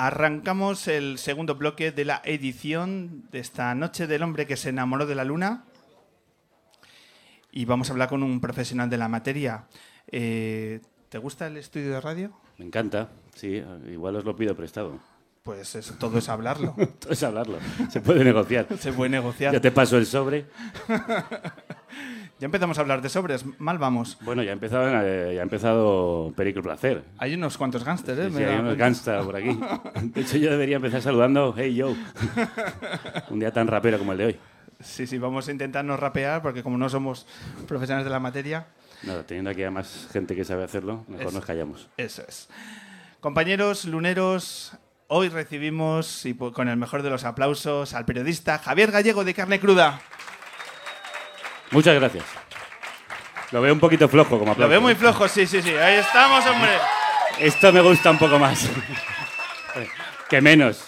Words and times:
Arrancamos 0.00 0.86
el 0.86 1.18
segundo 1.18 1.56
bloque 1.56 1.90
de 1.90 2.04
la 2.04 2.22
edición 2.24 3.24
de 3.32 3.40
esta 3.40 3.74
noche 3.74 4.06
del 4.06 4.22
hombre 4.22 4.46
que 4.46 4.56
se 4.56 4.68
enamoró 4.68 5.06
de 5.06 5.16
la 5.16 5.24
luna. 5.24 5.64
Y 7.50 7.64
vamos 7.64 7.90
a 7.90 7.94
hablar 7.94 8.08
con 8.08 8.22
un 8.22 8.40
profesional 8.40 8.88
de 8.88 8.96
la 8.96 9.08
materia. 9.08 9.64
Eh, 10.06 10.78
¿Te 11.08 11.18
gusta 11.18 11.48
el 11.48 11.56
estudio 11.56 11.90
de 11.90 12.00
radio? 12.00 12.30
Me 12.58 12.66
encanta, 12.66 13.08
sí, 13.34 13.60
igual 13.90 14.14
os 14.14 14.24
lo 14.24 14.36
pido 14.36 14.54
prestado. 14.54 15.00
Pues 15.42 15.74
eso, 15.74 15.94
todo 15.98 16.18
es 16.18 16.28
hablarlo. 16.28 16.76
todo 17.00 17.12
es 17.12 17.22
hablarlo. 17.24 17.58
Se 17.90 18.00
puede 18.00 18.22
negociar. 18.22 18.68
Se 18.78 18.92
puede 18.92 19.10
negociar. 19.10 19.52
Ya 19.52 19.60
te 19.60 19.72
paso 19.72 19.98
el 19.98 20.06
sobre. 20.06 20.46
Ya 22.40 22.44
empezamos 22.44 22.78
a 22.78 22.82
hablar 22.82 23.02
de 23.02 23.08
sobres, 23.08 23.44
mal 23.58 23.78
vamos. 23.78 24.16
Bueno, 24.20 24.44
ya 24.44 24.50
ha 24.50 24.52
empezado, 24.52 24.88
eh, 25.02 25.34
ya 25.34 25.40
ha 25.40 25.42
empezado 25.42 26.32
Perico 26.36 26.62
Placer. 26.62 27.02
Hay 27.18 27.34
unos 27.34 27.58
cuantos 27.58 27.82
gángsters, 27.82 28.18
¿eh? 28.18 28.30
Sí, 28.32 28.44
hay 28.44 28.60
unos 28.60 28.76
gángsters 28.76 29.24
por 29.24 29.34
aquí. 29.34 29.58
De 30.02 30.20
hecho, 30.20 30.36
yo 30.36 30.50
debería 30.50 30.76
empezar 30.76 31.02
saludando, 31.02 31.52
hey 31.56 31.74
yo. 31.74 31.96
Un 33.30 33.40
día 33.40 33.52
tan 33.52 33.66
rapero 33.66 33.98
como 33.98 34.12
el 34.12 34.18
de 34.18 34.24
hoy. 34.26 34.36
Sí, 34.80 35.08
sí, 35.08 35.18
vamos 35.18 35.48
a 35.48 35.50
intentarnos 35.50 35.98
rapear 35.98 36.40
porque 36.40 36.62
como 36.62 36.78
no 36.78 36.88
somos 36.88 37.26
profesionales 37.66 38.04
de 38.04 38.10
la 38.10 38.20
materia... 38.20 38.66
Nada, 39.02 39.24
teniendo 39.24 39.50
aquí 39.50 39.64
a 39.64 39.72
más 39.72 40.08
gente 40.12 40.36
que 40.36 40.44
sabe 40.44 40.62
hacerlo, 40.62 41.04
mejor 41.08 41.32
nos 41.32 41.44
callamos. 41.44 41.88
Eso 41.96 42.22
es. 42.26 42.48
Compañeros 43.18 43.84
luneros, 43.84 44.76
hoy 45.08 45.28
recibimos, 45.28 46.24
y 46.24 46.34
con 46.34 46.68
el 46.68 46.76
mejor 46.76 47.02
de 47.02 47.10
los 47.10 47.24
aplausos, 47.24 47.94
al 47.94 48.04
periodista 48.04 48.58
Javier 48.58 48.92
Gallego 48.92 49.24
de 49.24 49.34
Carne 49.34 49.58
Cruda. 49.58 50.00
Muchas 51.70 51.94
gracias. 51.94 52.24
Lo 53.50 53.62
veo 53.62 53.72
un 53.72 53.80
poquito 53.80 54.08
flojo 54.08 54.38
como 54.38 54.52
aplauso. 54.52 54.60
Lo 54.60 54.68
veo 54.68 54.80
muy 54.80 54.94
flojo, 54.94 55.26
sí, 55.28 55.46
sí, 55.46 55.62
sí. 55.62 55.70
Ahí 55.70 55.96
estamos, 55.96 56.44
hombre. 56.46 56.70
Esto 57.40 57.72
me 57.72 57.80
gusta 57.80 58.10
un 58.10 58.18
poco 58.18 58.38
más. 58.38 58.68
que 60.28 60.40
menos. 60.40 60.84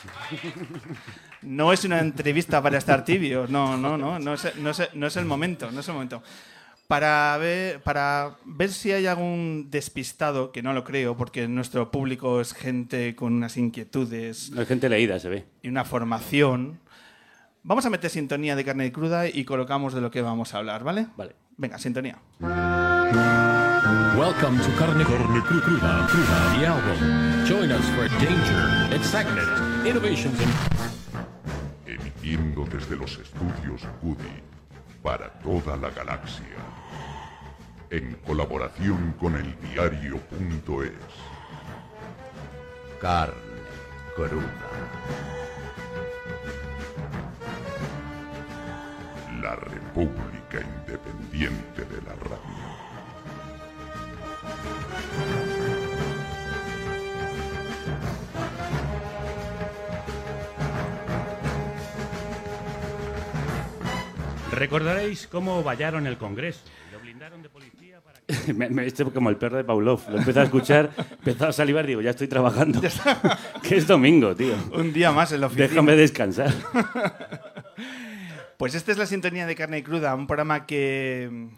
No 1.42 1.72
es 1.72 1.84
una 1.84 2.00
entrevista 2.00 2.62
para 2.62 2.76
estar 2.76 3.04
tibio. 3.04 3.46
No, 3.48 3.76
no, 3.76 3.96
no. 3.96 4.18
No 4.18 4.34
es, 4.34 4.56
no 4.56 4.70
es, 4.70 4.88
no 4.92 5.06
es 5.06 5.16
el 5.16 5.24
momento. 5.24 5.70
No 5.70 5.80
es 5.80 5.88
el 5.88 5.94
momento. 5.94 6.22
Para 6.86 7.38
ver, 7.38 7.80
para 7.82 8.36
ver 8.44 8.70
si 8.70 8.90
hay 8.90 9.06
algún 9.06 9.68
despistado, 9.70 10.50
que 10.50 10.60
no 10.60 10.72
lo 10.72 10.82
creo, 10.82 11.16
porque 11.16 11.46
nuestro 11.46 11.90
público 11.90 12.40
es 12.40 12.52
gente 12.52 13.14
con 13.14 13.32
unas 13.32 13.56
inquietudes. 13.56 14.50
No 14.50 14.60
es 14.60 14.68
gente 14.68 14.88
leída, 14.88 15.18
se 15.18 15.28
ve. 15.28 15.44
Y 15.62 15.68
una 15.68 15.84
formación. 15.84 16.80
Vamos 17.62 17.84
a 17.86 17.90
meter 17.90 18.10
sintonía 18.10 18.56
de 18.56 18.64
carne 18.64 18.90
cruda 18.92 19.26
y 19.28 19.44
colocamos 19.44 19.92
de 19.92 20.00
lo 20.00 20.10
que 20.10 20.22
vamos 20.22 20.54
a 20.54 20.58
hablar, 20.58 20.82
¿vale? 20.82 21.06
Vale. 21.16 21.36
Venga, 21.56 21.78
sintonía. 21.78 22.18
Welcome 22.40 23.12
to 24.62 24.70
Carne, 24.78 25.04
carne 25.04 25.40
cru- 25.42 25.62
Cruda, 25.62 26.06
Cruda, 26.08 26.58
the 26.58 26.66
album. 26.66 26.96
Join 27.46 27.70
us 27.72 27.84
for 27.90 28.08
danger, 28.18 28.88
excitement, 28.94 29.48
innovations, 29.86 30.40
and 30.40 30.50
emitiendo 31.86 32.64
desde 32.64 32.96
los 32.96 33.18
estudios 33.18 33.82
Goody 34.02 34.42
para 35.02 35.30
toda 35.40 35.76
la 35.76 35.90
galaxia, 35.90 36.44
en 37.90 38.14
colaboración 38.26 39.12
con 39.18 39.36
el 39.36 39.54
diario.es. 39.72 40.92
Carne 43.00 43.34
cruda. 44.16 44.42
La 49.42 49.56
República 49.56 50.60
Independiente 50.60 51.84
de 51.84 52.02
la 52.02 52.14
Radio. 52.14 52.60
Recordaréis 64.52 65.26
cómo 65.26 65.62
vallaron 65.62 66.06
el 66.06 66.18
Congreso. 66.18 66.60
Lo 66.92 67.00
blindaron 67.00 67.40
de 67.40 67.48
policía 67.48 68.00
para 68.00 68.20
que... 68.20 68.52
me, 68.52 68.68
me 68.68 68.86
este 68.86 69.06
como 69.06 69.30
el 69.30 69.36
perro 69.36 69.56
de 69.56 69.64
Pavlov. 69.64 70.02
Lo 70.10 70.18
empecé 70.18 70.40
a 70.40 70.42
escuchar, 70.42 70.90
empezó 70.96 71.46
a 71.46 71.52
salivar, 71.52 71.86
digo, 71.86 72.02
ya 72.02 72.10
estoy 72.10 72.28
trabajando. 72.28 72.78
que 73.62 73.76
es 73.76 73.86
domingo, 73.86 74.36
tío. 74.36 74.54
Un 74.74 74.92
día 74.92 75.12
más 75.12 75.32
en 75.32 75.40
la 75.40 75.46
oficina. 75.46 75.68
Déjame 75.68 75.96
descansar. 75.96 76.52
Pues 78.60 78.74
esta 78.74 78.92
es 78.92 78.98
la 78.98 79.06
sintonía 79.06 79.46
de 79.46 79.54
carne 79.54 79.82
cruda, 79.82 80.14
un 80.14 80.26
programa 80.26 80.66
que 80.66 81.28
mm, 81.32 81.48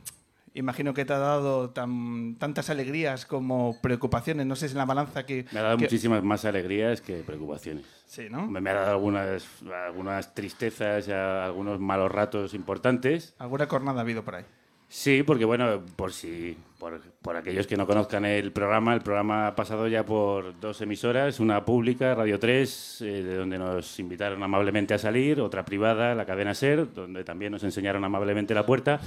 imagino 0.55 0.95
que 0.95 1.05
te 1.05 1.13
ha 1.13 1.19
dado 1.19 1.71
tan- 1.71 2.37
tantas 2.37 2.71
alegrías 2.71 3.27
como 3.27 3.77
preocupaciones. 3.83 4.47
No 4.47 4.55
sé 4.55 4.69
si 4.69 4.75
en 4.75 4.79
la 4.79 4.85
balanza 4.85 5.27
que... 5.27 5.45
Me 5.51 5.59
ha 5.59 5.63
dado 5.65 5.79
que- 5.79 5.85
muchísimas 5.87 6.23
más 6.23 6.45
alegrías 6.45 7.01
que 7.01 7.25
preocupaciones. 7.25 7.85
Sí, 8.07 8.29
¿no? 8.31 8.47
Me 8.47 8.61
me 8.61 8.71
ha 8.71 8.75
dado 8.75 8.91
algunas, 8.93 9.45
algunas 9.87 10.33
tristezas, 10.33 11.09
algunos 11.09 11.81
malos 11.81 12.13
ratos 12.13 12.55
importantes. 12.55 13.35
Alguna 13.39 13.67
cornada 13.67 13.99
ha 13.99 14.03
habido 14.03 14.23
por 14.23 14.37
ahí. 14.37 14.45
Sí, 14.95 15.23
porque 15.23 15.47
bueno, 15.47 15.83
por 15.97 16.13
si 16.13 16.55
por, 16.79 17.01
por 17.23 17.35
aquellos 17.35 17.67
que 17.67 17.79
no 17.79 17.87
conozcan 17.87 18.27
el 18.27 18.53
programa, 18.53 18.93
el 18.93 19.01
programa 19.01 19.47
ha 19.47 19.55
pasado 19.57 19.89
ya 19.89 20.05
por 20.05 20.61
dos 20.61 20.83
emisoras, 20.83 21.41
una 21.41 21.65
pública, 21.65 22.15
Radio 22.15 22.39
3, 22.39 23.01
eh, 23.01 23.05
de 23.23 23.37
donde 23.37 23.57
nos 23.57 23.99
invitaron 23.99 24.43
amablemente 24.43 24.93
a 24.93 24.99
salir, 24.99 25.41
otra 25.41 25.65
privada, 25.65 26.15
la 26.15 26.27
cadena 26.27 26.53
Ser, 26.53 26.93
donde 26.93 27.25
también 27.25 27.53
nos 27.53 27.65
enseñaron 27.65 28.05
amablemente 28.05 28.53
la 28.53 28.67
puerta. 28.67 29.01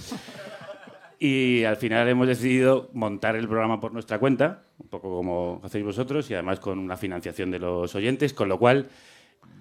Y 1.20 1.64
al 1.66 1.78
final 1.78 2.10
hemos 2.10 2.28
decidido 2.28 2.90
montar 2.94 3.36
el 3.36 3.48
programa 3.48 3.80
por 3.80 3.94
nuestra 3.94 4.18
cuenta, 4.18 4.64
un 4.80 4.88
poco 4.88 5.16
como 5.16 5.62
hacéis 5.64 5.86
vosotros, 5.86 6.32
y 6.32 6.34
además 6.34 6.60
con 6.60 6.80
una 6.80 6.98
financiación 6.98 7.52
de 7.52 7.60
los 7.60 7.94
oyentes, 7.94 8.34
con 8.34 8.50
lo 8.50 8.58
cual 8.58 8.90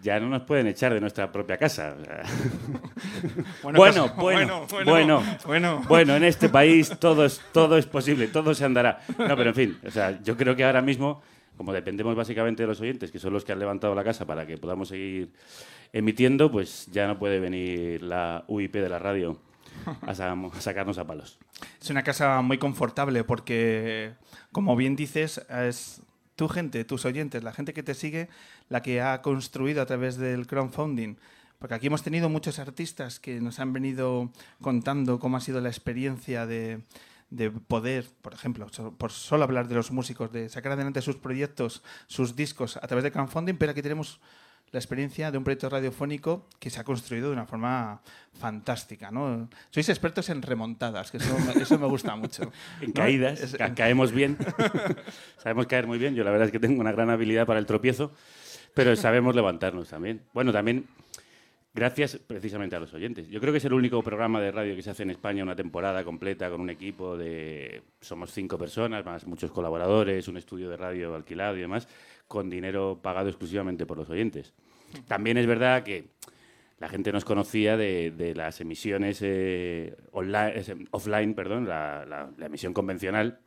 ya 0.04 0.20
no 0.20 0.28
nos 0.28 0.42
pueden 0.42 0.66
echar 0.66 0.92
de 0.92 1.00
nuestra 1.00 1.32
propia 1.32 1.56
casa. 1.56 1.96
Bueno, 3.62 3.78
bueno, 3.78 4.14
pues- 4.14 4.84
bueno, 4.84 5.22
bueno, 5.46 5.82
bueno, 5.88 6.16
en 6.16 6.24
este 6.24 6.48
país 6.48 6.92
todo 7.00 7.24
es, 7.24 7.40
todo 7.52 7.78
es 7.78 7.86
posible, 7.86 8.28
todo 8.28 8.54
se 8.54 8.64
andará. 8.64 9.00
No, 9.18 9.34
pero 9.36 9.50
en 9.50 9.54
fin, 9.54 9.78
o 9.86 9.90
sea, 9.90 10.20
yo 10.22 10.36
creo 10.36 10.54
que 10.54 10.64
ahora 10.64 10.82
mismo, 10.82 11.22
como 11.56 11.72
dependemos 11.72 12.14
básicamente 12.14 12.62
de 12.62 12.66
los 12.66 12.80
oyentes, 12.80 13.10
que 13.10 13.18
son 13.18 13.32
los 13.32 13.44
que 13.44 13.52
han 13.52 13.58
levantado 13.58 13.94
la 13.94 14.04
casa 14.04 14.26
para 14.26 14.46
que 14.46 14.58
podamos 14.58 14.88
seguir 14.88 15.32
emitiendo, 15.92 16.50
pues 16.50 16.86
ya 16.92 17.06
no 17.06 17.18
puede 17.18 17.40
venir 17.40 18.02
la 18.02 18.44
UIP 18.48 18.74
de 18.74 18.88
la 18.88 18.98
radio 18.98 19.40
a 20.02 20.14
sacarnos 20.14 20.98
a 20.98 21.06
palos. 21.06 21.38
Es 21.80 21.88
una 21.90 22.02
casa 22.02 22.40
muy 22.42 22.58
confortable 22.58 23.24
porque, 23.24 24.12
como 24.52 24.76
bien 24.76 24.94
dices, 24.96 25.44
es 25.48 26.02
tu 26.36 26.48
gente, 26.48 26.84
tus 26.84 27.04
oyentes, 27.04 27.42
la 27.42 27.52
gente 27.52 27.72
que 27.72 27.82
te 27.82 27.94
sigue, 27.94 28.28
la 28.68 28.82
que 28.82 29.00
ha 29.00 29.22
construido 29.22 29.82
a 29.82 29.86
través 29.86 30.16
del 30.16 30.46
crowdfunding. 30.46 31.16
Porque 31.58 31.74
aquí 31.74 31.86
hemos 31.86 32.02
tenido 32.02 32.28
muchos 32.28 32.58
artistas 32.58 33.20
que 33.20 33.40
nos 33.40 33.58
han 33.58 33.72
venido 33.72 34.30
contando 34.60 35.18
cómo 35.18 35.36
ha 35.36 35.40
sido 35.40 35.60
la 35.60 35.68
experiencia 35.68 36.46
de, 36.46 36.82
de 37.30 37.50
poder, 37.50 38.06
por 38.22 38.34
ejemplo, 38.34 38.66
por 38.98 39.12
solo 39.12 39.44
hablar 39.44 39.68
de 39.68 39.74
los 39.74 39.90
músicos, 39.90 40.32
de 40.32 40.48
sacar 40.48 40.72
adelante 40.72 41.00
sus 41.02 41.16
proyectos, 41.16 41.82
sus 42.06 42.36
discos 42.36 42.76
a 42.76 42.86
través 42.86 43.04
de 43.04 43.12
crowdfunding, 43.12 43.54
pero 43.54 43.72
aquí 43.72 43.82
tenemos 43.82 44.20
la 44.74 44.80
experiencia 44.80 45.30
de 45.30 45.38
un 45.38 45.44
proyecto 45.44 45.68
radiofónico 45.70 46.48
que 46.58 46.68
se 46.68 46.80
ha 46.80 46.84
construido 46.84 47.28
de 47.28 47.32
una 47.34 47.46
forma 47.46 48.02
fantástica. 48.38 49.12
¿no? 49.12 49.48
Sois 49.70 49.88
expertos 49.88 50.28
en 50.30 50.42
remontadas, 50.42 51.10
que 51.12 51.18
eso, 51.18 51.32
me- 51.38 51.62
eso 51.62 51.78
me 51.78 51.86
gusta 51.86 52.16
mucho. 52.16 52.50
En 52.82 52.88
¿no? 52.88 52.94
caídas, 52.94 53.40
Es- 53.40 53.54
ca- 53.56 53.72
caemos 53.74 54.10
bien. 54.10 54.36
sabemos 55.38 55.66
caer 55.66 55.86
muy 55.86 55.98
bien. 55.98 56.14
Yo 56.16 56.24
la 56.24 56.30
verdad 56.32 56.46
es 56.46 56.52
que 56.52 56.58
tengo 56.58 56.80
una 56.80 56.90
gran 56.92 57.08
habilidad 57.08 57.46
para 57.46 57.60
el 57.60 57.66
tropiezo, 57.66 58.10
pero 58.74 58.96
sabemos 58.96 59.34
levantarnos 59.36 59.88
también. 59.88 60.22
Bueno, 60.34 60.52
también 60.52 60.86
gracias 61.72 62.18
precisamente 62.26 62.74
a 62.76 62.80
los 62.80 62.92
oyentes. 62.94 63.28
Yo 63.28 63.40
creo 63.40 63.52
que 63.52 63.58
es 63.58 63.64
el 63.64 63.72
único 63.72 64.02
programa 64.02 64.40
de 64.40 64.50
radio 64.52 64.74
que 64.76 64.82
se 64.82 64.90
hace 64.90 65.04
en 65.04 65.10
España 65.10 65.42
una 65.44 65.54
temporada 65.56 66.02
completa 66.04 66.50
con 66.50 66.60
un 66.60 66.70
equipo 66.70 67.16
de... 67.16 67.82
Somos 68.00 68.32
cinco 68.32 68.58
personas, 68.58 69.04
más 69.04 69.26
muchos 69.26 69.50
colaboradores, 69.50 70.26
un 70.28 70.36
estudio 70.36 70.68
de 70.68 70.76
radio 70.76 71.14
alquilado 71.14 71.56
y 71.56 71.60
demás, 71.60 71.86
con 72.34 72.50
dinero 72.50 72.98
pagado 73.00 73.28
exclusivamente 73.28 73.86
por 73.86 73.96
los 73.96 74.10
oyentes. 74.10 74.52
También 75.06 75.36
es 75.38 75.46
verdad 75.46 75.84
que 75.84 76.08
la 76.80 76.88
gente 76.88 77.12
nos 77.12 77.24
conocía 77.24 77.76
de, 77.76 78.10
de 78.10 78.34
las 78.34 78.60
emisiones 78.60 79.20
eh, 79.22 79.94
online, 80.10 80.64
offline, 80.90 81.34
perdón, 81.34 81.68
la, 81.68 82.04
la- 82.04 82.28
la 82.36 82.46
emisión 82.46 82.72
convencional 82.72 83.38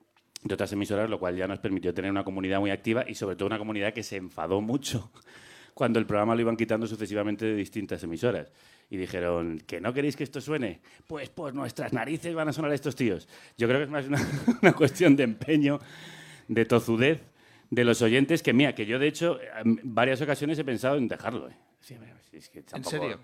de 0.42 0.54
otras 0.54 0.72
emisoras, 0.72 1.10
lo 1.10 1.20
cual 1.20 1.36
ya 1.36 1.48
nos 1.50 1.60
permitió 1.60 1.94
tener 1.94 2.10
una 2.12 2.24
comunidad 2.24 2.62
muy 2.62 2.72
activa 2.72 3.04
y 3.06 3.16
sobre 3.16 3.36
todo 3.36 3.48
una 3.48 3.58
comunidad 3.58 3.92
que 3.94 4.04
se 4.04 4.16
enfadó 4.16 4.62
mucho 4.62 5.12
cuando 5.74 6.00
el 6.00 6.06
programa 6.06 6.34
lo 6.34 6.40
iban 6.42 6.56
quitando 6.56 6.88
sucesivamente 6.88 7.44
de 7.46 7.56
distintas 7.56 8.02
emisoras. 8.04 8.54
Y 8.90 8.96
dijeron, 8.96 9.60
¿que 9.68 9.82
no 9.82 9.92
queréis 9.94 10.16
que 10.16 10.24
esto 10.24 10.40
suene? 10.40 10.80
Pues 11.08 11.28
por 11.30 11.54
nuestras 11.54 11.92
narices 11.92 12.34
van 12.34 12.48
a 12.48 12.54
sonar 12.54 12.72
estos 12.72 12.96
tíos. 12.96 13.28
Yo 13.58 13.68
creo 13.68 13.80
que 13.80 13.84
es 13.84 13.90
más 13.90 14.08
una, 14.08 14.22
una 14.62 14.72
cuestión 14.72 15.18
de 15.18 15.24
empeño, 15.24 15.82
de 16.48 16.64
tozudez 16.64 17.20
de 17.70 17.84
los 17.84 18.02
oyentes, 18.02 18.42
que 18.44 18.54
mía, 18.54 18.74
que 18.76 18.86
yo 18.86 19.00
de 19.00 19.08
hecho 19.08 19.40
en 19.64 19.80
varias 19.84 20.22
ocasiones 20.22 20.58
he 20.60 20.64
pensado 20.64 20.98
en 20.98 21.08
dejarlo. 21.08 21.50
¿eh? 21.50 21.56
Si 21.82 21.94
es 22.34 22.50
que 22.50 22.60
¿En 22.60 22.66
tampoco- 22.66 22.90
serio? 22.90 23.20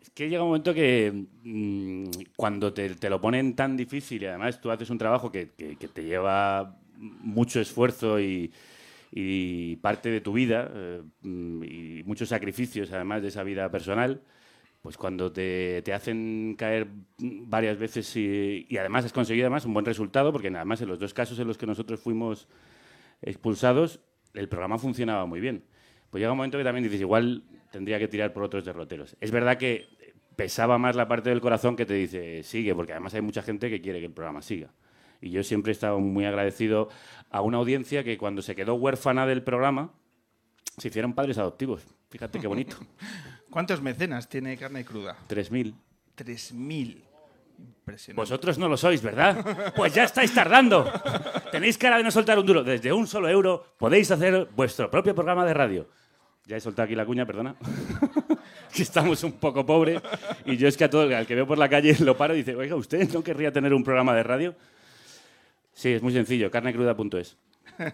es 0.00 0.10
que 0.10 0.28
llega 0.28 0.42
un 0.42 0.48
momento 0.48 0.74
que 0.74 1.12
mm, 1.42 2.04
cuando 2.36 2.72
te, 2.72 2.94
te 2.96 3.08
lo 3.10 3.20
ponen 3.20 3.54
tan 3.54 3.76
difícil 3.76 4.22
y 4.22 4.26
además 4.26 4.60
tú 4.60 4.70
haces 4.70 4.90
un 4.90 4.98
trabajo 4.98 5.30
que, 5.30 5.50
que- 5.56 5.76
que 5.76 5.88
te 5.88 6.04
lleva 6.04 6.76
mucho 6.96 7.60
esfuerzo 7.60 8.20
y, 8.20 8.52
y 9.10 9.76
parte 9.76 10.10
de 10.10 10.20
tu 10.20 10.32
vida 10.32 10.70
eh, 10.74 11.02
mm, 11.22 11.62
y 11.64 12.02
muchos 12.04 12.28
sacrificios 12.28 12.90
además 12.92 13.22
de 13.22 13.28
esa 13.28 13.42
vida 13.42 13.70
personal, 13.70 14.20
pues 14.82 14.96
cuando 14.96 15.30
te, 15.30 15.82
te 15.82 15.92
hacen 15.92 16.54
caer 16.58 16.88
varias 17.18 17.78
veces 17.78 18.16
y, 18.16 18.66
y 18.68 18.76
además 18.78 19.04
has 19.04 19.12
conseguido 19.12 19.46
además 19.46 19.64
un 19.66 19.74
buen 19.74 19.84
resultado, 19.86 20.32
porque 20.32 20.48
además 20.48 20.80
en 20.80 20.88
los 20.88 20.98
dos 20.98 21.14
casos 21.14 21.38
en 21.38 21.46
los 21.46 21.56
que 21.58 21.66
nosotros 21.66 22.00
fuimos 22.00 22.48
expulsados, 23.22 24.00
el 24.34 24.48
programa 24.48 24.78
funcionaba 24.78 25.26
muy 25.26 25.40
bien. 25.40 25.64
Pues 26.10 26.20
llega 26.20 26.32
un 26.32 26.38
momento 26.38 26.58
que 26.58 26.64
también 26.64 26.84
dices, 26.84 27.00
igual 27.00 27.44
tendría 27.70 27.98
que 27.98 28.08
tirar 28.08 28.32
por 28.32 28.42
otros 28.42 28.64
derroteros. 28.64 29.16
Es 29.20 29.30
verdad 29.30 29.56
que 29.56 29.88
pesaba 30.36 30.78
más 30.78 30.96
la 30.96 31.08
parte 31.08 31.30
del 31.30 31.40
corazón 31.40 31.76
que 31.76 31.86
te 31.86 31.94
dice, 31.94 32.42
sigue, 32.42 32.74
porque 32.74 32.92
además 32.92 33.14
hay 33.14 33.22
mucha 33.22 33.42
gente 33.42 33.70
que 33.70 33.80
quiere 33.80 34.00
que 34.00 34.06
el 34.06 34.12
programa 34.12 34.42
siga. 34.42 34.70
Y 35.20 35.30
yo 35.30 35.42
siempre 35.44 35.70
he 35.70 35.74
estado 35.74 36.00
muy 36.00 36.24
agradecido 36.24 36.88
a 37.30 37.40
una 37.42 37.58
audiencia 37.58 38.02
que 38.04 38.18
cuando 38.18 38.42
se 38.42 38.56
quedó 38.56 38.74
huérfana 38.74 39.26
del 39.26 39.42
programa, 39.42 39.92
se 40.76 40.88
hicieron 40.88 41.14
padres 41.14 41.38
adoptivos. 41.38 41.86
Fíjate 42.10 42.40
qué 42.40 42.46
bonito. 42.46 42.76
¿Cuántos 43.50 43.80
mecenas 43.82 44.28
tiene 44.28 44.56
carne 44.56 44.84
cruda? 44.84 45.16
3.000. 45.28 45.74
3.000. 46.16 47.11
Impresionante. 47.62 48.20
Vosotros 48.20 48.58
no 48.58 48.68
lo 48.68 48.76
sois, 48.76 49.02
¿verdad? 49.02 49.72
Pues 49.76 49.94
ya 49.94 50.04
estáis 50.04 50.32
tardando. 50.34 50.90
Tenéis 51.50 51.78
cara 51.78 51.96
de 51.98 52.04
no 52.04 52.10
soltar 52.10 52.38
un 52.38 52.46
duro. 52.46 52.62
Desde 52.62 52.92
un 52.92 53.06
solo 53.06 53.28
euro 53.28 53.74
podéis 53.78 54.10
hacer 54.10 54.48
vuestro 54.54 54.90
propio 54.90 55.14
programa 55.14 55.44
de 55.44 55.54
radio. 55.54 55.88
Ya 56.46 56.56
he 56.56 56.60
soltado 56.60 56.84
aquí 56.86 56.94
la 56.94 57.06
cuña, 57.06 57.24
perdona. 57.26 57.54
que 58.74 58.82
estamos 58.82 59.22
un 59.24 59.32
poco 59.32 59.64
pobres. 59.64 60.00
Y 60.44 60.56
yo 60.56 60.66
es 60.68 60.76
que 60.76 60.84
a 60.84 60.90
todo 60.90 61.02
al 61.16 61.26
que 61.26 61.34
veo 61.34 61.46
por 61.46 61.58
la 61.58 61.68
calle 61.68 61.96
lo 62.00 62.16
paro 62.16 62.34
y 62.34 62.38
dice, 62.38 62.54
oiga, 62.56 62.74
¿usted 62.76 63.12
no 63.12 63.22
querría 63.22 63.52
tener 63.52 63.72
un 63.74 63.84
programa 63.84 64.14
de 64.14 64.22
radio? 64.22 64.54
Sí, 65.72 65.90
es 65.90 66.02
muy 66.02 66.12
sencillo, 66.12 66.50
carnecruda.es. 66.50 67.36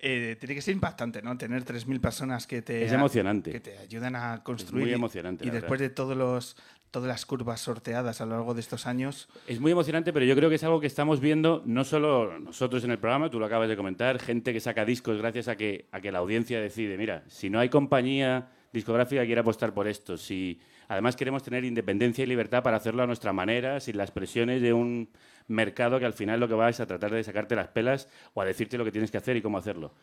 Eh, 0.00 0.36
tiene 0.38 0.54
que 0.54 0.62
ser 0.62 0.74
impactante, 0.74 1.20
¿no? 1.22 1.36
Tener 1.36 1.64
3.000 1.64 2.00
personas 2.00 2.46
que 2.46 2.62
te, 2.62 2.84
Es 2.84 2.92
emocionante. 2.92 3.50
que 3.50 3.58
te 3.58 3.78
ayudan 3.78 4.14
a 4.14 4.44
construir. 4.44 4.82
muy 4.84 4.90
y- 4.92 4.94
emocionante, 4.94 5.44
Y, 5.44 5.48
la 5.48 5.54
después 5.54 5.80
de 5.80 5.90
todos 5.90 6.16
los, 6.16 6.56
todas 6.90 7.08
las 7.08 7.26
curvas 7.26 7.60
sorteadas 7.60 8.20
a 8.20 8.26
lo 8.26 8.32
largo 8.32 8.54
de 8.54 8.60
estos 8.60 8.86
años, 8.86 9.28
Es 9.46 9.60
muy 9.60 9.72
emocionante, 9.72 10.12
pero 10.12 10.24
yo 10.24 10.34
creo 10.34 10.48
que 10.48 10.56
es 10.56 10.64
algo 10.64 10.80
que 10.80 10.86
estamos 10.86 11.20
viendo 11.20 11.62
no 11.66 11.84
solo 11.84 12.38
nosotros 12.38 12.84
en 12.84 12.90
el 12.90 12.98
programa, 12.98 13.30
tú 13.30 13.38
lo 13.38 13.46
acabas 13.46 13.68
de 13.68 13.76
comentar, 13.76 14.18
gente 14.18 14.52
que 14.52 14.60
saca 14.60 14.84
discos 14.84 15.18
gracias 15.18 15.48
a 15.48 15.56
que, 15.56 15.88
a 15.92 16.00
que 16.00 16.12
la 16.12 16.18
audiencia 16.18 16.60
decide, 16.60 16.96
mira, 16.96 17.24
si 17.28 17.50
no 17.50 17.58
hay 17.58 17.68
compañía 17.68 18.48
discográfica 18.72 19.22
que 19.22 19.26
quiera 19.26 19.40
apostar 19.42 19.72
por 19.72 19.88
esto, 19.88 20.16
si 20.16 20.60
además 20.88 21.16
queremos 21.16 21.42
tener 21.42 21.64
independencia 21.64 22.24
y 22.24 22.26
libertad 22.26 22.62
para 22.62 22.76
hacerlo 22.76 23.02
a 23.02 23.06
nuestra 23.06 23.32
manera, 23.32 23.80
sin 23.80 23.96
las 23.96 24.10
presiones 24.10 24.62
de 24.62 24.72
un 24.72 25.10
mercado 25.46 25.98
que 25.98 26.04
al 26.04 26.12
final 26.12 26.40
lo 26.40 26.48
que 26.48 26.54
va 26.54 26.68
es 26.68 26.80
a 26.80 26.86
tratar 26.86 27.10
de 27.10 27.24
sacarte 27.24 27.56
las 27.56 27.68
pelas 27.68 28.08
o 28.34 28.42
a 28.42 28.44
decirte 28.44 28.78
lo 28.78 28.84
que 28.84 28.92
tienes 28.92 29.10
que 29.10 29.18
hacer 29.18 29.36
y 29.36 29.42
cómo 29.42 29.58
hacerlo. 29.58 29.94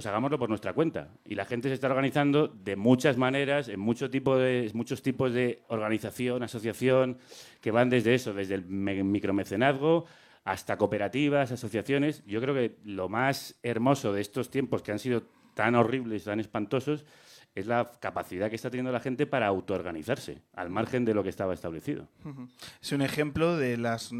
Pues 0.00 0.06
hagámoslo 0.06 0.38
por 0.38 0.48
nuestra 0.48 0.72
cuenta. 0.72 1.08
Y 1.26 1.34
la 1.34 1.44
gente 1.44 1.68
se 1.68 1.74
está 1.74 1.86
organizando 1.88 2.48
de 2.48 2.74
muchas 2.74 3.18
maneras, 3.18 3.68
en 3.68 3.80
mucho 3.80 4.08
tipo 4.08 4.38
de, 4.38 4.70
muchos 4.72 5.02
tipos 5.02 5.34
de 5.34 5.60
organización, 5.68 6.42
asociación, 6.42 7.18
que 7.60 7.70
van 7.70 7.90
desde 7.90 8.14
eso, 8.14 8.32
desde 8.32 8.54
el 8.54 8.64
me- 8.64 9.04
micromecenazgo 9.04 10.06
hasta 10.44 10.78
cooperativas, 10.78 11.52
asociaciones. 11.52 12.24
Yo 12.24 12.40
creo 12.40 12.54
que 12.54 12.78
lo 12.82 13.10
más 13.10 13.56
hermoso 13.62 14.14
de 14.14 14.22
estos 14.22 14.50
tiempos 14.50 14.80
que 14.82 14.92
han 14.92 14.98
sido 14.98 15.24
tan 15.52 15.74
horribles, 15.74 16.24
tan 16.24 16.40
espantosos, 16.40 17.04
es 17.54 17.66
la 17.66 17.92
capacidad 18.00 18.48
que 18.48 18.56
está 18.56 18.70
teniendo 18.70 18.92
la 18.92 19.00
gente 19.00 19.26
para 19.26 19.48
autoorganizarse, 19.48 20.40
al 20.54 20.70
margen 20.70 21.04
de 21.04 21.12
lo 21.12 21.22
que 21.22 21.28
estaba 21.28 21.52
establecido. 21.52 22.08
es 22.80 22.92
un 22.92 23.02
ejemplo 23.02 23.58
de 23.58 23.76
las 23.76 24.12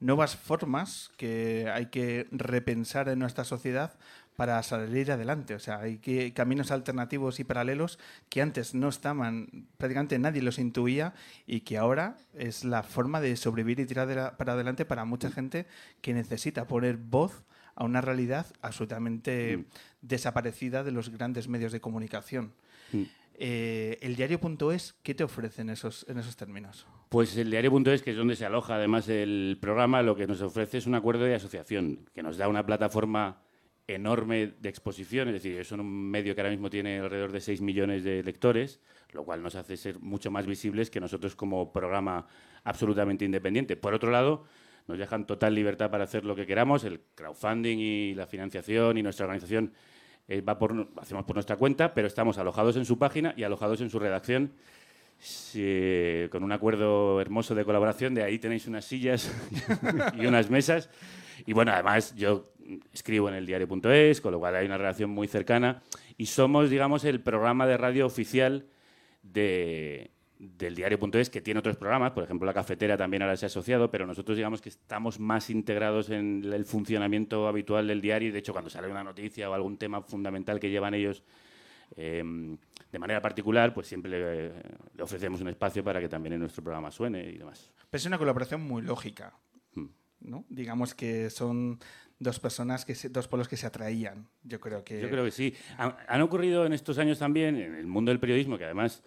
nuevas 0.00 0.36
formas 0.36 1.10
que 1.16 1.68
hay 1.72 1.86
que 1.86 2.26
repensar 2.30 3.08
en 3.08 3.18
nuestra 3.18 3.44
sociedad 3.44 3.98
para 4.36 4.62
salir 4.62 5.10
adelante. 5.12 5.54
O 5.54 5.58
sea, 5.58 5.80
hay 5.80 5.98
que, 5.98 6.32
caminos 6.32 6.70
alternativos 6.70 7.40
y 7.40 7.44
paralelos 7.44 7.98
que 8.28 8.42
antes 8.42 8.74
no 8.74 8.88
estaban, 8.88 9.68
prácticamente 9.78 10.18
nadie 10.18 10.42
los 10.42 10.58
intuía 10.58 11.14
y 11.46 11.60
que 11.60 11.78
ahora 11.78 12.16
es 12.34 12.64
la 12.64 12.82
forma 12.82 13.20
de 13.20 13.36
sobrevivir 13.36 13.80
y 13.80 13.86
tirar 13.86 14.08
de 14.08 14.16
la- 14.16 14.36
para 14.36 14.54
adelante 14.54 14.84
para 14.84 15.04
mucha 15.04 15.30
gente 15.30 15.66
que 16.00 16.14
necesita 16.14 16.66
poner 16.66 16.96
voz 16.96 17.44
a 17.76 17.84
una 17.84 18.00
realidad 18.00 18.46
absolutamente 18.62 19.64
desaparecida 20.00 20.84
de 20.84 20.92
los 20.92 21.10
grandes 21.10 21.48
medios 21.48 21.72
de 21.72 21.80
comunicación. 21.80 22.52
Mm. 22.92 23.02
Eh, 23.36 23.98
el 24.00 24.14
diario.es, 24.14 24.94
¿qué 25.02 25.14
te 25.14 25.24
ofrece 25.24 25.62
en 25.62 25.70
esos, 25.70 26.06
en 26.08 26.18
esos 26.18 26.36
términos? 26.36 26.86
Pues 27.08 27.36
el 27.36 27.50
diario.es, 27.50 28.02
que 28.02 28.12
es 28.12 28.16
donde 28.16 28.36
se 28.36 28.46
aloja 28.46 28.76
además 28.76 29.08
el 29.08 29.58
programa, 29.60 30.02
lo 30.02 30.14
que 30.14 30.26
nos 30.26 30.40
ofrece 30.40 30.78
es 30.78 30.86
un 30.86 30.94
acuerdo 30.94 31.24
de 31.24 31.34
asociación, 31.34 32.08
que 32.14 32.22
nos 32.22 32.36
da 32.36 32.46
una 32.48 32.64
plataforma 32.64 33.38
enorme 33.86 34.54
de 34.58 34.68
exposición, 34.68 35.28
es 35.28 35.34
decir, 35.34 35.58
es 35.58 35.70
un 35.72 36.10
medio 36.10 36.34
que 36.34 36.40
ahora 36.40 36.50
mismo 36.50 36.70
tiene 36.70 37.00
alrededor 37.00 37.32
de 37.32 37.40
6 37.40 37.60
millones 37.60 38.02
de 38.02 38.22
lectores, 38.22 38.80
lo 39.12 39.24
cual 39.24 39.42
nos 39.42 39.54
hace 39.54 39.76
ser 39.76 40.00
mucho 40.00 40.30
más 40.30 40.46
visibles 40.46 40.90
que 40.90 41.00
nosotros 41.00 41.36
como 41.36 41.72
programa 41.72 42.26
absolutamente 42.64 43.24
independiente. 43.24 43.76
Por 43.76 43.94
otro 43.94 44.10
lado, 44.10 44.44
nos 44.86 44.98
dejan 44.98 45.26
total 45.26 45.54
libertad 45.54 45.90
para 45.90 46.04
hacer 46.04 46.24
lo 46.24 46.34
que 46.34 46.46
queramos, 46.46 46.84
el 46.84 47.00
crowdfunding 47.14 47.78
y 47.78 48.14
la 48.14 48.26
financiación 48.26 48.96
y 48.96 49.02
nuestra 49.02 49.26
organización 49.26 49.72
eh, 50.28 50.40
va 50.40 50.58
por, 50.58 50.88
hacemos 50.96 51.24
por 51.24 51.36
nuestra 51.36 51.56
cuenta, 51.56 51.92
pero 51.92 52.06
estamos 52.06 52.38
alojados 52.38 52.76
en 52.76 52.86
su 52.86 52.98
página 52.98 53.34
y 53.36 53.44
alojados 53.44 53.80
en 53.80 53.90
su 53.90 53.98
redacción 53.98 54.52
con 56.30 56.42
un 56.42 56.52
acuerdo 56.52 57.20
hermoso 57.20 57.54
de 57.54 57.64
colaboración. 57.64 58.14
De 58.14 58.22
ahí 58.22 58.38
tenéis 58.38 58.66
unas 58.66 58.84
sillas 58.84 59.32
y 60.18 60.26
unas 60.26 60.50
mesas. 60.50 60.90
Y 61.46 61.52
bueno, 61.52 61.72
además 61.72 62.14
yo 62.14 62.52
escribo 62.92 63.28
en 63.28 63.34
el 63.34 63.46
diario.es, 63.46 64.20
con 64.20 64.32
lo 64.32 64.38
cual 64.38 64.56
hay 64.56 64.66
una 64.66 64.78
relación 64.78 65.10
muy 65.10 65.28
cercana. 65.28 65.82
Y 66.16 66.26
somos, 66.26 66.70
digamos, 66.70 67.04
el 67.04 67.20
programa 67.20 67.66
de 67.66 67.76
radio 67.76 68.06
oficial 68.06 68.66
de, 69.22 70.10
del 70.38 70.74
diario.es, 70.74 71.30
que 71.30 71.40
tiene 71.40 71.60
otros 71.60 71.76
programas. 71.76 72.12
Por 72.12 72.24
ejemplo, 72.24 72.46
la 72.46 72.54
cafetera 72.54 72.96
también 72.96 73.22
ahora 73.22 73.36
se 73.36 73.46
ha 73.46 73.48
asociado, 73.48 73.90
pero 73.90 74.06
nosotros, 74.06 74.36
digamos, 74.36 74.60
que 74.60 74.68
estamos 74.68 75.18
más 75.20 75.50
integrados 75.50 76.10
en 76.10 76.42
el 76.52 76.64
funcionamiento 76.64 77.48
habitual 77.48 77.86
del 77.86 78.00
diario. 78.00 78.28
Y 78.28 78.32
de 78.32 78.38
hecho, 78.38 78.52
cuando 78.52 78.70
sale 78.70 78.88
una 78.88 79.04
noticia 79.04 79.48
o 79.50 79.54
algún 79.54 79.76
tema 79.76 80.02
fundamental 80.02 80.60
que 80.60 80.70
llevan 80.70 80.94
ellos 80.94 81.24
eh, 81.96 82.22
de 82.90 82.98
manera 82.98 83.20
particular, 83.20 83.74
pues 83.74 83.86
siempre 83.86 84.10
le, 84.10 84.52
le 84.94 85.02
ofrecemos 85.02 85.40
un 85.40 85.48
espacio 85.48 85.82
para 85.82 86.00
que 86.00 86.08
también 86.08 86.34
en 86.34 86.40
nuestro 86.40 86.62
programa 86.62 86.90
suene 86.90 87.28
y 87.30 87.38
demás. 87.38 87.72
Pero 87.90 87.98
es 87.98 88.06
una 88.06 88.18
colaboración 88.18 88.62
muy 88.62 88.82
lógica. 88.82 89.34
Mm. 89.74 89.86
¿no? 90.20 90.44
Digamos 90.48 90.94
que 90.94 91.30
son 91.30 91.78
dos 92.18 92.40
personas, 92.40 92.84
que 92.84 92.94
se- 92.94 93.08
dos 93.08 93.28
polos 93.28 93.48
que 93.48 93.56
se 93.56 93.66
atraían. 93.66 94.28
Yo 94.42 94.60
creo 94.60 94.84
que... 94.84 95.00
Yo 95.00 95.10
creo 95.10 95.24
que 95.24 95.30
sí. 95.30 95.54
Han, 95.78 95.96
han 96.06 96.20
ocurrido 96.22 96.64
en 96.66 96.72
estos 96.72 96.98
años 96.98 97.18
también, 97.18 97.56
en 97.56 97.74
el 97.74 97.86
mundo 97.86 98.10
del 98.10 98.20
periodismo, 98.20 98.56
que 98.58 98.64
además 98.64 99.02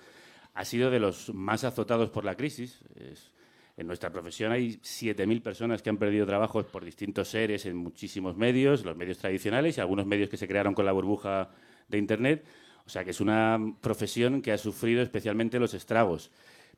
ha 0.53 0.65
sido 0.65 0.89
de 0.91 0.99
los 0.99 1.33
más 1.33 1.63
azotados 1.63 2.09
por 2.09 2.25
la 2.25 2.35
crisis. 2.35 2.79
Es- 2.95 3.31
en 3.77 3.85
nuestra 3.85 4.11
profesión 4.11 4.51
hay 4.51 4.79
7.000 4.81 5.41
personas 5.43 5.83
que 5.83 5.91
han 5.91 5.97
perdido 5.97 6.25
trabajos 6.25 6.65
por 6.65 6.83
distintos 6.83 7.27
seres 7.27 7.63
en 7.67 7.77
muchísimos 7.77 8.35
medios, 8.35 8.83
los 8.83 8.97
medios 8.97 9.19
tradicionales 9.19 9.77
y 9.77 9.81
algunos 9.81 10.07
medios 10.07 10.29
que 10.29 10.37
se 10.37 10.47
crearon 10.47 10.73
con 10.73 10.83
la 10.85 10.91
burbuja 10.93 11.51
de 11.87 11.99
Internet. 11.99 12.43
O 12.87 12.89
sea 12.89 13.03
que 13.03 13.11
es 13.11 13.21
una 13.21 13.59
profesión 13.81 14.41
que 14.41 14.51
ha 14.51 14.57
sufrido 14.57 15.03
especialmente 15.03 15.59
los 15.59 15.75
estragos, 15.75 16.31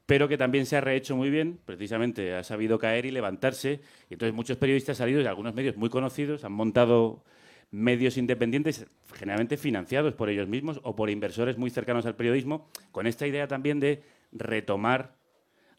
pero 0.10 0.28
que 0.28 0.40
también 0.40 0.66
se 0.66 0.76
ha 0.76 0.82
rehecho 0.82 1.16
muy 1.16 1.30
bien, 1.30 1.60
precisamente 1.66 2.34
ha 2.34 2.44
sabido 2.44 2.80
caer 2.80 3.06
y 3.06 3.12
levantarse. 3.12 3.80
Y 4.10 4.16
entonces 4.16 4.34
muchos 4.34 4.58
periodistas 4.58 4.98
salidos 4.98 5.22
de 5.22 5.30
algunos 5.30 5.54
medios 5.54 5.78
muy 5.78 5.92
conocidos 5.92 6.44
han 6.44 6.52
montado 6.52 7.24
medios 7.70 8.18
independientes, 8.18 8.88
generalmente 9.14 9.56
financiados 9.56 10.16
por 10.16 10.30
ellos 10.30 10.48
mismos 10.48 10.80
o 10.82 10.96
por 10.96 11.12
inversores 11.12 11.60
muy 11.60 11.70
cercanos 11.70 12.08
al 12.08 12.16
periodismo, 12.16 12.72
con 12.92 13.06
esta 13.06 13.28
idea 13.28 13.48
también 13.48 13.80
de 13.80 14.02
retomar 14.32 15.14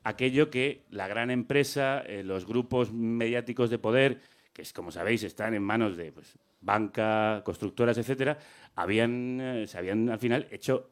aquello 0.05 0.49
que 0.49 0.85
la 0.91 1.09
gran 1.09 1.33
empresa, 1.33 1.99
eh, 2.07 2.23
los 2.23 2.47
grupos 2.47 2.93
mediáticos 2.93 3.69
de 3.69 3.79
poder, 3.79 4.21
que 4.53 4.63
es, 4.63 4.73
como 4.73 4.93
sabéis 4.93 5.25
están 5.25 5.55
en 5.55 5.65
manos 5.65 5.97
de 5.97 6.13
pues, 6.13 6.39
banca, 6.61 7.43
constructoras, 7.45 7.99
etcétera, 7.99 8.39
habían, 8.77 9.41
eh, 9.41 9.67
se 9.67 9.77
habían 9.77 10.09
al 10.09 10.21
final 10.21 10.47
hecho 10.53 10.91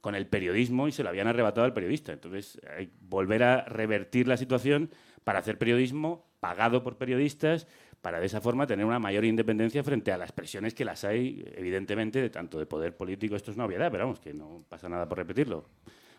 con 0.00 0.14
el 0.14 0.26
periodismo 0.26 0.88
y 0.88 0.92
se 0.92 1.02
lo 1.02 1.08
habían 1.08 1.26
arrebatado 1.26 1.64
al 1.64 1.74
periodista. 1.74 2.12
Entonces, 2.12 2.60
hay 2.76 2.86
que 2.86 2.92
volver 3.00 3.42
a 3.42 3.64
revertir 3.64 4.28
la 4.28 4.36
situación 4.36 4.90
para 5.24 5.40
hacer 5.40 5.58
periodismo 5.58 6.26
pagado 6.40 6.82
por 6.82 6.96
periodistas, 6.96 7.66
para 8.00 8.20
de 8.20 8.26
esa 8.26 8.40
forma 8.40 8.66
tener 8.66 8.86
una 8.86 8.98
mayor 8.98 9.24
independencia 9.24 9.82
frente 9.82 10.12
a 10.12 10.18
las 10.18 10.32
presiones 10.32 10.72
que 10.72 10.84
las 10.84 11.04
hay, 11.04 11.44
evidentemente, 11.56 12.20
de 12.20 12.30
tanto 12.30 12.58
de 12.58 12.66
poder 12.66 12.96
político, 12.96 13.34
esto 13.34 13.50
es 13.50 13.56
una 13.56 13.66
obviedad, 13.66 13.90
pero 13.90 14.04
vamos, 14.04 14.20
que 14.20 14.32
no 14.32 14.64
pasa 14.68 14.88
nada 14.88 15.08
por 15.08 15.18
repetirlo. 15.18 15.68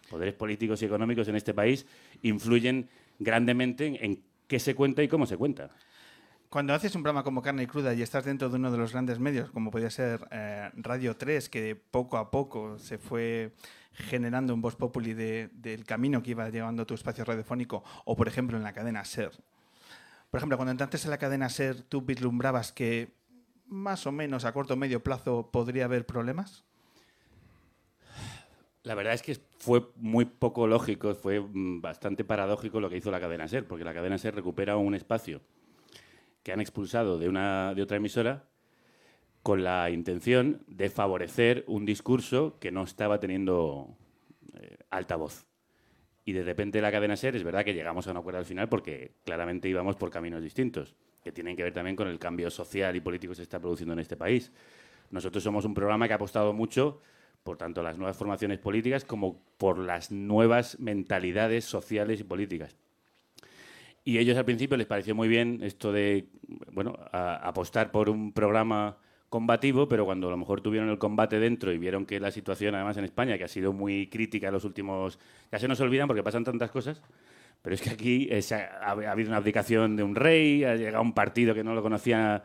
Poderes 0.09 0.33
políticos 0.33 0.81
y 0.81 0.85
económicos 0.85 1.27
en 1.27 1.35
este 1.35 1.53
país 1.53 1.85
influyen 2.21 2.89
grandemente 3.17 3.85
en, 3.85 3.97
en 4.01 4.23
qué 4.47 4.59
se 4.59 4.75
cuenta 4.75 5.03
y 5.03 5.07
cómo 5.07 5.25
se 5.25 5.37
cuenta. 5.37 5.69
Cuando 6.49 6.73
haces 6.73 6.95
un 6.95 7.03
programa 7.03 7.23
como 7.23 7.43
Carne 7.43 7.63
y 7.63 7.67
Cruda 7.67 7.93
y 7.93 8.01
estás 8.01 8.25
dentro 8.25 8.49
de 8.49 8.55
uno 8.55 8.71
de 8.71 8.77
los 8.79 8.91
grandes 8.91 9.19
medios, 9.19 9.51
como 9.51 9.69
podía 9.69 9.91
ser 9.91 10.27
eh, 10.31 10.71
Radio 10.77 11.15
3, 11.15 11.47
que 11.47 11.75
poco 11.75 12.17
a 12.17 12.31
poco 12.31 12.79
se 12.79 12.97
fue 12.97 13.53
generando 13.93 14.53
un 14.55 14.61
voz 14.61 14.75
populi 14.75 15.13
de- 15.13 15.49
del 15.53 15.83
camino 15.85 16.23
que 16.23 16.31
iba 16.31 16.49
llevando 16.49 16.87
tu 16.87 16.95
espacio 16.95 17.23
radiofónico, 17.23 17.83
o 18.05 18.15
por 18.15 18.27
ejemplo 18.27 18.57
en 18.57 18.63
la 18.63 18.73
cadena 18.73 19.05
SER. 19.05 19.31
Por 20.31 20.39
ejemplo, 20.39 20.57
cuando 20.57 20.71
entraste 20.71 20.97
en 21.03 21.11
la 21.11 21.17
cadena 21.19 21.49
SER, 21.49 21.83
tú 21.83 22.01
vislumbrabas 22.01 22.71
que 22.71 23.11
más 23.67 24.07
o 24.07 24.11
menos 24.11 24.43
a 24.43 24.51
corto 24.51 24.73
o 24.73 24.77
medio 24.77 25.03
plazo 25.03 25.51
podría 25.51 25.85
haber 25.85 26.07
problemas? 26.07 26.63
La 28.81 28.95
verdad 28.95 29.13
es 29.13 29.21
que 29.21 29.37
fue 29.59 29.87
muy 29.97 30.25
poco 30.25 30.65
lógico, 30.65 31.13
fue 31.13 31.41
mm, 31.41 31.81
bastante 31.81 32.23
paradójico 32.23 32.79
lo 32.79 32.89
que 32.89 32.97
hizo 32.97 33.11
la 33.11 33.19
cadena 33.19 33.47
SER, 33.47 33.67
porque 33.67 33.83
la 33.83 33.93
cadena 33.93 34.17
SER 34.17 34.33
recupera 34.33 34.77
un 34.77 34.95
espacio 34.95 35.41
que 36.43 36.51
han 36.51 36.61
expulsado 36.61 37.17
de, 37.17 37.29
una, 37.29 37.73
de 37.73 37.81
otra 37.81 37.97
emisora 37.97 38.45
con 39.43 39.63
la 39.63 39.89
intención 39.89 40.63
de 40.67 40.89
favorecer 40.89 41.63
un 41.67 41.85
discurso 41.85 42.57
que 42.59 42.71
no 42.71 42.83
estaba 42.83 43.19
teniendo 43.19 43.95
eh, 44.53 44.77
altavoz. 44.89 45.45
Y 46.25 46.33
de 46.33 46.43
repente 46.43 46.81
la 46.81 46.91
cadena 46.91 47.15
SER, 47.15 47.35
es 47.35 47.43
verdad 47.43 47.63
que 47.63 47.73
llegamos 47.73 48.07
a 48.07 48.11
un 48.11 48.17
acuerdo 48.17 48.39
al 48.39 48.45
final 48.45 48.69
porque 48.69 49.13
claramente 49.23 49.69
íbamos 49.69 49.95
por 49.95 50.11
caminos 50.11 50.43
distintos, 50.43 50.95
que 51.23 51.31
tienen 51.31 51.55
que 51.55 51.63
ver 51.63 51.73
también 51.73 51.95
con 51.95 52.07
el 52.07 52.19
cambio 52.19 52.49
social 52.51 52.95
y 52.95 52.99
político 52.99 53.31
que 53.31 53.37
se 53.37 53.43
está 53.43 53.59
produciendo 53.59 53.93
en 53.93 53.99
este 53.99 54.17
país. 54.17 54.51
Nosotros 55.09 55.43
somos 55.43 55.65
un 55.65 55.73
programa 55.73 56.07
que 56.07 56.13
ha 56.13 56.17
apostado 56.17 56.53
mucho 56.53 57.01
por 57.43 57.57
tanto 57.57 57.81
las 57.81 57.97
nuevas 57.97 58.17
formaciones 58.17 58.59
políticas 58.59 59.05
como 59.05 59.41
por 59.57 59.79
las 59.79 60.11
nuevas 60.11 60.79
mentalidades 60.79 61.65
sociales 61.65 62.19
y 62.19 62.23
políticas. 62.23 62.75
Y 64.09 64.17
ellos 64.17 64.35
al 64.39 64.45
principio 64.45 64.75
les 64.75 64.87
pareció 64.87 65.13
muy 65.13 65.27
bien 65.27 65.59
esto 65.61 65.91
de 65.91 66.29
bueno, 66.71 66.97
apostar 67.11 67.91
por 67.91 68.09
un 68.09 68.33
programa 68.33 68.97
combativo, 69.29 69.87
pero 69.87 70.03
cuando 70.03 70.29
a 70.29 70.31
lo 70.31 70.37
mejor 70.37 70.61
tuvieron 70.61 70.89
el 70.89 70.97
combate 70.97 71.39
dentro 71.39 71.71
y 71.71 71.77
vieron 71.77 72.07
que 72.07 72.19
la 72.19 72.31
situación, 72.31 72.73
además 72.73 72.97
en 72.97 73.05
España, 73.05 73.37
que 73.37 73.43
ha 73.43 73.47
sido 73.47 73.71
muy 73.71 74.07
crítica 74.07 74.47
en 74.47 74.53
los 74.53 74.65
últimos... 74.65 75.19
Ya 75.51 75.59
se 75.59 75.67
nos 75.67 75.79
olvidan 75.79 76.07
porque 76.07 76.23
pasan 76.23 76.43
tantas 76.43 76.71
cosas, 76.71 77.03
pero 77.61 77.75
es 77.75 77.83
que 77.83 77.91
aquí 77.91 78.27
eh, 78.31 78.41
ha, 78.51 78.87
ha, 78.87 79.11
habido 79.11 79.29
una 79.29 79.37
abdicación 79.37 79.95
de 79.95 80.01
un 80.01 80.15
rey, 80.15 80.63
ha 80.63 80.73
llegado 80.73 81.03
un 81.03 81.13
partido 81.13 81.53
que 81.53 81.63
no 81.63 81.75
lo 81.75 81.83
conocía 81.83 82.43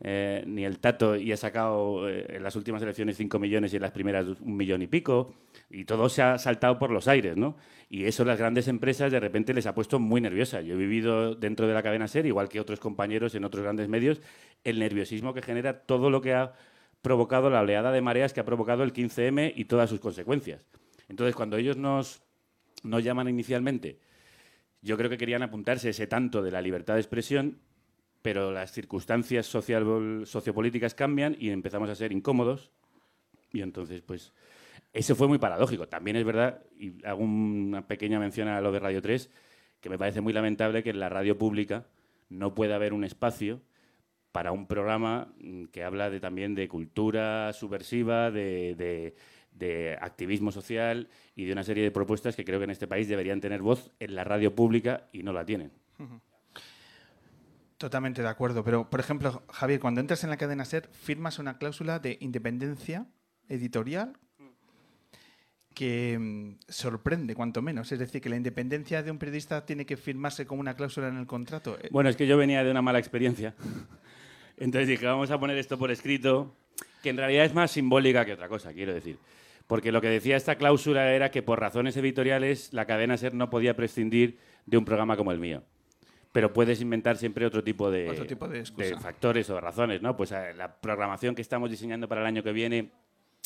eh, 0.00 0.42
ni 0.46 0.64
el 0.64 0.80
Tato 0.80 1.16
y 1.16 1.32
ha 1.32 1.36
sacado 1.36 2.08
eh, 2.08 2.26
en 2.36 2.42
las 2.42 2.56
últimas 2.56 2.82
elecciones 2.82 3.16
5 3.16 3.38
millones 3.38 3.72
y 3.72 3.76
en 3.76 3.82
las 3.82 3.92
primeras 3.92 4.26
un 4.40 4.56
millón 4.56 4.82
y 4.82 4.86
pico. 4.86 5.34
Y 5.70 5.84
todo 5.84 6.08
se 6.08 6.22
ha 6.22 6.38
saltado 6.38 6.78
por 6.78 6.90
los 6.90 7.08
aires, 7.08 7.36
¿no? 7.36 7.56
Y 7.88 8.04
eso 8.04 8.24
las 8.24 8.38
grandes 8.38 8.68
empresas 8.68 9.12
de 9.12 9.20
repente 9.20 9.54
les 9.54 9.66
ha 9.66 9.74
puesto 9.74 9.98
muy 9.98 10.20
nerviosa. 10.20 10.60
Yo 10.60 10.74
he 10.74 10.78
vivido 10.78 11.34
dentro 11.34 11.66
de 11.66 11.74
la 11.74 11.82
cadena 11.82 12.08
SER, 12.08 12.26
igual 12.26 12.48
que 12.48 12.60
otros 12.60 12.80
compañeros 12.80 13.34
en 13.34 13.44
otros 13.44 13.62
grandes 13.62 13.88
medios, 13.88 14.20
el 14.64 14.78
nerviosismo 14.78 15.32
que 15.32 15.42
genera 15.42 15.80
todo 15.80 16.10
lo 16.10 16.20
que 16.20 16.34
ha 16.34 16.54
provocado 17.02 17.50
la 17.50 17.60
oleada 17.60 17.92
de 17.92 18.00
mareas 18.00 18.32
que 18.32 18.40
ha 18.40 18.44
provocado 18.44 18.82
el 18.82 18.92
15M 18.92 19.52
y 19.54 19.66
todas 19.66 19.90
sus 19.90 20.00
consecuencias. 20.00 20.66
Entonces, 21.08 21.36
cuando 21.36 21.56
ellos 21.56 21.76
nos, 21.76 22.22
nos 22.82 23.04
llaman 23.04 23.28
inicialmente, 23.28 23.98
yo 24.80 24.96
creo 24.96 25.10
que 25.10 25.18
querían 25.18 25.42
apuntarse 25.42 25.90
ese 25.90 26.06
tanto 26.06 26.42
de 26.42 26.50
la 26.50 26.62
libertad 26.62 26.94
de 26.94 27.00
expresión 27.00 27.58
pero 28.24 28.50
las 28.50 28.72
circunstancias 28.72 29.44
social, 29.44 30.22
sociopolíticas 30.24 30.94
cambian 30.94 31.36
y 31.38 31.50
empezamos 31.50 31.90
a 31.90 31.94
ser 31.94 32.10
incómodos. 32.10 32.70
Y 33.52 33.60
entonces, 33.60 34.00
pues, 34.00 34.32
eso 34.94 35.14
fue 35.14 35.28
muy 35.28 35.36
paradójico. 35.36 35.88
También 35.88 36.16
es 36.16 36.24
verdad, 36.24 36.62
y 36.78 37.04
hago 37.04 37.22
una 37.22 37.86
pequeña 37.86 38.18
mención 38.18 38.48
a 38.48 38.62
lo 38.62 38.72
de 38.72 38.78
Radio 38.78 39.02
3, 39.02 39.28
que 39.78 39.90
me 39.90 39.98
parece 39.98 40.22
muy 40.22 40.32
lamentable 40.32 40.82
que 40.82 40.88
en 40.88 41.00
la 41.00 41.10
radio 41.10 41.36
pública 41.36 41.84
no 42.30 42.54
pueda 42.54 42.76
haber 42.76 42.94
un 42.94 43.04
espacio 43.04 43.60
para 44.32 44.52
un 44.52 44.66
programa 44.66 45.34
mm, 45.42 45.64
que 45.64 45.84
habla 45.84 46.08
de, 46.08 46.18
también 46.18 46.54
de 46.54 46.66
cultura 46.66 47.52
subversiva, 47.52 48.30
de, 48.30 49.12
de, 49.52 49.98
activismo 50.00 50.50
social 50.50 51.10
y 51.36 51.44
de 51.44 51.52
una 51.52 51.62
serie 51.62 51.84
de 51.84 51.90
propuestas 51.90 52.34
que 52.36 52.44
creo 52.46 52.58
que 52.58 52.64
en 52.64 52.70
este 52.70 52.86
país 52.86 53.06
deberían 53.06 53.42
tener 53.42 53.60
voz 53.60 53.90
en 54.00 54.14
la 54.14 54.24
radio 54.24 54.54
pública 54.54 55.08
y 55.12 55.22
no 55.22 55.34
la 55.34 55.44
tienen. 55.44 55.72
Totalmente 57.84 58.22
de 58.22 58.28
acuerdo, 58.28 58.64
pero 58.64 58.88
por 58.88 58.98
ejemplo, 58.98 59.42
Javier, 59.52 59.78
cuando 59.78 60.00
entras 60.00 60.24
en 60.24 60.30
la 60.30 60.38
cadena 60.38 60.64
SER, 60.64 60.88
firmas 60.90 61.38
una 61.38 61.58
cláusula 61.58 61.98
de 61.98 62.16
independencia 62.22 63.04
editorial 63.46 64.16
que 65.74 66.16
mm, 66.18 66.60
sorprende, 66.66 67.34
cuanto 67.34 67.60
menos. 67.60 67.92
Es 67.92 67.98
decir, 67.98 68.22
que 68.22 68.30
la 68.30 68.36
independencia 68.36 69.02
de 69.02 69.10
un 69.10 69.18
periodista 69.18 69.66
tiene 69.66 69.84
que 69.84 69.98
firmarse 69.98 70.46
como 70.46 70.62
una 70.62 70.72
cláusula 70.72 71.08
en 71.08 71.18
el 71.18 71.26
contrato. 71.26 71.76
Eh, 71.78 71.90
bueno, 71.90 72.08
es 72.08 72.16
que 72.16 72.26
yo 72.26 72.38
venía 72.38 72.64
de 72.64 72.70
una 72.70 72.80
mala 72.80 72.98
experiencia. 72.98 73.54
Entonces 74.56 74.88
dije, 74.88 75.04
vamos 75.04 75.30
a 75.30 75.38
poner 75.38 75.58
esto 75.58 75.76
por 75.76 75.90
escrito, 75.90 76.56
que 77.02 77.10
en 77.10 77.18
realidad 77.18 77.44
es 77.44 77.52
más 77.52 77.70
simbólica 77.70 78.24
que 78.24 78.32
otra 78.32 78.48
cosa, 78.48 78.72
quiero 78.72 78.94
decir. 78.94 79.18
Porque 79.66 79.92
lo 79.92 80.00
que 80.00 80.08
decía 80.08 80.38
esta 80.38 80.56
cláusula 80.56 81.12
era 81.12 81.30
que 81.30 81.42
por 81.42 81.60
razones 81.60 81.98
editoriales 81.98 82.72
la 82.72 82.86
cadena 82.86 83.18
SER 83.18 83.34
no 83.34 83.50
podía 83.50 83.76
prescindir 83.76 84.38
de 84.64 84.78
un 84.78 84.86
programa 84.86 85.18
como 85.18 85.32
el 85.32 85.38
mío 85.38 85.64
pero 86.34 86.52
puedes 86.52 86.80
inventar 86.80 87.16
siempre 87.16 87.46
otro 87.46 87.62
tipo 87.62 87.92
de, 87.92 88.26
factores 89.00 89.48
o 89.50 89.60
razones, 89.60 90.02
¿no? 90.02 90.16
Pues 90.16 90.32
eh, 90.32 90.52
la 90.56 90.80
programación 90.80 91.32
que 91.36 91.42
estamos 91.42 91.70
diseñando 91.70 92.08
para 92.08 92.22
el 92.22 92.26
año 92.26 92.42
que 92.42 92.50
viene 92.50 92.90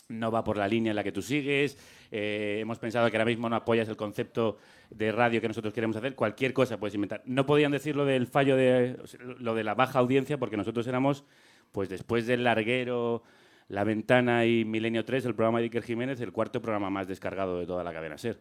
no 0.09 0.30
va 0.30 0.42
por 0.42 0.57
la 0.57 0.66
línea 0.66 0.92
en 0.92 0.97
la 0.97 1.04
que 1.04 1.12
tú 1.12 1.21
sigues. 1.21 1.76
Eh, 2.11 2.61
hemos 2.62 2.78
pensado 2.78 3.11
que 3.11 3.18
ahora 3.18 3.26
mismo 3.26 3.47
no 3.50 3.57
apoyas 3.57 3.90
el 3.90 3.97
concepto 3.99 4.57
de 4.88 5.12
radio 5.12 5.38
que 5.42 5.49
nosotros 5.49 5.75
queremos 5.75 5.97
hacer. 5.97 6.14
Cualquier 6.14 6.54
cosa 6.54 6.80
puedes 6.80 6.95
inventar. 6.95 7.21
No 7.26 7.45
podían 7.45 7.73
decir 7.73 7.95
lo 7.95 8.07
del 8.07 8.26
fallo 8.26 8.57
de 8.57 8.97
lo 9.38 9.54
de 9.54 9.64
la 9.64 9.75
baja 9.75 9.99
audiencia 9.99 10.38
porque 10.38 10.57
nosotros 10.57 10.87
éramos, 10.87 11.25
pues 11.73 11.90
después 11.90 12.26
del 12.26 12.42
larguero, 12.42 13.23
La 13.68 13.85
Ventana 13.85 14.47
y 14.47 14.64
Milenio 14.64 15.04
3, 15.04 15.26
el 15.26 15.35
programa 15.35 15.59
de 15.59 15.64
Iker 15.64 15.83
Jiménez, 15.83 16.23
el 16.23 16.33
cuarto 16.33 16.62
programa 16.62 16.88
más 16.88 17.07
descargado 17.07 17.61
de 17.61 17.66
toda 17.66 17.85
la 17.85 17.92
cadena 17.92 18.16
SER. 18.16 18.40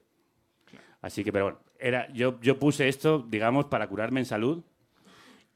Así 1.02 1.24
que, 1.24 1.32
pero 1.32 1.46
bueno, 1.46 1.60
era, 1.80 2.12
yo, 2.14 2.40
yo 2.42 2.60
puse 2.60 2.88
esto, 2.88 3.26
digamos, 3.28 3.66
para 3.66 3.88
curarme 3.88 4.20
en 4.20 4.26
salud 4.26 4.64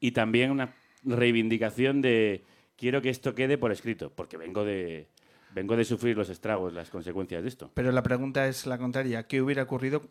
y 0.00 0.12
también 0.12 0.50
una 0.50 0.74
reivindicación 1.04 2.00
de 2.00 2.44
quiero 2.76 3.02
que 3.02 3.10
esto 3.10 3.34
quede 3.34 3.58
por 3.58 3.72
escrito, 3.72 4.12
porque 4.14 4.36
vengo 4.36 4.64
de, 4.64 5.08
vengo 5.54 5.76
de 5.76 5.84
sufrir 5.84 6.16
los 6.16 6.28
estragos, 6.28 6.72
las 6.72 6.90
consecuencias 6.90 7.42
de 7.42 7.48
esto. 7.48 7.70
Pero 7.74 7.92
la 7.92 8.02
pregunta 8.02 8.46
es 8.48 8.66
la 8.66 8.78
contraria. 8.78 9.26
¿Qué 9.26 9.42
hubiera 9.42 9.62
ocurrido 9.62 10.02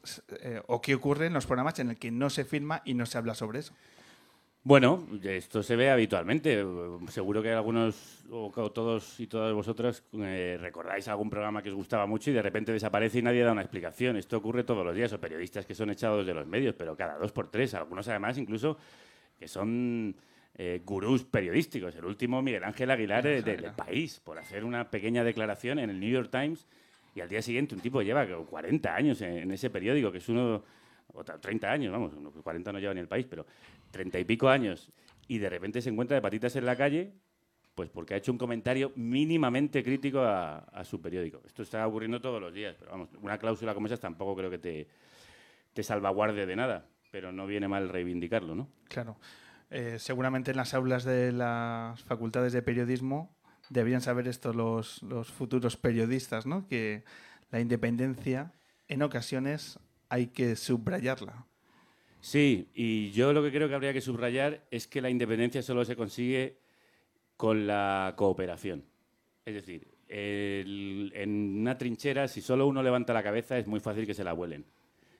eh, 0.42 0.62
o 0.68 0.82
qué 0.82 0.96
ocurre 0.96 1.28
en 1.28 1.34
los 1.34 1.46
programas 1.46 1.80
en 1.80 1.90
el 1.90 1.98
que 1.98 2.12
no 2.12 2.30
se 2.30 2.46
firma 2.46 2.82
y 2.86 2.94
no 2.94 3.06
se 3.06 3.18
habla 3.18 3.36
sobre 3.36 3.60
eso? 3.60 3.74
Bueno, 4.64 5.08
esto 5.24 5.64
se 5.64 5.76
ve 5.76 5.90
habitualmente. 5.90 6.64
Seguro 7.10 7.42
que 7.42 7.52
algunos 7.52 8.24
o 8.30 8.52
todos 8.72 9.20
y 9.20 9.26
todas 9.26 9.52
vosotras 9.54 10.04
eh, 10.14 10.56
recordáis 10.62 11.08
algún 11.08 11.32
programa 11.32 11.64
que 11.64 11.70
os 11.70 11.76
gustaba 11.76 12.06
mucho 12.06 12.30
y 12.30 12.34
de 12.34 12.44
repente 12.44 12.72
desaparece 12.72 13.20
y 13.20 13.22
nadie 13.24 13.44
da 13.44 13.54
una 13.54 13.62
explicación. 13.62 14.18
Esto 14.18 14.38
ocurre 14.38 14.64
todos 14.64 14.86
los 14.86 14.96
días. 14.96 15.12
O 15.14 15.20
periodistas 15.20 15.66
que 15.66 15.74
son 15.74 15.90
echados 15.90 16.28
de 16.28 16.36
los 16.36 16.46
medios, 16.46 16.76
pero 16.76 16.96
cada 16.96 17.18
dos 17.18 17.32
por 17.32 17.50
tres. 17.50 17.74
Algunos 17.74 18.08
además 18.08 18.38
incluso 18.38 18.78
que 19.40 19.48
son 19.48 20.16
eh, 20.54 20.84
gurús 20.86 21.24
periodísticos. 21.24 21.96
El 21.96 22.06
último, 22.06 22.44
Miguel 22.44 22.64
Ángel 22.64 22.92
Aguilar, 22.92 23.26
eh, 23.26 23.42
del 23.42 23.72
país, 23.72 24.20
por 24.24 24.38
hacer 24.38 24.64
una 24.64 24.92
pequeña 24.92 25.24
declaración 25.24 25.80
en 25.80 25.90
el 25.90 26.00
New 26.00 26.12
York 26.12 26.30
Times. 26.30 26.68
Y 27.16 27.22
al 27.22 27.30
día 27.30 27.42
siguiente 27.42 27.74
un 27.74 27.82
tipo 27.82 28.04
lleva 28.04 28.28
40 28.28 28.96
años 28.96 29.22
en, 29.22 29.40
en 29.40 29.52
ese 29.52 29.72
periódico, 29.72 30.12
que 30.12 30.20
es 30.20 30.30
uno 30.30 30.64
o 31.14 31.24
30 31.24 31.72
años, 31.72 31.92
vamos, 31.92 32.14
40 32.44 32.72
no 32.72 32.80
lleva 32.80 32.94
ni 32.94 33.00
el 33.00 33.08
país, 33.08 33.26
pero 33.30 33.46
30 33.92 34.20
y 34.20 34.26
pico 34.26 34.50
años, 34.50 34.92
y 35.28 35.38
de 35.40 35.50
repente 35.50 35.82
se 35.82 35.90
encuentra 35.90 36.16
de 36.16 36.22
patitas 36.22 36.56
en 36.56 36.66
la 36.66 36.76
calle, 36.76 37.14
pues 37.76 37.90
porque 37.90 38.14
ha 38.14 38.18
hecho 38.18 38.32
un 38.32 38.38
comentario 38.38 38.92
mínimamente 38.96 39.84
crítico 39.84 40.22
a, 40.22 40.84
su 40.84 41.02
periódico. 41.02 41.42
Esto 41.46 41.64
está 41.64 41.88
ocurriendo 41.88 42.20
todos 42.20 42.42
los 42.42 42.54
días, 42.54 42.76
pero 42.78 42.92
vamos, 42.92 43.10
una 43.22 43.38
cláusula 43.38 43.74
como 43.74 43.88
esa 43.88 43.98
tampoco 43.98 44.36
creo 44.36 44.50
que 44.50 44.58
te, 44.58 44.88
te 45.74 45.84
salvaguarde 45.84 46.46
de 46.46 46.56
nada, 46.56 46.86
pero 47.12 47.32
no 47.32 47.48
viene 47.48 47.68
mal 47.68 47.90
reivindicarlo, 47.90 48.56
¿no? 48.56 48.68
Claro. 48.90 49.18
Eh, 49.70 50.00
seguramente 50.00 50.52
en 50.52 50.58
las 50.58 50.74
aulas 50.74 51.06
de 51.06 51.32
las 51.32 52.04
facultades 52.04 52.52
de 52.52 52.62
periodismo 52.62 53.34
deberían 53.70 54.02
saber 54.02 54.28
esto 54.28 54.52
los, 54.52 55.02
los 55.04 55.32
futuros 55.32 55.78
periodistas, 55.78 56.46
¿no? 56.46 56.68
Que 56.68 57.06
la 57.52 57.62
independencia 57.62 58.52
en 58.90 59.02
ocasiones 59.02 59.80
hay 60.10 60.28
que 60.28 60.58
subrayarla. 60.58 61.46
Sí, 62.22 62.70
y 62.76 63.12
yo 63.12 63.34
lo 63.34 63.42
que 63.44 63.52
creo 63.52 63.68
que 63.68 63.74
habría 63.74 63.94
que 63.94 64.02
subrayar 64.02 64.64
es 64.70 64.88
que 64.88 65.02
la 65.02 65.10
independencia 65.10 65.64
solo 65.64 65.84
se 65.84 65.96
consigue 65.96 66.60
con 67.36 67.66
la 67.66 68.14
cooperación. 68.16 68.86
Es 69.44 69.56
decir, 69.56 69.88
en 70.08 71.60
una 71.60 71.78
trinchera, 71.80 72.28
si 72.28 72.42
solo 72.42 72.68
uno 72.68 72.84
levanta 72.84 73.12
la 73.12 73.24
cabeza, 73.24 73.58
es 73.58 73.66
muy 73.66 73.80
fácil 73.80 74.06
que 74.06 74.14
se 74.14 74.24
la 74.24 74.34
vuelen. 74.34 74.66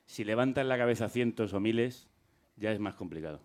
Si 0.06 0.24
levantan 0.24 0.70
la 0.70 0.78
cabeza 0.78 1.10
cientos 1.10 1.54
o 1.54 1.60
miles, 1.60 2.08
ya 2.56 2.72
es 2.72 2.80
más 2.80 2.94
complicado. 2.94 3.42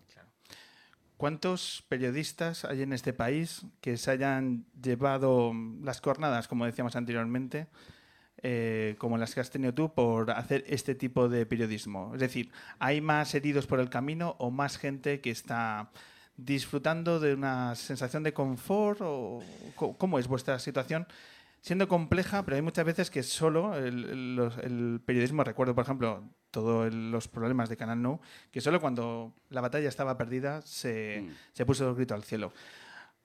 ¿Cuántos 1.17 1.83
periodistas 1.89 2.63
hay 2.63 2.83
en 2.83 2.93
este 2.93 3.11
país 3.11 3.65
que 3.81 3.97
se 3.97 4.11
hayan 4.11 4.65
llevado 4.79 5.51
las 5.81 5.99
cornadas, 5.99 6.47
como 6.47 6.65
decíamos 6.65 6.95
anteriormente, 6.95 7.65
eh, 8.43 8.95
como 8.99 9.17
las 9.17 9.33
que 9.33 9.41
has 9.41 9.49
tenido 9.49 9.73
tú 9.73 9.93
por 9.93 10.31
hacer 10.31 10.63
este 10.67 10.95
tipo 10.95 11.27
de 11.29 11.45
periodismo? 11.45 12.13
Es 12.13 12.19
decir, 12.19 12.51
¿hay 12.79 13.01
más 13.01 13.33
heridos 13.33 13.67
por 13.67 13.79
el 13.79 13.89
camino 13.89 14.35
o 14.39 14.51
más 14.51 14.77
gente 14.77 15.21
que 15.21 15.31
está 15.31 15.89
disfrutando 16.37 17.19
de 17.19 17.33
una 17.33 17.75
sensación 17.75 18.23
de 18.23 18.33
confort? 18.33 18.99
O, 19.01 19.41
¿Cómo 19.75 20.19
es 20.19 20.27
vuestra 20.27 20.59
situación? 20.59 21.07
Siendo 21.61 21.87
compleja, 21.87 22.45
pero 22.45 22.55
hay 22.55 22.61
muchas 22.61 22.85
veces 22.85 23.09
que 23.09 23.23
solo 23.23 23.75
el, 23.75 25.01
periodismo, 25.05 25.43
recuerdo 25.43 25.73
por 25.73 25.83
ejemplo 25.83 26.23
todos 26.51 26.93
los 26.93 27.27
problemas 27.27 27.67
de 27.69 27.77
Canal 27.77 28.01
No, 28.01 28.21
que 28.51 28.61
solo 28.61 28.79
cuando 28.79 29.33
la 29.49 29.61
batalla 29.61 29.89
estaba 29.89 30.17
perdida 30.17 30.61
se, 30.61 31.23
mm. 31.23 31.33
se 31.53 31.65
puso 31.65 31.89
el 31.89 31.95
grito 31.95 32.13
al 32.13 32.23
cielo. 32.23 32.53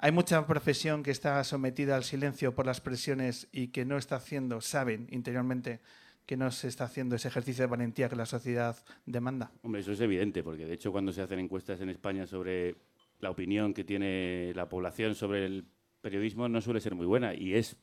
Hay 0.03 0.11
mucha 0.11 0.45
profesión 0.49 1.05
que 1.05 1.13
está 1.13 1.43
sometida 1.45 1.95
al 1.95 2.03
silencio 2.03 2.57
por 2.57 2.67
las 2.67 2.81
presiones 2.81 3.47
y 3.53 3.69
que 3.69 3.85
no 3.85 3.97
está 3.97 4.17
haciendo, 4.17 4.61
saben 4.61 5.07
interiormente 5.13 5.79
que 6.27 6.37
no 6.37 6.51
se 6.51 6.67
está 6.67 6.85
haciendo 6.85 7.15
ese 7.15 7.29
ejercicio 7.29 7.63
de 7.63 7.71
valentía 7.71 8.09
que 8.09 8.17
la 8.17 8.27
sociedad 8.27 8.77
demanda. 9.07 9.53
Hombre, 9.63 9.81
eso 9.81 9.93
es 9.93 10.01
evidente, 10.01 10.43
porque 10.43 10.67
de 10.67 10.75
hecho 10.75 10.91
cuando 10.91 11.13
se 11.13 11.23
hacen 11.23 11.39
encuestas 11.39 11.81
en 11.81 11.89
España 11.89 12.27
sobre 12.27 12.75
la 13.21 13.31
opinión 13.31 13.73
que 13.75 13.85
tiene 13.85 14.53
la 14.57 14.69
población 14.69 15.15
sobre 15.15 15.47
el 15.47 15.67
periodismo 16.01 16.49
no 16.49 16.61
suele 16.61 16.81
ser 16.81 16.97
muy 16.97 17.07
buena 17.07 17.33
y 17.33 17.55
es 17.55 17.77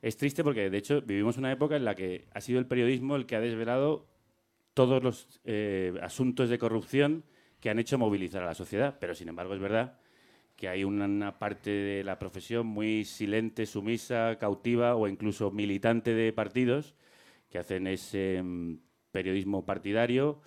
es 0.00 0.16
triste 0.16 0.42
porque 0.42 0.70
de 0.70 0.78
hecho 0.78 1.02
vivimos 1.02 1.36
una 1.36 1.52
época 1.52 1.76
en 1.76 1.84
la 1.84 1.94
que 1.94 2.26
ha 2.32 2.40
sido 2.40 2.58
el 2.58 2.66
periodismo 2.66 3.16
el 3.16 3.26
que 3.26 3.36
ha 3.36 3.40
desvelado 3.40 4.06
todos 4.72 5.02
los 5.02 5.40
eh, 5.44 5.92
asuntos 6.00 6.48
de 6.48 6.58
corrupción 6.58 7.24
que 7.60 7.68
han 7.68 7.78
hecho 7.78 7.98
movilizar 7.98 8.42
a 8.44 8.46
la 8.46 8.54
sociedad, 8.54 8.96
pero 8.98 9.14
sin 9.14 9.28
embargo 9.28 9.52
es 9.52 9.60
verdad 9.60 9.98
que 10.58 10.68
hay 10.68 10.82
una, 10.82 11.38
parte 11.38 11.70
de 11.70 12.02
la 12.02 12.18
profesión 12.18 12.66
muy 12.66 13.04
silente, 13.04 13.64
sumisa, 13.64 14.36
cautiva 14.40 14.96
o 14.96 15.06
incluso 15.06 15.52
militante 15.52 16.12
de 16.12 16.32
partidos 16.32 16.96
que 17.48 17.58
hacen 17.58 17.86
ese 17.86 18.42
mm, 18.42 18.74
periodismo 19.12 19.64
partidario 19.64 20.40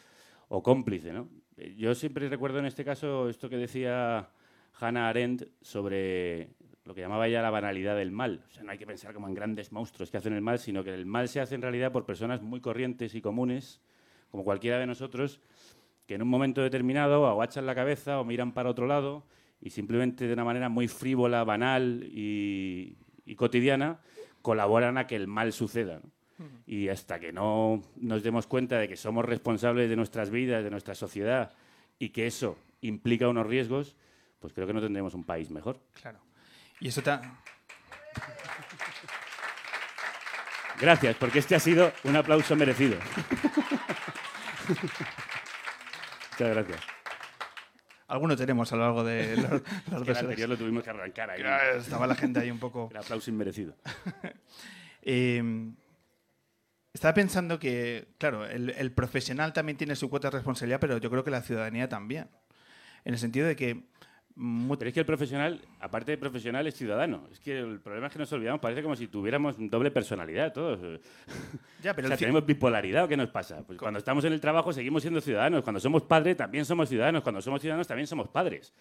o 0.49 0.61
cómplice. 0.61 1.13
¿no? 1.13 1.29
Yo 1.77 1.95
siempre 1.95 2.27
recuerdo 2.27 2.59
en 2.59 2.65
este 2.65 2.83
caso 2.83 3.29
esto 3.29 3.49
que 3.49 3.55
decía 3.55 4.29
Hannah 4.81 5.07
Arendt 5.07 5.47
sobre 5.61 6.49
lo 6.83 6.93
que 6.93 6.99
llamaba 6.99 7.29
ella 7.29 7.41
la 7.41 7.49
banalidad 7.49 7.95
del 7.95 8.11
mal. 8.11 8.43
O 8.49 8.51
sea, 8.51 8.63
no 8.63 8.71
hay 8.71 8.77
que 8.77 8.85
pensar 8.85 9.13
como 9.13 9.29
en 9.29 9.33
grandes 9.33 9.71
monstruos 9.71 10.11
que 10.11 10.17
hacen 10.17 10.33
el 10.33 10.41
mal, 10.41 10.59
sino 10.59 10.83
que 10.83 10.93
el 10.93 11.05
mal 11.05 11.29
se 11.29 11.39
hace 11.39 11.55
en 11.55 11.61
realidad 11.61 11.93
por 11.93 12.05
personas 12.05 12.41
muy 12.41 12.59
corrientes 12.59 13.15
y 13.15 13.21
comunes, 13.21 13.79
como 14.29 14.43
cualquiera 14.43 14.77
de 14.77 14.87
nosotros, 14.87 15.39
que 16.05 16.15
en 16.15 16.21
un 16.21 16.27
momento 16.27 16.61
determinado 16.61 17.25
agachan 17.27 17.65
la 17.65 17.75
cabeza 17.75 18.19
o 18.19 18.25
miran 18.25 18.51
para 18.51 18.69
otro 18.69 18.87
lado 18.87 19.23
y 19.61 19.69
simplemente 19.69 20.27
de 20.27 20.33
una 20.33 20.43
manera 20.43 20.69
muy 20.69 20.87
frívola, 20.87 21.43
banal 21.43 22.07
y, 22.11 22.97
cotidiana 23.35 24.01
colaboran 24.41 24.97
a 24.97 25.07
que 25.07 25.15
el 25.15 25.27
mal 25.27 25.53
suceda. 25.53 26.01
Y 26.65 26.89
hasta 26.89 27.19
que 27.19 27.31
no 27.31 27.83
nos 27.97 28.23
demos 28.23 28.47
cuenta 28.47 28.79
de 28.79 28.87
que 28.87 28.97
somos 28.97 29.23
responsables 29.23 29.89
de 29.89 29.95
nuestras 29.95 30.31
vidas, 30.31 30.63
de 30.63 30.71
nuestra 30.71 30.95
sociedad 30.95 31.53
y 31.99 32.09
que 32.09 32.25
eso 32.25 32.57
implica 32.81 33.29
unos 33.29 33.45
riesgos, 33.45 33.95
pues 34.39 34.51
creo 34.51 34.65
que 34.65 34.73
no 34.73 34.81
tendremos 34.81 35.13
un 35.13 35.23
país 35.23 35.51
mejor. 35.51 35.79
Claro. 35.93 36.19
Y 36.79 36.87
eso 36.87 36.99
está... 37.01 37.21
Gracias, 40.79 41.15
porque 41.17 41.39
este 41.39 41.53
ha 41.53 41.59
sido 41.59 41.93
un 42.03 42.15
aplauso 42.15 42.55
merecido. 42.55 42.97
Muchas 46.31 46.49
gracias. 46.55 46.90
Algunos 48.11 48.37
tenemos 48.37 48.69
a 48.73 48.75
lo 48.75 48.81
largo 48.83 49.03
de 49.05 49.37
los, 49.89 50.07
el 50.07 50.17
anterior 50.17 50.49
lo 50.49 50.57
tuvimos 50.57 50.83
que 50.83 50.89
arrancar 50.89 51.29
ahí. 51.29 51.41
Estaba 51.77 52.05
la 52.05 52.15
gente 52.15 52.41
ahí 52.41 52.51
un 52.51 52.59
poco... 52.59 52.89
El 52.91 52.97
aplauso 52.97 53.29
inmerecido. 53.29 53.73
eh, 55.01 55.71
estaba 56.93 57.13
pensando 57.13 57.57
que, 57.57 58.09
claro, 58.17 58.45
el, 58.45 58.71
el, 58.71 58.91
profesional 58.91 59.53
también 59.53 59.77
tiene 59.77 59.95
su 59.95 60.09
cuota 60.09 60.29
de 60.29 60.37
responsabilidad, 60.37 60.81
pero 60.81 60.97
yo 60.97 61.09
creo 61.09 61.23
que 61.23 61.31
la 61.31 61.41
ciudadanía 61.41 61.87
también. 61.87 62.27
En 63.05 63.13
el 63.13 63.19
sentido 63.19 63.47
de 63.47 63.55
que 63.55 63.85
pero 64.35 64.87
es 64.87 64.93
que 64.93 64.99
el 64.99 65.05
profesional, 65.05 65.61
aparte 65.79 66.11
de 66.11 66.17
profesional, 66.17 66.65
es 66.67 66.75
ciudadano. 66.75 67.27
Es 67.31 67.39
que 67.39 67.59
el 67.59 67.79
problema 67.79 68.07
es 68.07 68.13
que 68.13 68.19
nos 68.19 68.31
olvidamos, 68.33 68.61
parece 68.61 68.81
como 68.81 68.95
si 68.95 69.07
tuviéramos 69.07 69.55
doble 69.57 69.91
personalidad 69.91 70.53
todos. 70.53 70.79
Ya, 71.83 71.95
pero 71.95 72.07
o 72.07 72.09
sea, 72.09 72.17
tenemos 72.17 72.45
bipolaridad 72.45 73.05
o 73.05 73.07
qué 73.07 73.17
nos 73.17 73.29
pasa. 73.29 73.65
Pues 73.65 73.79
cuando 73.79 73.97
estamos 73.97 74.23
en 74.25 74.33
el 74.33 74.39
trabajo 74.39 74.71
seguimos 74.71 75.01
siendo 75.01 75.19
ciudadanos. 75.19 75.63
Cuando 75.63 75.79
somos 75.79 76.03
padres 76.03 76.37
también 76.37 76.63
somos 76.63 76.89
ciudadanos. 76.89 77.23
Cuando 77.23 77.41
somos 77.41 77.59
ciudadanos 77.59 77.87
también 77.87 78.05
somos 78.05 78.27
padres. 78.27 78.71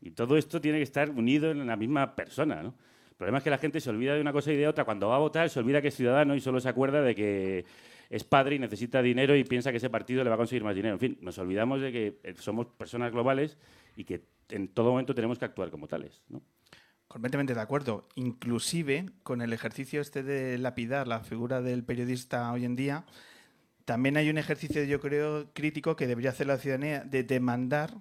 Y 0.00 0.12
todo 0.12 0.36
esto 0.36 0.60
tiene 0.60 0.78
que 0.78 0.84
estar 0.84 1.10
unido 1.10 1.50
en 1.50 1.66
la 1.66 1.76
misma 1.76 2.14
persona. 2.14 2.62
¿no? 2.62 2.74
El 3.10 3.16
problema 3.16 3.38
es 3.38 3.44
que 3.44 3.50
la 3.50 3.58
gente 3.58 3.80
se 3.80 3.90
olvida 3.90 4.14
de 4.14 4.22
una 4.22 4.32
cosa 4.32 4.50
y 4.50 4.56
de 4.56 4.66
otra. 4.66 4.84
Cuando 4.84 5.08
va 5.08 5.16
a 5.16 5.18
votar 5.18 5.50
se 5.50 5.58
olvida 5.58 5.82
que 5.82 5.88
es 5.88 5.94
ciudadano 5.94 6.34
y 6.34 6.40
solo 6.40 6.58
se 6.58 6.70
acuerda 6.70 7.02
de 7.02 7.14
que 7.14 7.66
es 8.08 8.24
padre 8.24 8.56
y 8.56 8.58
necesita 8.58 9.02
dinero 9.02 9.36
y 9.36 9.44
piensa 9.44 9.70
que 9.70 9.76
ese 9.76 9.90
partido 9.90 10.24
le 10.24 10.30
va 10.30 10.36
a 10.36 10.38
conseguir 10.38 10.64
más 10.64 10.74
dinero. 10.74 10.94
En 10.94 11.00
fin, 11.00 11.18
nos 11.20 11.36
olvidamos 11.38 11.82
de 11.82 11.92
que 11.92 12.34
somos 12.36 12.66
personas 12.66 13.12
globales 13.12 13.58
y 13.94 14.04
que 14.04 14.22
en 14.48 14.68
todo 14.68 14.90
momento 14.90 15.14
tenemos 15.14 15.38
que 15.38 15.44
actuar 15.44 15.70
como 15.70 15.88
tales. 15.88 16.22
Completamente 17.06 17.54
de 17.54 17.60
acuerdo. 17.60 18.08
Inclusive 18.14 19.06
con 19.22 19.40
el 19.40 19.52
ejercicio 19.52 20.00
este 20.00 20.22
de 20.22 20.58
lapidar 20.58 21.08
la 21.08 21.20
figura 21.20 21.62
del 21.62 21.84
periodista 21.84 22.52
hoy 22.52 22.64
en 22.64 22.76
día, 22.76 23.04
también 23.84 24.18
hay 24.18 24.28
un 24.28 24.36
ejercicio, 24.36 24.84
yo 24.84 25.00
creo, 25.00 25.50
crítico 25.54 25.96
que 25.96 26.06
debería 26.06 26.30
hacer 26.30 26.46
la 26.46 26.58
ciudadanía 26.58 27.00
de 27.00 27.22
demandar 27.22 27.94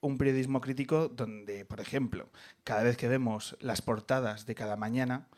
un 0.00 0.18
periodismo 0.18 0.60
crítico 0.60 1.08
donde, 1.08 1.64
por 1.64 1.80
ejemplo, 1.80 2.30
cada 2.62 2.84
vez 2.84 2.96
que 2.96 3.08
vemos 3.08 3.56
las 3.60 3.82
portadas 3.82 4.46
de 4.46 4.54
cada 4.54 4.76
mañana, 4.76 5.28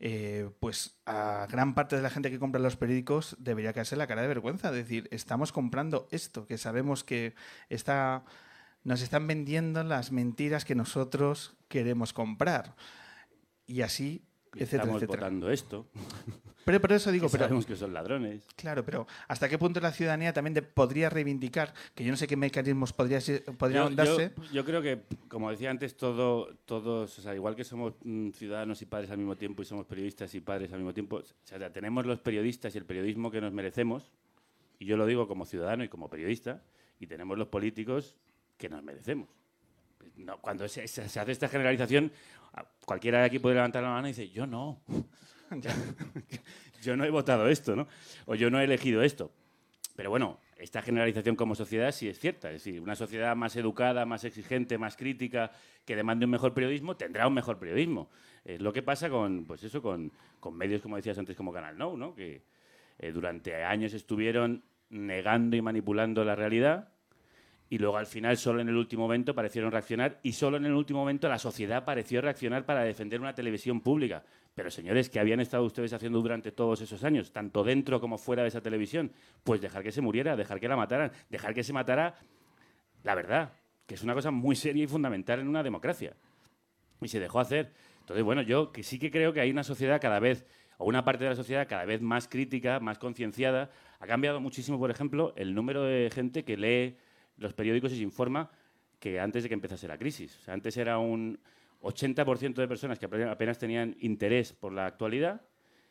eh, 0.00 0.50
pues 0.60 0.98
a 1.06 1.46
gran 1.50 1.74
parte 1.74 1.96
de 1.96 2.02
la 2.02 2.10
gente 2.10 2.30
que 2.30 2.38
compra 2.38 2.60
los 2.60 2.76
periódicos 2.76 3.36
debería 3.38 3.72
caerse 3.72 3.96
la 3.96 4.06
cara 4.06 4.22
de 4.22 4.28
vergüenza. 4.28 4.70
Es 4.70 4.76
decir, 4.76 5.08
estamos 5.12 5.52
comprando 5.52 6.08
esto, 6.10 6.46
que 6.46 6.58
sabemos 6.58 7.04
que 7.04 7.34
está 7.68 8.24
nos 8.84 9.02
están 9.02 9.26
vendiendo 9.26 9.82
las 9.84 10.12
mentiras 10.12 10.64
que 10.64 10.74
nosotros 10.74 11.56
queremos 11.68 12.12
comprar. 12.12 12.74
Y 13.66 13.82
así, 13.82 14.22
etcétera, 14.54 14.82
estamos 14.82 15.02
etcétera. 15.02 15.26
votando 15.26 15.50
esto. 15.50 15.86
Pero 16.64 16.80
por 16.80 16.92
eso 16.92 17.10
digo, 17.12 17.26
que 17.26 17.32
pero 17.32 17.44
sabemos 17.44 17.66
que 17.66 17.76
son 17.76 17.92
ladrones. 17.92 18.46
Claro, 18.56 18.84
pero 18.84 19.06
¿hasta 19.26 19.48
qué 19.48 19.58
punto 19.58 19.80
la 19.80 19.92
ciudadanía 19.92 20.32
también 20.32 20.54
de, 20.54 20.62
podría 20.62 21.10
reivindicar, 21.10 21.74
que 21.94 22.04
yo 22.04 22.10
no 22.10 22.16
sé 22.16 22.26
qué 22.26 22.36
mecanismos 22.36 22.92
podría, 22.92 23.20
podrían 23.58 23.90
yo, 23.90 23.96
darse? 23.96 24.32
Yo, 24.36 24.44
yo, 24.52 24.64
creo 24.64 24.82
que, 24.82 25.02
como 25.28 25.50
decía 25.50 25.70
antes, 25.70 25.96
todo, 25.96 26.54
todos, 26.64 27.18
o 27.18 27.22
sea, 27.22 27.34
igual 27.34 27.56
que 27.56 27.64
somos 27.64 27.94
mm, 28.02 28.30
ciudadanos 28.30 28.80
y 28.82 28.86
padres 28.86 29.10
al 29.10 29.18
mismo 29.18 29.36
tiempo 29.36 29.62
y 29.62 29.64
somos 29.64 29.86
periodistas 29.86 30.34
y 30.34 30.40
padres 30.40 30.72
al 30.72 30.78
mismo 30.78 30.94
tiempo, 30.94 31.16
o 31.16 31.22
sea, 31.44 31.72
tenemos 31.72 32.06
los 32.06 32.20
periodistas 32.20 32.74
y 32.74 32.78
el 32.78 32.84
periodismo 32.84 33.30
que 33.30 33.40
nos 33.40 33.52
merecemos, 33.52 34.10
y 34.78 34.86
yo 34.86 34.96
lo 34.96 35.06
digo 35.06 35.26
como 35.28 35.44
ciudadano 35.44 35.84
y 35.84 35.88
como 35.88 36.08
periodista, 36.08 36.62
y 37.00 37.06
tenemos 37.06 37.38
los 37.38 37.48
políticos 37.48 38.16
que 38.58 38.68
nos 38.68 38.82
merecemos. 38.82 39.28
No, 40.16 40.38
cuando 40.40 40.68
se, 40.68 40.86
se, 40.88 41.02
hace 41.02 41.32
esta 41.32 41.48
generalización, 41.48 42.12
cualquiera 42.84 43.20
de 43.20 43.24
aquí 43.26 43.38
puede 43.38 43.54
levantar 43.54 43.82
la 43.82 43.90
mano 43.90 44.08
y 44.08 44.10
decir, 44.10 44.30
yo 44.30 44.46
no. 44.46 44.82
yo 46.82 46.96
no 46.96 47.04
he 47.04 47.10
votado 47.10 47.48
esto, 47.48 47.74
¿no? 47.74 47.88
O 48.26 48.34
yo 48.34 48.50
no 48.50 48.60
he 48.60 48.64
elegido 48.64 49.02
esto. 49.02 49.30
Pero 49.96 50.10
bueno, 50.10 50.38
esta 50.56 50.82
generalización 50.82 51.34
como 51.34 51.54
sociedad 51.54 51.90
sí 51.90 52.08
es 52.08 52.18
cierta. 52.18 52.48
Es 52.50 52.64
decir, 52.64 52.80
una 52.80 52.94
sociedad 52.94 53.34
más 53.34 53.56
educada, 53.56 54.04
más 54.06 54.24
exigente, 54.24 54.78
más 54.78 54.96
crítica, 54.96 55.50
que 55.84 55.96
demande 55.96 56.24
un 56.24 56.30
mejor 56.30 56.54
periodismo, 56.54 56.96
tendrá 56.96 57.26
un 57.26 57.34
mejor 57.34 57.58
periodismo. 57.58 58.08
Es 58.44 58.60
lo 58.60 58.72
que 58.72 58.82
pasa 58.82 59.10
con, 59.10 59.44
pues 59.44 59.64
eso, 59.64 59.82
con, 59.82 60.12
con 60.38 60.56
medios, 60.56 60.82
como 60.82 60.96
decías 60.96 61.18
antes, 61.18 61.36
como 61.36 61.52
Canal 61.52 61.76
No, 61.76 61.96
¿no? 61.96 62.14
que 62.14 62.42
eh, 62.98 63.12
durante 63.12 63.64
años 63.64 63.92
estuvieron 63.92 64.62
negando 64.90 65.56
y 65.56 65.62
manipulando 65.62 66.24
la 66.24 66.34
realidad 66.34 66.92
y 67.70 67.78
luego 67.78 67.96
al 67.98 68.06
final 68.06 68.36
solo 68.36 68.60
en 68.60 68.68
el 68.68 68.76
último 68.76 69.02
momento 69.02 69.34
parecieron 69.34 69.70
reaccionar 69.70 70.18
y 70.22 70.32
solo 70.32 70.56
en 70.56 70.64
el 70.64 70.72
último 70.72 71.00
momento 71.00 71.28
la 71.28 71.38
sociedad 71.38 71.84
pareció 71.84 72.20
reaccionar 72.20 72.64
para 72.64 72.82
defender 72.82 73.20
una 73.20 73.34
televisión 73.34 73.80
pública. 73.80 74.24
Pero 74.54 74.70
señores, 74.70 75.10
¿qué 75.10 75.20
habían 75.20 75.40
estado 75.40 75.64
ustedes 75.64 75.92
haciendo 75.92 76.20
durante 76.20 76.50
todos 76.50 76.80
esos 76.80 77.04
años, 77.04 77.32
tanto 77.32 77.62
dentro 77.62 78.00
como 78.00 78.18
fuera 78.18 78.42
de 78.42 78.48
esa 78.48 78.62
televisión? 78.62 79.12
Pues 79.44 79.60
dejar 79.60 79.82
que 79.82 79.92
se 79.92 80.00
muriera, 80.00 80.36
dejar 80.36 80.60
que 80.60 80.68
la 80.68 80.76
mataran, 80.76 81.12
dejar 81.28 81.54
que 81.54 81.62
se 81.62 81.72
matara 81.72 82.16
la 83.04 83.14
verdad, 83.14 83.52
que 83.86 83.94
es 83.94 84.02
una 84.02 84.14
cosa 84.14 84.30
muy 84.30 84.56
seria 84.56 84.84
y 84.84 84.86
fundamental 84.86 85.40
en 85.40 85.48
una 85.48 85.62
democracia. 85.62 86.14
Y 87.00 87.08
se 87.08 87.20
dejó 87.20 87.40
hacer. 87.40 87.72
Entonces, 88.00 88.24
bueno, 88.24 88.42
yo 88.42 88.72
que 88.72 88.82
sí 88.82 88.98
que 88.98 89.10
creo 89.10 89.32
que 89.32 89.40
hay 89.40 89.50
una 89.50 89.62
sociedad 89.62 90.00
cada 90.00 90.18
vez, 90.18 90.46
o 90.78 90.86
una 90.86 91.04
parte 91.04 91.24
de 91.24 91.30
la 91.30 91.36
sociedad 91.36 91.68
cada 91.68 91.84
vez 91.84 92.00
más 92.00 92.28
crítica, 92.28 92.80
más 92.80 92.98
concienciada. 92.98 93.70
Ha 94.00 94.06
cambiado 94.06 94.40
muchísimo, 94.40 94.78
por 94.78 94.90
ejemplo, 94.90 95.34
el 95.36 95.54
número 95.54 95.82
de 95.82 96.10
gente 96.10 96.44
que 96.44 96.56
lee 96.56 96.96
los 97.38 97.54
periódicos 97.54 97.92
se 97.92 97.98
informa 97.98 98.50
que 98.98 99.20
antes 99.20 99.42
de 99.42 99.48
que 99.48 99.54
empezase 99.54 99.88
la 99.88 99.98
crisis. 99.98 100.48
Antes 100.48 100.76
era 100.76 100.98
un 100.98 101.38
80% 101.82 102.54
de 102.54 102.68
personas 102.68 102.98
que 102.98 103.06
apenas 103.06 103.58
tenían 103.58 103.96
interés 104.00 104.52
por 104.52 104.72
la 104.72 104.86
actualidad 104.86 105.42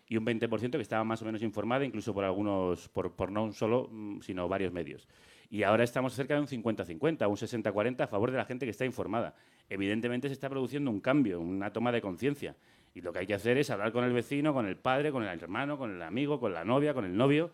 y 0.09 0.17
un 0.17 0.25
20% 0.25 0.71
que 0.71 0.81
estaba 0.81 1.03
más 1.03 1.21
o 1.21 1.25
menos 1.25 1.41
informada, 1.41 1.83
incluso 1.85 2.13
por 2.13 2.23
algunos, 2.23 2.89
por, 2.89 3.31
no 3.31 3.43
un 3.43 3.53
solo, 3.53 3.89
mm, 3.91 4.21
sino 4.21 4.47
varios 4.47 4.71
medios. 4.71 5.07
Y 5.49 5.63
ahora 5.63 5.83
estamos 5.83 6.13
cerca 6.13 6.33
de 6.35 6.41
un 6.41 6.47
50-50, 6.47 7.27
un 7.27 7.35
60-40 7.35 8.01
a 8.01 8.07
favor 8.07 8.31
de 8.31 8.37
la 8.37 8.45
gente 8.45 8.65
que 8.65 8.71
está 8.71 8.85
informada. 8.85 9.35
Evidentemente 9.69 10.27
se 10.27 10.33
está 10.33 10.49
produciendo 10.49 10.91
un 10.91 10.99
cambio, 10.99 11.39
una 11.39 11.71
toma 11.71 11.91
de 11.91 12.01
conciencia. 12.01 12.55
Y 12.93 13.01
lo 13.01 13.13
que 13.13 13.19
hay 13.19 13.27
que 13.27 13.33
hacer 13.33 13.57
es 13.57 13.69
hablar 13.69 13.91
con 13.91 14.03
el 14.03 14.11
vecino, 14.11 14.53
con 14.53 14.65
el 14.65 14.77
padre, 14.77 15.11
con 15.11 15.23
el 15.23 15.29
hermano, 15.29 15.77
con 15.77 15.93
el 15.93 16.01
amigo, 16.01 16.39
con 16.39 16.53
la 16.53 16.65
novia, 16.65 16.93
con 16.93 17.05
el 17.05 17.15
novio, 17.15 17.51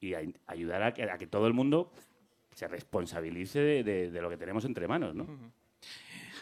y 0.00 0.14
ayudar 0.46 0.82
a 0.82 1.18
que 1.18 1.26
todo 1.26 1.46
el 1.46 1.52
mundo 1.52 1.90
se 2.58 2.66
responsabilice 2.66 3.60
de, 3.60 3.84
de, 3.84 4.10
de, 4.10 4.20
lo 4.20 4.28
que 4.28 4.36
tenemos 4.36 4.64
entre 4.64 4.88
manos, 4.88 5.14
¿no? 5.14 5.28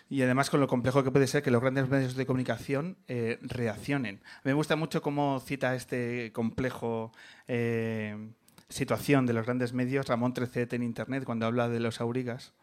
Y 0.08 0.22
además 0.22 0.48
con 0.48 0.60
lo 0.60 0.66
complejo 0.66 1.04
que 1.04 1.10
puede 1.10 1.26
ser 1.26 1.42
que 1.42 1.50
los 1.50 1.60
grandes 1.60 1.90
medios 1.90 2.16
de 2.16 2.24
comunicación 2.24 2.96
eh, 3.06 3.38
reaccionen. 3.42 4.22
Me 4.42 4.54
gusta 4.54 4.76
mucho 4.76 5.02
cómo 5.02 5.40
cita 5.40 5.74
este 5.74 6.32
complejo 6.32 7.12
eh, 7.48 8.16
situación 8.70 9.26
de 9.26 9.34
los 9.34 9.44
grandes 9.44 9.74
medios 9.74 10.06
Ramón 10.06 10.32
Trecet 10.32 10.72
en 10.72 10.82
Internet 10.82 11.24
cuando 11.24 11.44
habla 11.44 11.68
de 11.68 11.80
los 11.80 12.00
aurigas. 12.00 12.54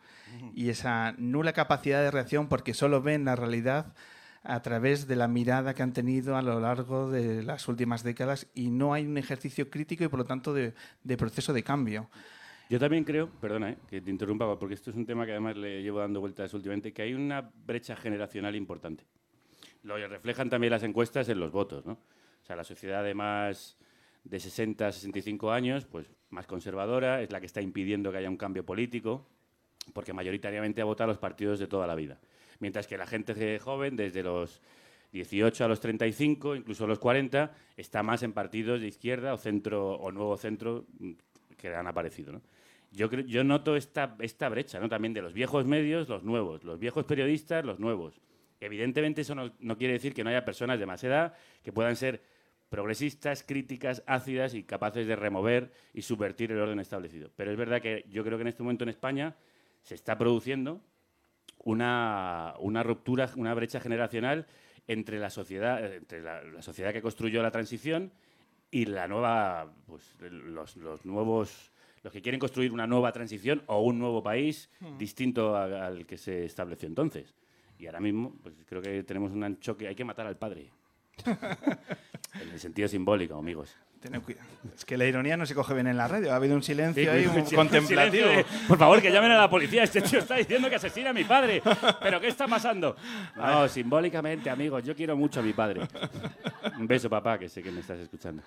y 0.55 0.69
esa 0.69 1.13
nula 1.19 1.53
capacidad 1.53 2.01
de 2.01 2.09
reacción 2.09 2.47
porque 2.47 2.73
solo 2.73 3.03
ven 3.03 3.25
la 3.25 3.35
realidad 3.35 3.93
a 4.41 4.63
través 4.63 5.05
de 5.05 5.15
la 5.15 5.27
mirada 5.27 5.75
que 5.75 5.83
han 5.83 5.93
tenido 5.93 6.37
a 6.37 6.41
lo 6.41 6.59
largo 6.59 7.11
de 7.11 7.43
las 7.43 7.67
últimas 7.67 8.01
décadas 8.01 8.47
y 8.55 8.71
no 8.71 8.95
hay 8.95 9.05
un 9.05 9.19
ejercicio 9.19 9.69
crítico 9.69 10.03
y 10.03 10.07
por 10.07 10.17
lo 10.17 10.25
tanto 10.25 10.55
de, 10.55 10.73
de 11.03 11.17
proceso 11.17 11.53
de 11.53 11.63
cambio. 11.63 12.09
Yo 12.69 12.79
también 12.79 13.03
creo, 13.03 13.29
perdona 13.29 13.71
eh, 13.71 13.77
que 13.87 14.01
te 14.01 14.09
interrumpa, 14.09 14.57
porque 14.57 14.75
esto 14.75 14.89
es 14.89 14.95
un 14.95 15.05
tema 15.05 15.25
que 15.25 15.31
además 15.31 15.57
le 15.57 15.81
llevo 15.81 15.99
dando 15.99 16.19
vueltas 16.19 16.53
últimamente, 16.53 16.93
que 16.93 17.01
hay 17.01 17.13
una 17.13 17.41
brecha 17.41 17.95
generacional 17.95 18.55
importante. 18.55 19.05
Lo 19.83 19.95
reflejan 20.07 20.49
también 20.49 20.71
las 20.71 20.83
encuestas 20.83 21.27
en 21.29 21.39
los 21.39 21.51
votos, 21.51 21.85
¿no? 21.85 21.93
O 21.93 22.45
sea, 22.45 22.55
la 22.55 22.63
sociedad 22.63 23.03
de 23.03 23.13
más 23.13 23.77
de 24.23 24.39
60 24.39 24.87
a 24.87 24.91
65 24.91 25.51
años, 25.51 25.85
pues 25.85 26.09
más 26.29 26.47
conservadora, 26.47 27.21
es 27.21 27.31
la 27.31 27.39
que 27.39 27.45
está 27.45 27.61
impidiendo 27.61 28.11
que 28.11 28.17
haya 28.17 28.29
un 28.29 28.37
cambio 28.37 28.65
político, 28.65 29.27
porque 29.93 30.13
mayoritariamente 30.13 30.81
ha 30.81 30.85
votado 30.85 31.09
a 31.09 31.13
los 31.13 31.17
partidos 31.17 31.59
de 31.59 31.67
toda 31.67 31.85
la 31.85 31.95
vida. 31.95 32.19
Mientras 32.59 32.87
que 32.87 32.97
la 32.97 33.05
gente 33.05 33.59
joven, 33.59 33.97
desde 33.97 34.23
los 34.23 34.61
18 35.11 35.65
a 35.65 35.67
los 35.67 35.79
35, 35.79 36.55
incluso 36.55 36.87
los 36.87 36.99
40, 36.99 37.53
está 37.75 38.03
más 38.03 38.23
en 38.23 38.33
partidos 38.33 38.81
de 38.81 38.87
izquierda 38.87 39.33
o 39.33 39.37
centro 39.37 39.95
o 39.95 40.11
nuevo 40.11 40.37
centro 40.37 40.85
que 41.63 41.73
han 41.73 41.87
aparecido. 41.87 42.33
¿no? 42.33 42.41
Yo, 42.91 43.09
yo 43.09 43.43
noto 43.45 43.77
esta, 43.77 44.05
brecha 44.49 44.87
también 44.89 45.13
de 45.13 45.21
los 45.21 45.33
viejos 45.33 45.65
medios, 45.65 46.09
los 46.09 46.23
nuevos, 46.23 46.65
los 46.65 46.77
viejos 46.77 47.05
periodistas, 47.05 47.63
los 47.63 47.79
nuevos. 47.79 48.19
Evidentemente 48.59 49.21
eso 49.21 49.33
no, 49.33 49.77
quiere 49.77 49.93
decir 49.93 50.13
que 50.13 50.25
no 50.25 50.29
haya 50.29 50.43
personas 50.43 50.77
de 50.77 50.85
más 50.85 51.03
edad 51.05 51.33
que 51.63 51.71
puedan 51.71 51.95
ser 51.95 52.21
progresistas, 52.67 53.43
críticas, 53.43 54.03
ácidas 54.07 54.53
y 54.55 54.63
capaces 54.63 55.07
de 55.07 55.15
remover 55.15 55.71
y 55.93 56.01
subvertir 56.01 56.51
el 56.51 56.59
orden 56.59 56.79
establecido. 56.79 57.31
Pero 57.35 57.51
es 57.51 57.57
verdad 57.57 57.81
que 57.81 58.05
yo 58.09 58.25
creo 58.25 58.37
que 58.37 58.41
en 58.41 58.47
este 58.49 58.63
momento 58.63 58.83
en 58.83 58.89
España 58.89 59.35
se 59.83 59.95
está 59.95 60.17
produciendo 60.17 60.81
una, 61.63 62.53
ruptura, 62.83 63.29
una 63.37 63.53
brecha 63.53 63.79
generacional 63.79 64.47
entre 64.87 65.17
la 65.17 65.29
sociedad, 65.29 65.93
entre 65.93 66.21
la, 66.21 66.61
sociedad 66.61 66.91
que 66.91 67.01
construyó 67.01 67.41
la 67.41 67.51
transición 67.51 68.11
y 68.73 68.85
la 68.85 69.07
nueva, 69.07 69.71
pues, 69.85 70.03
los, 70.19 70.75
los, 70.77 71.05
nuevos, 71.05 71.71
los 72.01 72.11
que 72.11 72.23
quieren 72.23 72.39
construir 72.39 72.73
una 72.73 72.87
nueva 72.87 73.11
transición 73.11 73.61
o 73.67 73.81
un 73.81 73.99
nuevo 73.99 74.23
país 74.23 74.67
hmm. 74.79 74.97
distinto 74.97 75.55
a, 75.55 75.85
al 75.85 76.07
que 76.07 76.17
se 76.17 76.43
estableció 76.45 76.87
entonces. 76.87 77.35
Y 77.77 77.85
ahora 77.85 77.99
mismo, 77.99 78.35
pues 78.41 78.55
creo 78.65 78.81
que 78.81 79.03
tenemos 79.03 79.31
un 79.31 79.59
choque, 79.59 79.87
hay 79.87 79.93
que 79.93 80.03
matar 80.03 80.25
al 80.25 80.37
padre. 80.37 80.71
en 81.25 82.49
el 82.49 82.59
sentido 82.59 82.87
simbólico, 82.87 83.35
amigos. 83.35 83.75
Tened 84.03 84.21
cuidado. 84.21 84.45
Es 84.75 84.83
que 84.83 84.97
la 84.97 85.05
ironía 85.05 85.37
no 85.37 85.45
se 85.45 85.55
coge 85.55 85.73
bien 85.73 85.87
en 85.87 85.95
la 85.95 86.09
radio. 86.09 86.33
Ha 86.33 86.35
habido 86.35 86.55
un 86.55 86.61
silencio 86.61 87.03
sí, 87.03 87.07
ahí, 87.09 87.25
un, 87.25 87.37
un 87.37 87.45
contemplativo. 87.45 88.27
De, 88.27 88.45
por 88.67 88.77
favor, 88.77 89.01
que 89.01 89.09
llamen 89.09 89.31
a 89.31 89.37
la 89.37 89.49
policía. 89.49 89.83
Este 89.83 90.01
tío 90.01 90.19
está 90.19 90.35
diciendo 90.35 90.69
que 90.69 90.75
asesina 90.75 91.11
a 91.11 91.13
mi 91.13 91.23
padre. 91.23 91.63
¿Pero 92.01 92.19
qué 92.19 92.27
está 92.27 92.45
pasando? 92.45 92.97
No, 93.37 93.65
simbólicamente, 93.69 94.49
amigos. 94.49 94.83
Yo 94.83 94.93
quiero 94.93 95.15
mucho 95.15 95.39
a 95.39 95.43
mi 95.43 95.53
padre. 95.53 95.87
Un 96.77 96.85
beso, 96.85 97.09
papá, 97.09 97.39
que 97.39 97.47
sé 97.47 97.63
que 97.63 97.71
me 97.71 97.79
estás 97.79 97.99
escuchando. 97.99 98.43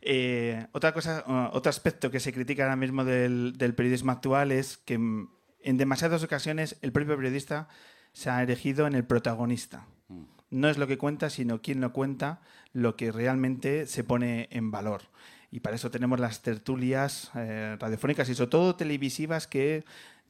Eh, 0.00 0.66
otra 0.72 0.92
cosa, 0.92 1.24
otro 1.52 1.70
aspecto 1.70 2.10
que 2.10 2.20
se 2.20 2.32
critica 2.32 2.64
ahora 2.64 2.76
mismo 2.76 3.04
del, 3.04 3.54
del 3.56 3.74
periodismo 3.74 4.12
actual 4.12 4.52
es 4.52 4.76
que 4.76 4.94
en 4.94 5.76
demasiadas 5.76 6.22
ocasiones 6.22 6.78
el 6.82 6.92
propio 6.92 7.16
periodista 7.16 7.68
se 8.12 8.30
ha 8.30 8.42
erigido 8.42 8.86
en 8.86 8.94
el 8.94 9.04
protagonista. 9.04 9.86
Mm 10.08 10.37
no 10.50 10.68
es 10.68 10.78
lo 10.78 10.86
que 10.86 10.98
cuenta, 10.98 11.30
sino 11.30 11.60
quién 11.60 11.80
lo 11.80 11.92
cuenta, 11.92 12.40
lo 12.72 12.96
que 12.96 13.12
realmente 13.12 13.86
se 13.86 14.04
pone 14.04 14.48
en 14.50 14.70
valor. 14.70 15.02
Y 15.50 15.60
para 15.60 15.76
eso 15.76 15.90
tenemos 15.90 16.20
las 16.20 16.42
tertulias 16.42 17.30
eh, 17.34 17.76
radiofónicas 17.78 18.28
y 18.28 18.34
sobre 18.34 18.50
todo 18.50 18.76
televisivas 18.76 19.46
que 19.46 19.84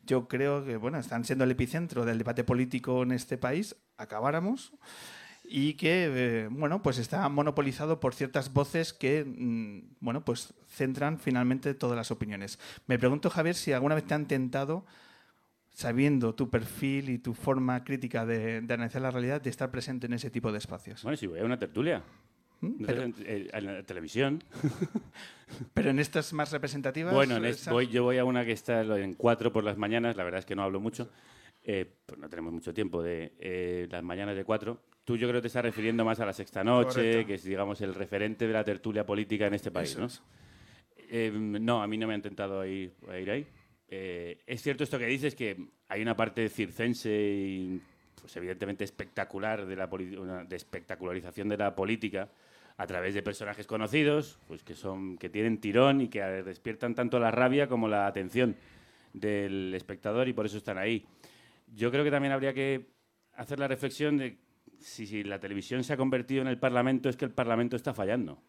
yo 0.07 0.29
creo 0.29 0.65
que 0.65 0.77
bueno, 0.77 0.99
están 0.99 1.25
siendo 1.25 1.45
el 1.45 1.51
epicentro 1.51 2.05
del 2.05 2.19
debate 2.19 2.45
político 2.45 3.03
en 3.03 3.13
este 3.13 3.37
país, 3.37 3.77
acabáramos, 3.97 4.73
y 5.45 5.75
que 5.75 6.09
eh, 6.11 6.49
bueno, 6.51 6.83
pues 6.83 6.99
está 6.99 7.29
monopolizado 7.29 8.01
por 8.01 8.15
ciertas 8.15 8.53
voces 8.53 8.93
que 8.93 9.25
mm, 9.25 9.97
bueno, 10.01 10.25
pues 10.25 10.55
centran 10.69 11.19
finalmente 11.19 11.75
todas 11.75 11.97
las 11.97 12.11
opiniones. 12.11 12.59
Me 12.87 12.99
pregunto, 12.99 13.31
Javier, 13.31 13.55
si 13.55 13.73
alguna 13.73 13.95
vez 13.95 14.05
te 14.05 14.15
han 14.15 14.29
tentado 14.29 14.87
sabiendo 15.79 16.35
tu 16.35 16.51
perfil 16.51 17.09
y 17.09 17.19
tu 17.19 17.35
forma 17.35 17.85
crítica 17.85 18.27
de, 18.27 18.63
de, 18.63 18.75
analizar 18.75 19.01
la 19.01 19.13
realidad, 19.13 19.41
de 19.41 19.49
estar 19.49 19.71
presente 19.71 20.07
en 20.07 20.13
ese 20.13 20.29
tipo 20.29 20.51
de 20.51 20.59
espacios. 20.59 21.05
Bueno, 21.05 21.17
si 21.17 21.29
voy 21.29 21.39
a 21.39 21.45
una 21.45 21.57
tertulia. 21.57 22.03
¿Mm? 22.61 22.85
Pero, 22.85 23.03
en, 23.05 23.15
en, 23.25 23.65
la 23.65 23.85
televisión. 23.85 24.43
Pero 25.75 25.91
en 25.91 26.01
estas 26.01 26.33
más 26.33 26.51
representativas. 26.51 27.15
Bueno, 27.15 27.37
es, 27.45 27.69
voy, 27.69 27.87
yo 27.87 28.03
voy 28.03 28.19
a 28.19 28.25
una 28.25 28.45
que 28.45 28.51
está 28.51 28.81
en 28.81 29.15
cuatro 29.15 29.53
por 29.53 29.63
las 29.63 29.79
mañanas, 29.79 30.17
la 30.17 30.25
verdad 30.25 30.41
es 30.41 30.47
que 30.47 30.57
no 30.57 30.65
hablo 30.65 30.81
mucho, 30.81 31.11
eh, 31.63 31.89
pues 32.07 32.19
no 32.19 32.29
tenemos 32.29 32.53
mucho 32.53 32.75
tiempo 32.75 33.01
de 33.01 33.35
eh, 33.39 33.87
las 33.89 34.03
mañanas 34.03 34.35
de 34.35 34.43
cuatro. 34.43 34.81
Tú 35.05 35.17
yo 35.17 35.29
creo 35.29 35.39
que 35.39 35.43
te 35.43 35.47
estás 35.47 35.63
refiriendo 35.63 36.05
más 36.05 36.19
a 36.19 36.27
la 36.27 36.33
sexta 36.33 36.65
noche, 36.65 36.89
Correcto. 36.89 37.27
que 37.29 37.35
es 37.35 37.45
digamos 37.45 37.81
el 37.83 37.95
referente 37.95 38.49
de 38.49 38.53
la 38.53 38.65
tertulia 38.65 39.07
política 39.07 39.47
en 39.47 39.55
este 39.55 39.71
país, 39.71 39.93
Eso 39.93 40.01
¿no? 40.01 40.09
Eh, 41.09 41.31
no, 41.33 41.81
a 41.81 41.87
mí 41.87 41.97
no 41.97 42.09
me 42.09 42.15
han 42.15 42.19
intentado 42.19 42.67
ir, 42.67 42.93
ir 43.17 43.31
ahí. 43.31 43.47
Eh, 43.89 44.43
es 44.47 44.63
cierto 44.63 44.85
esto 44.85 44.99
que 44.99 45.07
dices, 45.07 45.35
que 45.35 45.57
hay 45.89 46.03
una 46.03 46.15
parte 46.15 46.49
circense 46.49 47.11
y, 47.11 47.81
pues, 48.21 48.37
evidentemente 48.37 48.85
espectacular 48.85 49.67
de, 49.67 49.77
la 49.77 49.87
de 49.87 50.57
espectacularización 50.57 51.49
de 51.49 51.57
la 51.57 51.75
política 51.75 52.29
a 52.77 52.87
través 52.87 53.15
de 53.15 53.23
personajes 53.23 53.67
conocidos, 53.67 54.39
pues 54.47 54.63
que 54.63 54.75
son 54.75 55.19
que 55.19 55.29
tienen 55.29 55.59
tirón 55.59 56.01
y 56.01 56.09
que 56.09 56.23
despiertan 56.23 56.95
tanto 56.95 57.19
la 57.19 57.31
rabia 57.31 57.67
como 57.67 57.89
la 57.89 58.07
atención 58.07 58.55
del 59.13 59.75
espectador 59.75 60.29
y 60.29 60.33
por 60.33 60.47
eso 60.47 60.59
están 60.59 60.79
ahí. 60.79 61.05
Yo 61.75 61.91
creo 61.91 62.05
que 62.05 62.11
también 62.11 62.33
habría 62.33 62.55
que 62.55 62.87
hacer 63.35 63.59
la 63.59 63.67
reflexión 63.67 64.17
de 64.17 64.39
si 64.79 65.25
la 65.25 65.41
televisión 65.41 65.83
se 65.83 65.95
ha 65.95 65.97
convertido 65.97 66.43
en 66.43 66.49
el 66.49 66.59
Parlamento 66.59 67.09
es 67.09 67.17
que 67.17 67.25
el 67.25 67.33
Parlamento 67.33 67.75
está 67.75 67.95
fallando 67.95 68.41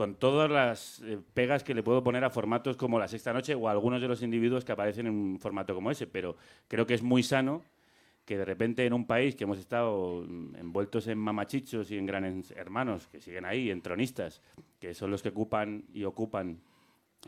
con 0.00 0.14
todas 0.14 0.50
las 0.50 1.02
eh, 1.02 1.18
pegas 1.34 1.62
que 1.62 1.74
le 1.74 1.82
puedo 1.82 2.02
poner 2.02 2.24
a 2.24 2.30
formatos 2.30 2.74
como 2.78 2.98
La 2.98 3.06
Sexta 3.06 3.34
Noche 3.34 3.54
o 3.54 3.68
a 3.68 3.72
algunos 3.72 4.00
de 4.00 4.08
los 4.08 4.22
individuos 4.22 4.64
que 4.64 4.72
aparecen 4.72 5.06
en 5.06 5.12
un 5.12 5.38
formato 5.38 5.74
como 5.74 5.90
ese, 5.90 6.06
pero 6.06 6.36
creo 6.68 6.86
que 6.86 6.94
es 6.94 7.02
muy 7.02 7.22
sano 7.22 7.62
que 8.24 8.38
de 8.38 8.46
repente 8.46 8.86
en 8.86 8.94
un 8.94 9.06
país 9.06 9.36
que 9.36 9.44
hemos 9.44 9.58
estado 9.58 10.24
envueltos 10.24 11.06
en 11.06 11.18
mamachichos 11.18 11.90
y 11.90 11.98
en 11.98 12.06
grandes 12.06 12.50
hermanos, 12.52 13.08
que 13.08 13.20
siguen 13.20 13.44
ahí, 13.44 13.70
en 13.70 13.82
tronistas, 13.82 14.40
que 14.78 14.94
son 14.94 15.10
los 15.10 15.20
que 15.20 15.28
ocupan 15.28 15.84
y 15.92 16.04
ocupan, 16.04 16.62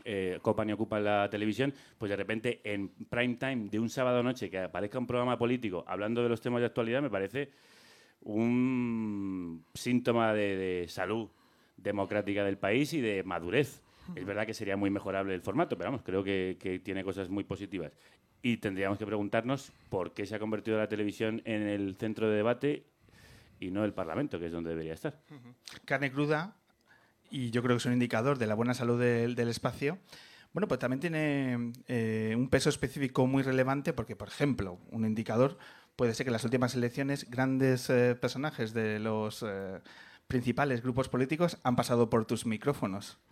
eh, 0.03 0.39
copan 0.41 0.71
y 0.71 0.73
ocupan 0.73 1.03
la 1.03 1.29
televisión, 1.29 1.71
pues 1.99 2.09
de 2.09 2.15
repente 2.15 2.59
en 2.63 2.89
prime 2.89 3.35
time 3.35 3.69
de 3.69 3.79
un 3.79 3.91
sábado 3.91 4.23
noche 4.23 4.49
que 4.49 4.57
aparezca 4.57 4.97
un 4.97 5.05
programa 5.05 5.37
político 5.37 5.83
hablando 5.85 6.23
de 6.23 6.29
los 6.29 6.41
temas 6.41 6.61
de 6.61 6.65
actualidad 6.65 7.03
me 7.03 7.11
parece 7.11 7.51
un 8.21 9.63
síntoma 9.75 10.33
de 10.33 10.87
salud 10.89 11.29
democrática 11.83 12.43
del 12.43 12.57
país 12.57 12.93
y 12.93 13.01
de 13.01 13.23
madurez. 13.23 13.81
Es 14.15 14.25
verdad 14.25 14.45
que 14.45 14.53
sería 14.53 14.75
muy 14.75 14.89
mejorable 14.89 15.33
el 15.33 15.41
formato, 15.41 15.77
pero 15.77 15.89
vamos, 15.89 16.01
creo 16.03 16.23
que, 16.23 16.57
que, 16.59 16.79
tiene 16.79 17.03
cosas 17.03 17.29
muy 17.29 17.45
positivas. 17.45 17.93
Y 18.41 18.57
tendríamos 18.57 18.97
que 18.97 19.05
preguntarnos 19.05 19.71
por 19.89 20.13
qué 20.13 20.25
se 20.25 20.35
ha 20.35 20.39
convertido 20.39 20.77
la 20.77 20.89
televisión 20.89 21.41
en 21.45 21.61
el 21.61 21.95
centro 21.95 22.29
de 22.29 22.35
debate 22.35 22.83
y 23.61 23.71
no 23.71 23.85
el 23.85 23.93
Parlamento, 23.93 24.39
que 24.39 24.47
es 24.47 24.51
donde 24.51 24.71
debería 24.71 24.93
estar. 24.93 25.17
Carne 25.85 26.11
cruda, 26.11 26.57
y 27.29 27.49
yo 27.49 27.63
creo 27.63 27.75
que 27.75 27.79
es 27.79 27.85
un 27.85 27.93
indicador 27.93 28.37
de 28.37 28.47
la 28.47 28.55
buena 28.55 28.73
salud 28.73 28.99
del, 28.99 29.35
del 29.35 29.47
espacio. 29.47 29.97
Bueno, 30.53 30.67
pues 30.67 30.79
también 30.79 30.99
tiene 30.99 31.73
eh, 31.87 32.35
un 32.37 32.47
peso 32.47 32.69
específico 32.69 33.25
muy 33.25 33.41
relevante 33.41 33.91
porque, 33.91 34.15
por 34.15 34.27
ejemplo, 34.27 34.77
un 34.91 35.03
indicador 35.03 35.57
puede 35.95 36.13
ser 36.13 36.25
que 36.25 36.29
en 36.29 36.33
las 36.33 36.43
últimas 36.43 36.75
elecciones 36.75 37.29
grandes 37.29 37.89
eh, 37.89 38.15
personajes 38.15 38.73
de 38.73 38.99
los... 38.99 39.43
Eh, 39.47 39.79
principales 40.33 40.81
grupos 40.81 41.09
políticos 41.09 41.59
han 41.61 41.75
pasado 41.75 42.09
por 42.09 42.25
tus 42.25 42.45
micrófonos. 42.45 43.19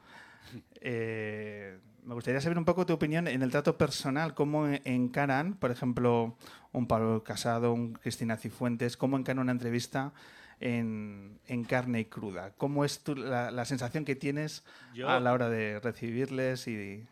Eh, 0.83 1.77
me 2.03 2.13
gustaría 2.13 2.41
saber 2.41 2.57
un 2.57 2.65
poco 2.65 2.85
tu 2.85 2.91
opinión 2.91 3.27
en 3.27 3.41
el 3.41 3.51
trato 3.51 3.77
personal, 3.77 4.33
cómo 4.33 4.67
encaran, 4.67 5.53
por 5.53 5.71
ejemplo, 5.71 6.35
un 6.73 6.87
Pablo 6.87 7.23
Casado, 7.23 7.71
un 7.71 7.93
Cristina 7.93 8.35
Cifuentes, 8.35 8.97
cómo 8.97 9.17
encaran 9.17 9.39
una 9.39 9.53
entrevista 9.53 10.11
en, 10.59 11.39
en 11.47 11.63
carne 11.63 12.01
y 12.01 12.05
cruda. 12.05 12.53
¿Cómo 12.57 12.83
es 12.83 13.01
tu, 13.01 13.15
la, 13.15 13.51
la, 13.51 13.63
sensación 13.63 14.03
que 14.03 14.15
tienes 14.15 14.65
Yo, 14.93 15.07
a 15.07 15.21
la 15.21 15.31
hora 15.31 15.47
de 15.49 15.79
recibirles 15.79 16.67
y... 16.67 17.05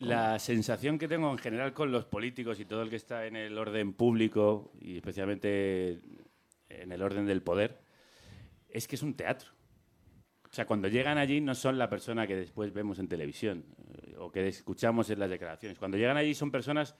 La 0.00 0.38
sensación 0.38 0.98
que 0.98 1.08
tengo 1.08 1.30
en 1.30 1.38
general 1.38 1.72
con 1.72 1.92
los 1.92 2.04
políticos 2.04 2.60
y 2.60 2.66
todo 2.66 2.82
el 2.82 2.90
que 2.90 2.96
está 2.96 3.24
en 3.26 3.36
el 3.36 3.56
orden 3.56 3.94
público 3.94 4.72
y 4.80 4.96
especialmente 4.96 6.00
en 6.68 6.92
el 6.92 7.00
orden 7.00 7.24
del 7.24 7.42
poder 7.42 7.89
es 8.72 8.88
que 8.88 8.96
es 8.96 9.02
un 9.02 9.14
teatro. 9.14 9.50
O 10.50 10.52
sea, 10.52 10.66
cuando 10.66 10.88
llegan 10.88 11.16
allí 11.16 11.40
no 11.40 11.54
son 11.54 11.78
la 11.78 11.88
persona 11.88 12.26
que 12.26 12.34
después 12.34 12.72
vemos 12.72 12.98
en 12.98 13.06
televisión 13.06 13.64
eh, 14.02 14.16
o 14.18 14.32
que 14.32 14.48
escuchamos 14.48 15.08
en 15.10 15.20
las 15.20 15.30
declaraciones. 15.30 15.78
Cuando 15.78 15.96
llegan 15.96 16.16
allí 16.16 16.34
son 16.34 16.50
personas 16.50 16.96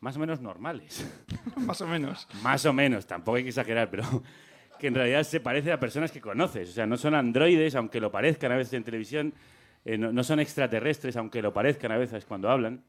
más 0.00 0.16
o 0.16 0.20
menos 0.20 0.40
normales. 0.40 1.04
más 1.56 1.80
o 1.80 1.86
menos. 1.86 2.28
más 2.42 2.64
o 2.64 2.72
menos, 2.72 3.06
tampoco 3.06 3.36
hay 3.36 3.42
que 3.42 3.48
exagerar, 3.48 3.90
pero 3.90 4.04
que 4.78 4.86
en 4.86 4.94
realidad 4.94 5.24
se 5.24 5.40
parece 5.40 5.72
a 5.72 5.80
personas 5.80 6.12
que 6.12 6.20
conoces. 6.20 6.70
O 6.70 6.72
sea, 6.72 6.86
no 6.86 6.96
son 6.96 7.14
androides, 7.14 7.74
aunque 7.74 8.00
lo 8.00 8.12
parezcan 8.12 8.52
a 8.52 8.56
veces 8.56 8.74
en 8.74 8.84
televisión, 8.84 9.34
eh, 9.84 9.98
no, 9.98 10.12
no, 10.12 10.22
son 10.22 10.38
extraterrestres, 10.38 11.16
aunque 11.16 11.42
lo 11.42 11.52
parezcan 11.52 11.90
a 11.90 11.98
veces 11.98 12.24
cuando 12.24 12.50
hablan. 12.50 12.84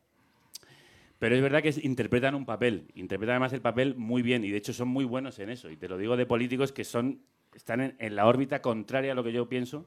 Pero 1.18 1.36
es 1.36 1.42
verdad 1.42 1.64
que 1.64 1.74
interpretan 1.82 2.36
un 2.36 2.46
papel, 2.46 2.92
interpretan 2.96 3.36
además 3.36 3.54
el 3.54 3.62
papel 3.62 3.96
muy 3.96 4.22
bien 4.22 4.44
y 4.44 4.52
de 4.52 4.58
hecho 4.58 4.74
son 4.74 4.90
muy 4.90 5.06
buenos 5.06 5.40
en 5.40 5.50
eso. 5.50 5.72
Y 5.72 5.78
te 5.78 5.88
lo 5.88 5.98
digo 5.98 6.18
de 6.18 6.26
políticos 6.26 6.72
que 6.72 6.84
son 6.84 7.22
están 7.58 7.82
en, 7.82 7.96
en 8.00 8.16
la 8.16 8.26
órbita 8.26 8.62
contraria 8.62 9.12
a 9.12 9.16
lo 9.16 9.24
que 9.24 9.32
yo 9.32 9.48
pienso, 9.48 9.86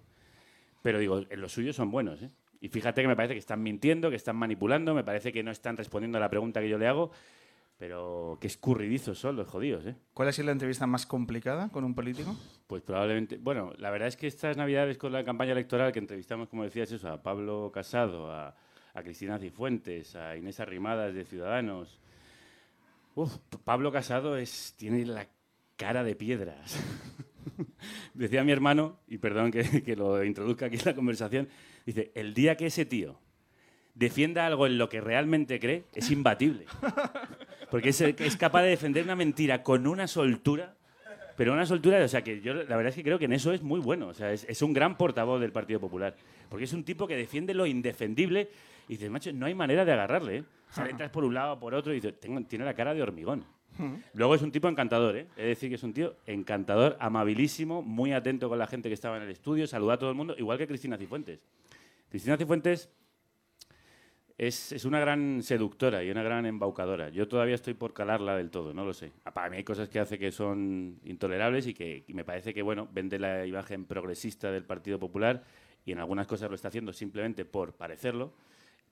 pero 0.83 0.99
digo, 0.99 1.23
en 1.29 1.41
lo 1.41 1.49
suyo 1.49 1.73
son 1.73 1.91
buenos. 1.91 2.23
¿eh? 2.23 2.31
Y 2.61 2.69
fíjate 2.69 3.03
que 3.03 3.09
me 3.09 3.17
parece 3.17 3.35
que 3.35 3.41
están 3.41 3.63
mintiendo, 3.63 4.11
que 4.11 4.17
están 4.17 4.37
manipulando, 4.37 4.95
me 4.95 5.05
parece 5.05 5.33
que 5.33 5.43
no 5.43 5.51
están 5.51 5.77
respondiendo 5.77 6.19
a 6.19 6.21
la 6.21 6.31
pregunta 6.31 6.61
que 6.61 6.69
yo 6.69 6.79
le 6.79 6.87
hago, 6.87 7.11
pero 7.79 8.39
qué 8.41 8.47
escurridizos 8.47 9.19
son 9.19 9.37
los 9.37 9.49
jodidos. 9.49 9.87
¿eh? 9.87 9.97
¿Cuál 10.15 10.29
ha 10.29 10.33
sido 10.33 10.47
la 10.47 10.53
entrevista 10.53 10.87
más 10.87 11.05
complicada 11.05 11.69
con 11.71 11.85
un 11.85 11.95
político? 11.95 12.37
Pues 12.67 12.83
probablemente. 12.83 13.37
Bueno, 13.37 13.73
la 13.79 13.91
verdad 13.91 14.09
es 14.09 14.17
que 14.17 14.27
estas 14.27 14.57
navidades 14.57 14.97
con 14.97 15.13
la 15.13 15.25
campaña 15.25 15.53
electoral 15.53 15.93
que 15.93 15.99
entrevistamos, 15.99 16.49
como 16.49 16.65
decías, 16.65 16.91
eso, 16.91 17.09
a 17.09 17.23
Pablo 17.23 17.71
Casado, 17.73 18.33
a, 18.33 18.55
a 18.95 19.03
Cristina 19.03 19.39
Cifuentes, 19.39 20.17
a 20.17 20.37
Inés 20.37 20.61
Arrimadas 20.61 21.13
de 21.15 21.25
Ciudadanos. 21.25 22.01
Uf, 23.15 23.37
Pablo 23.65 23.93
Casado 23.93 24.37
es, 24.37 24.75
tiene 24.77 25.05
la 25.05 25.27
cara 25.77 26.03
de 26.03 26.15
piedras. 26.15 26.79
Decía 28.15 28.45
mi 28.45 28.53
hermano, 28.53 28.99
y 29.09 29.19
perdón 29.19 29.51
que, 29.51 29.83
que 29.83 29.97
lo 29.97 30.23
introduzca 30.25 30.67
aquí 30.67 30.77
en 30.77 30.83
la 30.85 30.95
conversación, 30.95 31.49
dice, 31.85 32.11
el 32.15 32.35
día 32.35 32.57
que 32.57 32.67
ese 32.67 32.85
tío 32.87 33.19
defienda 33.95 34.47
algo 34.47 34.67
en 34.67 34.79
lo 34.79 34.89
que 34.89 35.01
realmente 35.01 35.59
cree, 35.59 35.85
es 35.95 36.11
imbatible. 36.11 36.67
Porque 37.71 37.89
es, 37.91 38.01
es 38.01 38.37
capaz 38.37 38.63
de 38.63 38.69
defender 38.69 39.05
una 39.05 39.17
mentira 39.17 39.63
con 39.63 39.87
una 39.87 40.07
soltura 40.07 40.75
pero 41.37 41.53
una 41.53 41.67
soltura, 41.67 42.03
o 42.03 42.09
sea, 42.09 42.25
que 42.25 42.41
yo 42.41 42.55
la 42.55 42.77
verdad 42.77 42.87
es 42.87 42.95
que 42.95 43.03
creo 43.03 43.19
que 43.19 43.27
en 43.27 43.35
eso 43.35 43.53
es 43.53 43.61
muy 43.63 43.79
bueno. 43.79 44.09
O 44.09 44.15
sea, 44.15 44.33
es, 44.33 44.45
es 44.49 44.63
un 44.63 44.73
gran 44.73 44.97
portavoz 44.97 45.39
del 45.39 45.53
Partido 45.53 45.79
Popular. 45.79 46.17
Porque 46.49 46.65
es 46.65 46.73
un 46.73 46.83
tipo 46.83 47.07
que 47.07 47.15
defiende 47.15 47.53
lo 47.53 47.67
indefendible 47.67 48.49
y 48.89 48.95
dices, 48.95 49.11
macho, 49.11 49.31
no 49.35 49.45
hay 49.45 49.55
manera 49.55 49.85
de 49.85 49.93
agarrarle. 49.93 50.37
¿eh? 50.39 50.45
O 50.71 50.73
sea, 50.75 50.85
le 50.85 50.91
entras 50.93 51.11
por 51.11 51.25
un 51.25 51.35
lado 51.35 51.53
o 51.53 51.61
por 51.61 51.75
otro 51.75 51.93
y 51.93 51.97
dices, 51.97 52.19
"Tengo- 52.19 52.43
tiene 52.47 52.65
la 52.65 52.73
cara 52.73 52.95
de 52.95 53.03
hormigón. 53.03 53.45
Luego 54.15 54.35
es 54.35 54.43
un 54.43 54.53
tipo 54.53 54.69
encantador, 54.69 55.17
¿eh? 55.17 55.27
Es 55.37 55.47
decir, 55.47 55.69
que 55.69 55.77
es 55.77 55.83
un 55.83 55.93
tío 55.93 56.17
encantador, 56.27 56.97
amabilísimo, 57.01 57.83
muy 57.83 58.13
atento 58.13 58.49
con 58.49 58.59
la 58.59 58.67
gente 58.67 58.89
que 58.89 58.95
estaba 58.95 59.17
en 59.17 59.25
el 59.25 59.31
estudio, 59.31 59.67
saluda 59.67 59.95
a 59.95 59.99
todo 59.99 60.11
el 60.11 60.17
mundo, 60.17 60.35
igual 60.39 60.59
que 60.59 60.67
Cristina 60.67 60.97
Cifuentes. 60.97 61.41
Cristina 62.09 62.37
Cifuentes 62.37 62.91
es, 64.39 64.85
una 64.85 65.01
gran 65.01 65.43
seductora 65.43 66.05
y 66.05 66.11
una 66.11 66.23
gran 66.23 66.45
embaucadora. 66.47 67.09
Yo 67.09 67.27
todavía 67.27 67.55
estoy 67.55 67.75
por 67.75 67.95
calarla 67.95 68.37
del 68.37 68.51
todo, 68.51 68.75
no 68.75 68.85
lo 68.85 68.93
sé. 68.93 69.13
Ah, 69.25 69.33
Para 69.33 69.49
mí 69.49 69.57
hay 69.57 69.65
cosas 69.65 69.89
que 69.89 69.99
hace 69.99 70.19
que 70.19 70.31
son 70.31 71.01
intolerables 71.05 71.67
y 71.67 71.75
que 71.75 72.05
me 72.09 72.25
parece 72.25 72.53
que, 72.53 72.63
bueno, 72.63 72.89
vende 72.93 73.19
la 73.19 73.47
imagen 73.47 73.87
progresista 73.87 74.51
del 74.51 74.65
Partido 74.65 74.99
Popular 74.99 75.43
y 75.85 75.93
en 75.93 75.99
algunas 75.99 76.27
cosas 76.27 76.51
lo 76.51 76.57
está 76.57 76.69
haciendo 76.69 76.93
simplemente 76.93 77.45
por 77.45 77.73
parecerlo, 77.75 78.35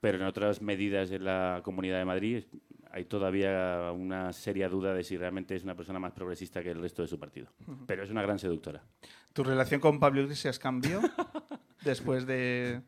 pero 0.04 0.18
en 0.18 0.24
otras 0.24 0.60
medidas 0.60 1.08
de 1.08 1.18
la 1.18 1.62
Comunidad 1.64 1.96
de 1.96 2.04
Madrid 2.04 2.44
hay 2.90 3.06
todavía 3.06 3.90
una 3.90 4.34
seria 4.34 4.68
duda 4.68 4.92
de 4.92 5.02
si 5.02 5.16
realmente 5.16 5.56
es 5.56 5.64
una 5.64 5.74
persona 5.74 5.98
más 5.98 6.12
progresista 6.12 6.62
que 6.62 6.72
el 6.72 6.82
resto 6.82 7.00
de 7.00 7.08
su 7.08 7.18
partido. 7.18 7.46
Pero 7.86 8.02
es 8.02 8.10
una 8.10 8.20
gran 8.20 8.38
seductora. 8.38 8.82
¿Tu 9.32 9.42
relación 9.42 9.80
con 9.80 9.98
Pablo 9.98 10.20
Iglesias 10.20 10.58
cambió 10.58 11.00
después 11.86 12.26
de 12.26 12.82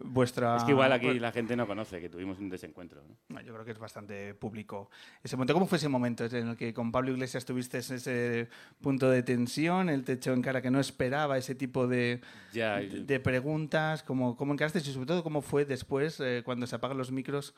vuestra... 0.00 0.56
es 0.56 0.64
que 0.64 0.70
igual 0.70 0.92
aquí 0.92 1.06
pues- 1.06 1.20
la 1.20 1.32
gente 1.32 1.56
no 1.56 1.66
conoce 1.66 2.00
que 2.00 2.08
tuvimos 2.08 2.38
un 2.38 2.48
desencuentro. 2.48 3.02
¿no? 3.06 3.16
No, 3.36 3.40
Yo 3.42 3.52
creo 3.52 3.64
que 3.64 3.72
es 3.72 3.78
bastante 3.78 4.34
público 4.34 4.90
ese 5.22 5.36
momento. 5.36 5.54
¿Cómo 5.54 5.66
fue 5.66 5.78
ese 5.78 5.88
momento 5.88 6.24
en 6.24 6.48
el 6.48 6.56
que 6.56 6.72
con 6.72 6.92
Pablo 6.92 7.10
Iglesias 7.12 7.44
tuviste 7.44 7.78
ese 7.78 8.48
punto 8.80 9.10
de 9.10 9.22
tensión, 9.22 9.88
el 9.88 10.04
techo 10.04 10.32
en 10.32 10.42
cara 10.42 10.62
que 10.62 10.70
no 10.70 10.80
esperaba, 10.80 11.36
ese 11.38 11.54
tipo 11.54 11.86
de, 11.86 12.20
Ya, 12.52 12.76
de, 12.76 13.04
de 13.04 13.20
preguntas? 13.20 14.02
¿Cómo, 14.02 14.36
¿Cómo 14.36 14.52
encaraste 14.52 14.78
y 14.78 14.82
sobre 14.82 15.06
todo 15.06 15.22
cómo 15.22 15.42
fue 15.42 15.64
después, 15.64 16.20
eh, 16.20 16.42
cuando 16.44 16.66
se 16.66 16.76
apagan 16.76 16.96
los 16.98 17.10
micros, 17.12 17.54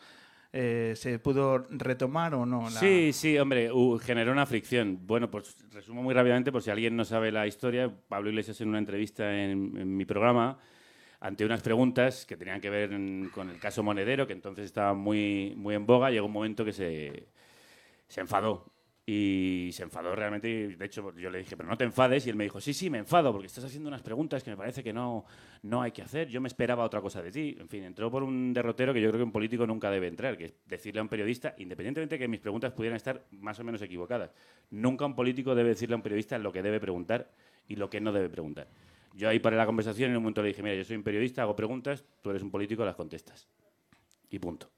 eh, 0.55 0.93
se 0.97 1.19
pudo 1.19 1.67
retomar 1.71 2.35
o 2.35 2.45
no? 2.45 2.63
la- 2.65 2.71
Sí, 2.81 3.13
sí, 3.13 3.39
hombre, 3.39 3.73
uh, 3.73 3.99
generó 3.99 4.33
una 4.33 4.45
fricción. 4.47 4.99
Bueno, 5.07 5.31
pues 5.31 5.57
resumo 5.73 6.03
muy 6.03 6.13
rápidamente, 6.15 6.53
por 6.53 6.63
si 6.63 6.71
alguien 6.71 6.97
no 6.97 7.05
sabe 7.05 7.33
la 7.33 7.47
historia, 7.47 7.91
Pablo 8.09 8.29
Iglesias 8.31 8.61
en 8.61 8.69
una 8.69 8.79
entrevista 8.79 9.33
en, 9.35 9.77
en 9.79 9.97
mi 9.97 10.05
programa, 10.05 10.59
ante 11.23 11.45
unas 11.45 11.63
preguntas 11.63 12.27
que 12.27 12.37
tenían 12.37 12.61
que 12.61 12.69
ver 12.69 12.93
en- 12.93 13.31
con 13.33 13.49
el 13.49 13.59
caso 13.61 13.83
Monedero, 13.85 14.27
que 14.27 14.33
entonces 14.33 14.65
estaba 14.67 14.93
muy, 14.93 15.55
muy 15.57 15.75
en 15.77 15.87
boga, 15.87 16.11
llegó 16.11 16.27
un 16.27 16.33
momento 16.33 16.65
que 16.65 16.73
se, 16.73 17.29
se 18.09 18.21
enfadó. 18.21 18.67
Y 19.05 19.71
se 19.73 19.83
enfadó 19.83 20.15
realmente, 20.15 20.49
y 20.49 20.75
de 20.77 20.85
hecho 20.87 21.13
yo 21.17 21.29
le 21.29 21.39
dije, 21.39 21.57
pero 21.57 21.69
no 21.69 21.77
te 21.77 21.83
enfades, 21.85 22.25
y 22.27 22.31
él 22.31 22.37
me 22.37 22.45
dijo, 22.45 22.61
sí, 22.61 22.73
sí, 22.73 22.89
me 22.89 22.99
enfado, 22.99 23.33
porque 23.33 23.49
estás 23.49 23.65
haciendo 23.65 23.89
unas 23.89 24.03
preguntas 24.03 24.45
que 24.45 24.51
me 24.51 24.57
parece 24.57 24.85
que 24.85 24.93
no, 24.93 25.25
no 25.63 25.83
hay 25.83 25.91
que 25.91 26.03
hacer, 26.03 26.29
yo 26.29 26.41
me 26.41 26.47
esperaba 26.47 26.85
otra 26.85 27.01
cosa 27.01 27.21
de 27.21 27.33
ti. 27.33 27.57
En 27.59 27.69
fin, 27.69 27.83
entró 27.83 28.13
por 28.13 28.23
un 28.23 28.53
derrotero 28.53 28.95
que 28.95 29.01
yo 29.01 29.09
creo 29.09 29.19
que 29.19 29.25
un 29.25 29.33
político 29.33 29.67
nunca 29.67 29.91
debe 29.91 30.07
entrar, 30.07 30.39
que 30.39 30.45
es 30.47 30.55
decirle 30.67 31.01
a 31.01 31.03
un 31.03 31.09
periodista, 31.09 31.55
independientemente 31.59 32.15
de 32.15 32.19
que 32.21 32.29
mis 32.29 32.41
preguntas 32.41 32.73
pudieran 32.73 32.97
estar 32.97 33.25
más 33.33 33.59
o 33.59 33.65
menos 33.65 33.83
equivocadas, 33.83 34.31
nunca 34.71 35.05
un 35.05 35.17
político 35.17 35.55
debe 35.57 35.71
decirle 35.71 35.95
a 35.95 35.97
un 35.97 36.03
periodista 36.03 36.39
lo 36.39 36.53
que 36.53 36.63
debe 36.63 36.79
preguntar 36.79 37.29
y 37.67 37.75
lo 37.77 37.91
que 37.91 38.01
no 38.01 38.13
debe 38.13 38.29
preguntar. 38.29 38.69
Yo 39.15 39.29
ahí 39.29 39.39
paré 39.39 39.57
la 39.57 39.67
conversación 39.67 40.11
y 40.11 40.13
en 40.13 40.17
un 40.17 40.23
momento 40.23 40.43
le 40.43 40.49
dije, 40.49 40.63
mira, 40.63 40.75
yo 40.75 40.85
soy 40.85 40.97
un 40.97 41.03
periodista, 41.03 41.43
hago 41.43 41.55
preguntas, 41.55 42.05
tú 42.23 42.31
eres 42.31 42.43
un 42.43 42.51
político, 42.51 42.85
las 42.85 42.97
contestas. 42.97 43.47
Y 44.31 44.39
punto. 44.39 44.71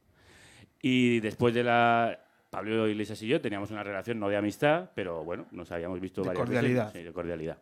Y 0.83 1.21
después 1.21 1.55
de 1.55 1.65
la... 1.65 2.21
Pablo 2.51 2.87
Iglesias 2.89 3.21
y 3.23 3.27
yo 3.27 3.41
teníamos 3.41 3.73
una 3.73 3.83
relación 3.83 4.21
no 4.21 4.29
de 4.29 4.37
amistad, 4.37 4.91
pero 4.95 5.25
bueno, 5.25 5.47
nos 5.51 5.73
habíamos 5.73 5.99
visto 6.01 6.21
De 6.23 6.29
varias 6.29 6.45
cordialidad. 6.45 6.85
veces. 6.87 7.01
Sí, 7.01 7.05
de 7.05 7.13
cordialidad. 7.13 7.59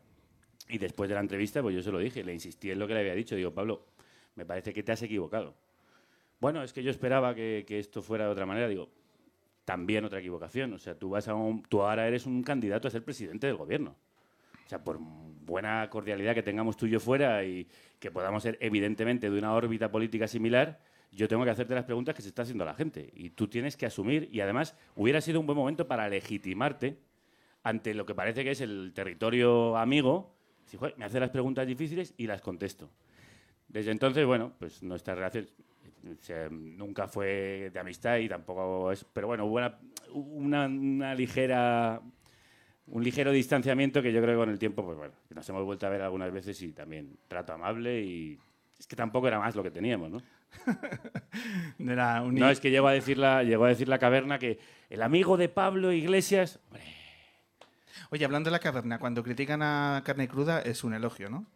Y 0.69 0.77
después 0.77 1.09
de 1.09 1.15
la 1.15 1.23
entrevista, 1.23 1.63
pues 1.63 1.75
yo 1.75 1.83
se 1.83 1.91
lo 1.91 1.99
dije, 1.99 2.23
le 2.23 2.35
insistí 2.35 2.71
en 2.71 2.79
lo 2.79 2.87
que 2.87 2.93
le 2.93 3.01
había 3.01 3.15
dicho. 3.15 3.35
Digo, 3.35 3.53
Pablo, 3.55 3.87
me 4.35 4.45
parece 4.45 4.75
que 4.75 4.83
te 4.83 4.93
has 4.93 5.01
equivocado. 5.03 5.55
Bueno, 6.41 6.63
es 6.63 6.75
que 6.75 6.83
yo 6.83 6.91
esperaba 6.91 7.35
que, 7.35 7.65
que 7.67 7.79
esto 7.79 8.03
fuera 8.03 8.27
de 8.27 8.33
otra 8.33 8.45
manera. 8.45 8.69
Digo, 8.69 8.91
también 9.65 10.05
otra 10.05 10.19
equivocación. 10.19 10.75
O 10.75 10.79
sea, 10.79 10.95
tú, 10.95 11.09
vas 11.09 11.27
a 11.27 11.35
un- 11.35 11.63
tú 11.63 11.81
ahora 11.83 12.07
eres 12.07 12.27
un 12.27 12.43
candidato 12.43 12.87
a 12.87 12.91
ser 12.91 13.03
presidente 13.03 13.47
del 13.47 13.57
gobierno. 13.57 13.97
Sea, 14.73 14.83
por 14.83 14.99
buena 14.99 15.91
cordialidad 15.91 16.33
que 16.35 16.43
tengamos 16.43 16.79
tú 16.79 16.87
y 16.87 16.91
yo 16.93 16.99
fuera 16.99 17.45
y 17.45 17.69
que 17.99 18.11
podamos 18.11 18.43
ser 18.43 18.57
evidentemente 18.59 19.29
de 19.29 19.39
una 19.39 19.53
órbita 19.53 19.91
política 19.93 20.27
similar, 20.27 20.81
yo 21.11 21.29
tengo 21.29 21.45
que 21.45 21.51
hacerte 21.51 21.75
las 21.75 21.85
preguntas 21.85 22.15
que 22.15 22.23
se 22.23 22.29
está 22.29 22.41
haciendo 22.41 22.65
la 22.65 22.73
gente. 22.73 23.13
Y 23.15 23.29
tú 23.29 23.49
tienes 23.49 23.77
que 23.77 23.85
asumir, 23.85 24.31
y 24.33 24.41
además 24.41 24.75
hubiera 24.97 25.21
sido 25.21 25.41
un 25.41 25.47
buen 25.47 25.59
momento 25.59 25.87
para 25.87 26.09
legitimarte 26.09 26.97
ante 27.63 27.93
lo 27.93 28.07
que 28.07 28.15
parece 28.15 28.45
que 28.45 28.53
es 28.53 28.63
el 28.63 28.93
territorio 28.95 29.77
amigo. 29.77 30.35
"Joder, 30.75 30.95
me 30.97 31.05
hace 31.05 31.21
las 31.21 31.29
preguntas 31.29 31.67
difíciles 31.67 32.15
y 32.17 32.27
las 32.27 32.41
contesto. 32.41 32.89
Desde 33.69 33.91
entonces, 33.91 34.25
bueno, 34.25 34.55
pues 34.59 34.83
nuestra 34.83 35.15
relación 35.15 35.49
nunca 36.79 37.09
fue 37.09 37.69
de 37.71 37.79
amistad 37.79 38.17
y 38.17 38.27
tampoco 38.27 38.91
es. 38.91 39.05
Pero 39.05 39.27
bueno, 39.27 39.45
hubo 39.45 39.61
una 40.15 41.15
ligera. 41.15 42.01
Un 42.89 43.05
ligero 43.05 43.31
distanciamiento 43.31 44.03
que 44.03 44.13
yo 44.13 44.21
creo 44.21 44.35
que 44.35 44.41
con 44.45 44.51
el 44.51 44.59
tiempo, 44.59 44.85
pues 44.85 44.99
bueno, 44.99 45.15
nos 45.31 45.49
hemos 45.49 45.65
vuelto 45.65 45.87
a 45.87 45.91
ver 45.91 46.03
algunas 46.03 46.33
veces 46.33 46.61
y 46.63 46.73
también 46.73 47.17
trato 47.29 47.53
amable 47.53 48.01
y. 48.03 48.39
Es 48.79 48.87
que 48.89 48.97
tampoco 48.97 49.29
era 49.29 49.39
más 49.39 49.55
lo 49.55 49.63
que 49.63 49.71
teníamos, 49.71 50.11
¿no? 50.11 50.21
Era 51.79 52.23
un- 52.23 52.35
No, 52.35 52.51
es 52.51 52.61
que 52.61 52.71
llegó 52.71 52.89
a 52.89 52.93
decir 52.93 53.17
la, 53.19 53.43
llegó 53.45 53.65
a 53.65 53.69
decir 53.69 53.89
la 53.89 53.99
caverna 53.99 54.39
que 54.39 54.59
el 54.91 55.03
amigo 55.03 55.37
de 55.37 55.49
Pablo 55.49 55.93
Iglesias. 55.93 56.59
hombre, 56.69 56.83
Oye, 58.11 58.25
hablando 58.25 58.49
de 58.49 58.53
la 58.53 58.59
caverna, 58.59 58.99
cuando 58.99 59.23
critican 59.23 59.63
a 59.63 60.03
carne 60.05 60.29
cruda 60.29 60.61
es 60.61 60.85
un 60.85 60.93
elogio, 60.95 61.31
¿no? 61.31 61.47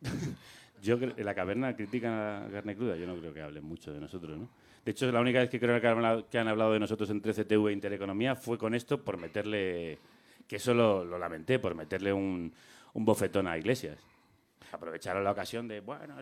Yo 0.82 0.98
creo- 0.98 1.14
en 1.16 1.24
la 1.26 1.34
caverna 1.34 1.74
critican 1.74 2.12
a 2.12 2.48
carne 2.50 2.76
cruda. 2.76 2.96
Yo 2.96 3.06
no 3.06 3.16
creo 3.16 3.34
que 3.34 3.42
hablen 3.42 3.64
mucho 3.64 3.92
de 3.92 4.00
nosotros, 4.00 4.38
¿no? 4.38 4.48
De 4.84 4.92
hecho, 4.92 5.10
la 5.10 5.20
única 5.20 5.40
vez 5.40 5.50
que 5.50 5.58
creo 5.58 5.80
que 5.80 5.86
han 5.88 5.96
hablado, 5.96 6.28
que 6.28 6.38
han 6.38 6.46
hablado 6.48 6.72
de 6.72 6.78
nosotros 6.78 7.10
en 7.10 7.20
13TV 7.20 7.70
e 7.70 7.72
Intereconomía 7.72 8.36
fue 8.36 8.56
con 8.56 8.72
esto 8.74 9.02
por 9.02 9.16
meterle, 9.18 9.98
que 10.46 10.56
eso 10.56 10.74
lo, 10.74 11.04
lo 11.04 11.18
lamenté, 11.18 11.58
por 11.58 11.74
meterle 11.74 12.12
un, 12.12 12.52
un 12.94 13.04
bofetón 13.04 13.46
a 13.48 13.56
Iglesias. 13.58 13.98
Aprovecharon 14.72 15.24
la 15.24 15.30
ocasión 15.32 15.68
de, 15.68 15.80
bueno, 15.80 16.16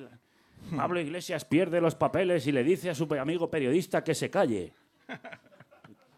Pablo 0.77 1.01
Iglesias 1.01 1.45
pierde 1.45 1.81
los 1.81 1.95
papeles 1.95 2.47
y 2.47 2.53
le 2.53 2.65
dice 2.65 2.89
a 2.91 2.95
su 2.95 3.05
amigo 3.15 3.51
periodista 3.51 4.03
que 4.05 4.15
se 4.15 4.31
calle. 4.31 4.73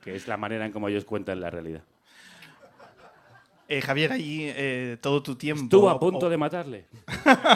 Que 0.02 0.14
es 0.14 0.28
la 0.28 0.36
manera 0.36 0.64
en 0.64 0.70
como 0.70 0.86
ellos 0.86 1.04
cuentan 1.04 1.40
la 1.40 1.50
realidad. 1.50 1.82
Eh, 3.66 3.82
Javier, 3.82 4.12
allí 4.12 4.42
eh, 4.44 4.98
todo 5.00 5.20
tu 5.20 5.34
tiempo... 5.34 5.64
Estuvo 5.64 5.90
a 5.90 5.98
punto 5.98 6.26
o- 6.26 6.30
de 6.30 6.36
matarle. 6.36 6.86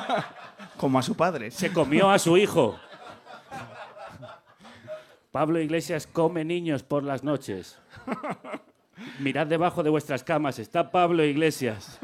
Como 0.76 0.98
a 0.98 1.02
su 1.02 1.16
padre. 1.16 1.52
Se 1.52 1.72
comió 1.72 2.10
a 2.10 2.18
su 2.18 2.36
hijo. 2.36 2.76
Pablo 5.30 5.60
Iglesias 5.60 6.08
come 6.08 6.44
niños 6.44 6.82
por 6.82 7.04
las 7.04 7.22
noches. 7.22 7.78
Mirad 9.18 9.46
debajo 9.46 9.82
de 9.82 9.90
vuestras 9.90 10.22
camas, 10.24 10.58
está 10.58 10.90
Pablo 10.90 11.24
Iglesias. 11.24 11.98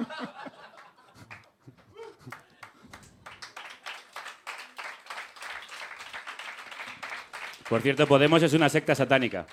Por 7.69 7.83
cierto, 7.83 8.07
Podemos 8.07 8.43
es 8.43 8.53
una 8.53 8.69
secta 8.69 8.95
satánica. 8.95 9.47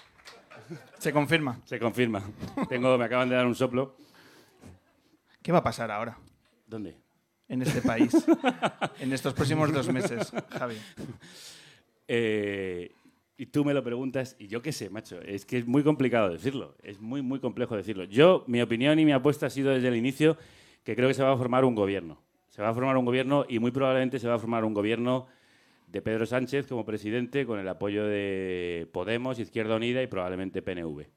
Se 1.00 1.12
confirma. 1.12 1.60
Se 1.66 1.80
confirma. 1.80 2.24
Tengo, 2.70 2.98
me 2.98 3.06
acaban 3.06 3.28
de 3.28 3.36
dar 3.36 3.46
un 3.46 3.56
soplo. 3.56 3.96
¿Qué 5.42 5.52
va 5.52 5.58
a 5.60 5.64
pasar 5.64 5.92
ahora 5.92 6.18
¿Dónde? 6.66 6.96
en 7.50 7.62
este 7.62 7.82
país? 7.82 8.14
en 9.00 9.12
estos 9.12 9.34
próximos 9.34 9.74
dos 9.74 9.92
meses, 9.92 10.32
Javi. 10.58 10.78
Eh, 12.08 12.92
y 13.38 13.48
tú 13.48 13.66
me 13.66 13.74
lo 13.74 13.84
preguntas 13.84 14.36
y 14.40 14.48
yo 14.48 14.62
qué 14.62 14.72
sé, 14.72 14.90
macho, 14.90 15.20
es 15.22 15.46
que 15.46 15.58
es 15.58 15.68
muy 15.68 15.84
complicado 15.84 16.30
decirlo, 16.30 16.76
es 16.84 17.00
muy, 17.00 17.22
muy 17.22 17.40
complejo 17.40 17.76
decirlo. 17.76 18.04
Yo, 18.06 18.44
mi 18.48 18.62
opinión 18.62 19.00
y 19.00 19.06
mi 19.06 19.12
apuesta 19.12 19.48
ha 19.48 19.50
sido 19.50 19.72
desde 19.72 19.88
el 19.88 19.96
inicio 19.96 20.38
que 20.84 20.96
creo 20.96 21.08
que 21.08 21.14
se 21.14 21.24
va 21.24 21.34
a 21.34 21.38
formar 21.38 21.66
un 21.66 21.76
gobierno. 21.76 22.22
Se 22.50 22.62
va 22.62 22.70
a 22.70 22.74
formar 22.74 22.98
un 22.98 23.06
gobierno 23.06 23.46
y 23.50 23.58
muy 23.60 23.72
probablemente 23.72 24.20
se 24.20 24.28
va 24.28 24.36
a 24.36 24.40
formar 24.40 24.64
un 24.64 24.74
gobierno 24.74 25.28
de 25.88 26.02
Pedro 26.02 26.26
Sánchez 26.26 26.68
como 26.68 26.86
presidente 26.86 27.46
con 27.46 27.60
el 27.60 27.68
apoyo 27.68 28.06
de 28.06 28.88
Podemos, 28.92 29.40
Izquierda 29.40 29.76
Unida 29.76 30.04
y 30.04 30.08
probablemente 30.08 30.62
PNV. 30.62 31.08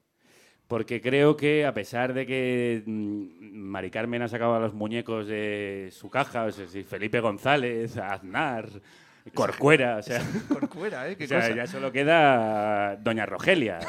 Porque 0.67 0.99
creo 0.99 1.37
que, 1.37 1.65
a 1.65 1.73
pesar 1.73 2.13
de 2.13 2.25
que 2.25 2.83
mm, 2.85 3.41
Mari 3.41 3.89
Carmen 3.89 4.21
ha 4.21 4.27
sacado 4.27 4.55
a 4.55 4.59
los 4.59 4.73
muñecos 4.73 5.27
de 5.27 5.89
su 5.91 6.09
caja, 6.09 6.45
o 6.45 6.51
sea, 6.51 6.67
Felipe 6.83 7.19
González, 7.21 7.97
Aznar, 7.97 8.69
Corcuera, 9.33 9.97
o 9.97 10.01
sea, 10.01 10.21
Corcuera, 10.47 11.09
¿eh? 11.09 11.15
Qué 11.17 11.25
o 11.25 11.27
sea, 11.27 11.41
cosa. 11.41 11.55
ya 11.55 11.67
solo 11.67 11.91
queda 11.91 12.95
Doña 12.97 13.25
Rogelia, 13.25 13.79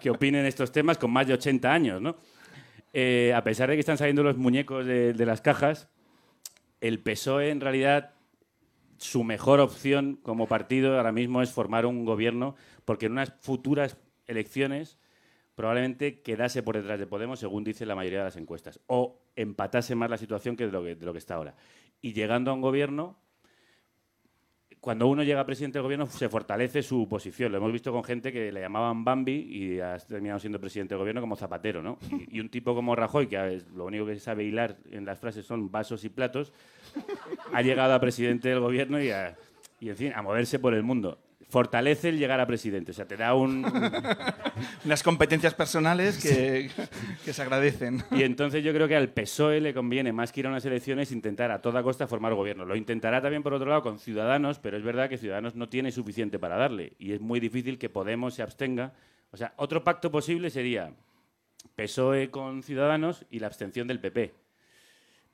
que 0.00 0.10
opine 0.10 0.40
en 0.40 0.46
estos 0.46 0.72
temas 0.72 0.98
con 0.98 1.10
más 1.10 1.26
de 1.26 1.34
80 1.34 1.72
años, 1.72 2.00
¿no? 2.00 2.16
Eh, 2.92 3.32
a 3.34 3.44
pesar 3.44 3.68
de 3.68 3.76
que 3.76 3.80
están 3.80 3.98
saliendo 3.98 4.22
los 4.22 4.36
muñecos 4.36 4.86
de, 4.86 5.12
de 5.12 5.26
las 5.26 5.40
cajas, 5.40 5.88
el 6.80 7.00
PSOE 7.00 7.50
en 7.50 7.60
realidad 7.60 8.14
su 8.98 9.24
mejor 9.24 9.60
opción 9.60 10.18
como 10.22 10.46
partido 10.46 10.96
ahora 10.96 11.12
mismo 11.12 11.42
es 11.42 11.50
formar 11.50 11.84
un 11.84 12.04
gobierno, 12.04 12.54
porque 12.84 13.06
en 13.06 13.12
unas 13.12 13.34
futuras 13.40 13.98
elecciones 14.26 14.98
probablemente 15.54 16.20
quedase 16.20 16.62
por 16.62 16.76
detrás 16.76 16.98
de 16.98 17.06
Podemos, 17.06 17.40
según 17.40 17.64
dice 17.64 17.86
la 17.86 17.94
mayoría 17.94 18.18
de 18.20 18.24
las 18.26 18.36
encuestas, 18.36 18.78
o 18.86 19.18
empatase 19.34 19.94
más 19.94 20.10
la 20.10 20.18
situación 20.18 20.54
que 20.54 20.66
de 20.66 20.72
lo 20.72 20.84
que, 20.84 20.94
de 20.94 21.06
lo 21.06 21.12
que 21.12 21.18
está 21.18 21.34
ahora. 21.34 21.56
Y 22.00 22.12
llegando 22.12 22.50
a 22.50 22.54
un 22.54 22.60
gobierno, 22.60 23.18
cuando 24.80 25.08
uno 25.08 25.22
llega 25.22 25.40
a 25.40 25.46
presidente 25.46 25.78
del 25.78 25.82
gobierno 25.82 26.06
se 26.06 26.28
fortalece 26.28 26.82
su 26.82 27.08
posición. 27.08 27.50
Lo 27.50 27.58
hemos 27.58 27.72
visto 27.72 27.92
con 27.92 28.04
gente 28.04 28.32
que 28.32 28.52
le 28.52 28.60
llamaban 28.60 29.04
Bambi 29.04 29.32
y 29.32 29.80
ha 29.80 29.96
terminado 29.98 30.38
siendo 30.38 30.60
presidente 30.60 30.94
del 30.94 31.00
gobierno 31.00 31.20
como 31.20 31.36
Zapatero, 31.36 31.82
¿no? 31.82 31.98
Y, 32.30 32.40
un 32.40 32.48
tipo 32.48 32.74
como 32.74 32.94
Rajoy, 32.94 33.26
que 33.26 33.62
lo 33.74 33.86
único 33.86 34.06
que 34.06 34.18
sabe 34.18 34.44
hilar 34.44 34.76
en 34.90 35.04
las 35.04 35.18
frases 35.18 35.44
son 35.44 35.70
vasos 35.70 36.04
y 36.04 36.08
platos, 36.08 36.52
ha 37.52 37.62
llegado 37.62 37.94
a 37.94 38.00
presidente 38.00 38.48
del 38.48 38.60
gobierno 38.60 39.02
y, 39.02 39.10
y 39.80 39.88
en 39.88 39.96
fin, 39.96 40.12
a 40.14 40.22
moverse 40.22 40.58
por 40.58 40.74
el 40.74 40.82
mundo. 40.82 41.18
Fortalece 41.48 42.08
el 42.08 42.18
llegar 42.18 42.40
a 42.40 42.46
presidente, 42.46 42.90
o 42.90 42.94
sea, 42.94 43.06
te 43.06 43.16
da 43.16 43.34
un, 43.34 43.64
Unas 44.84 45.02
competencias 45.02 45.54
personales 45.54 46.18
que, 46.22 46.70
que 47.24 47.32
se 47.32 47.42
agradecen. 47.42 48.02
Y 48.10 48.22
entonces 48.22 48.64
yo 48.64 48.72
creo 48.72 48.88
que 48.88 48.96
al 48.96 49.08
PSOE 49.10 49.60
le 49.60 49.74
conviene 49.74 50.12
más 50.12 50.32
que 50.32 50.40
ir 50.40 50.46
a 50.46 50.50
unas 50.50 50.64
elecciones 50.64 51.12
intentar 51.12 51.50
a 51.50 51.60
toda 51.60 51.82
costa 51.82 52.06
formar 52.06 52.34
gobierno. 52.34 52.64
Lo 52.64 52.76
intentará 52.76 53.20
también 53.20 53.42
por 53.42 53.54
otro 53.54 53.68
lado 53.68 53.82
con 53.82 53.98
Ciudadanos, 53.98 54.58
pero 54.58 54.76
es 54.76 54.82
verdad 54.82 55.08
que 55.08 55.18
Ciudadanos 55.18 55.54
no 55.54 55.68
tiene 55.68 55.92
suficiente 55.92 56.38
para 56.38 56.56
darle 56.56 56.94
y 56.98 57.12
es 57.12 57.20
muy 57.20 57.40
difícil 57.40 57.78
que 57.78 57.90
Podemos 57.96 58.34
se 58.34 58.42
abstenga. 58.42 58.92
O 59.30 59.36
sea, 59.36 59.54
otro 59.56 59.82
pacto 59.82 60.10
posible 60.10 60.50
sería 60.50 60.92
PSOE 61.74 62.30
con 62.30 62.62
Ciudadanos 62.62 63.24
y 63.30 63.38
la 63.38 63.46
abstención 63.46 63.86
del 63.86 64.00
PP. 64.00 64.45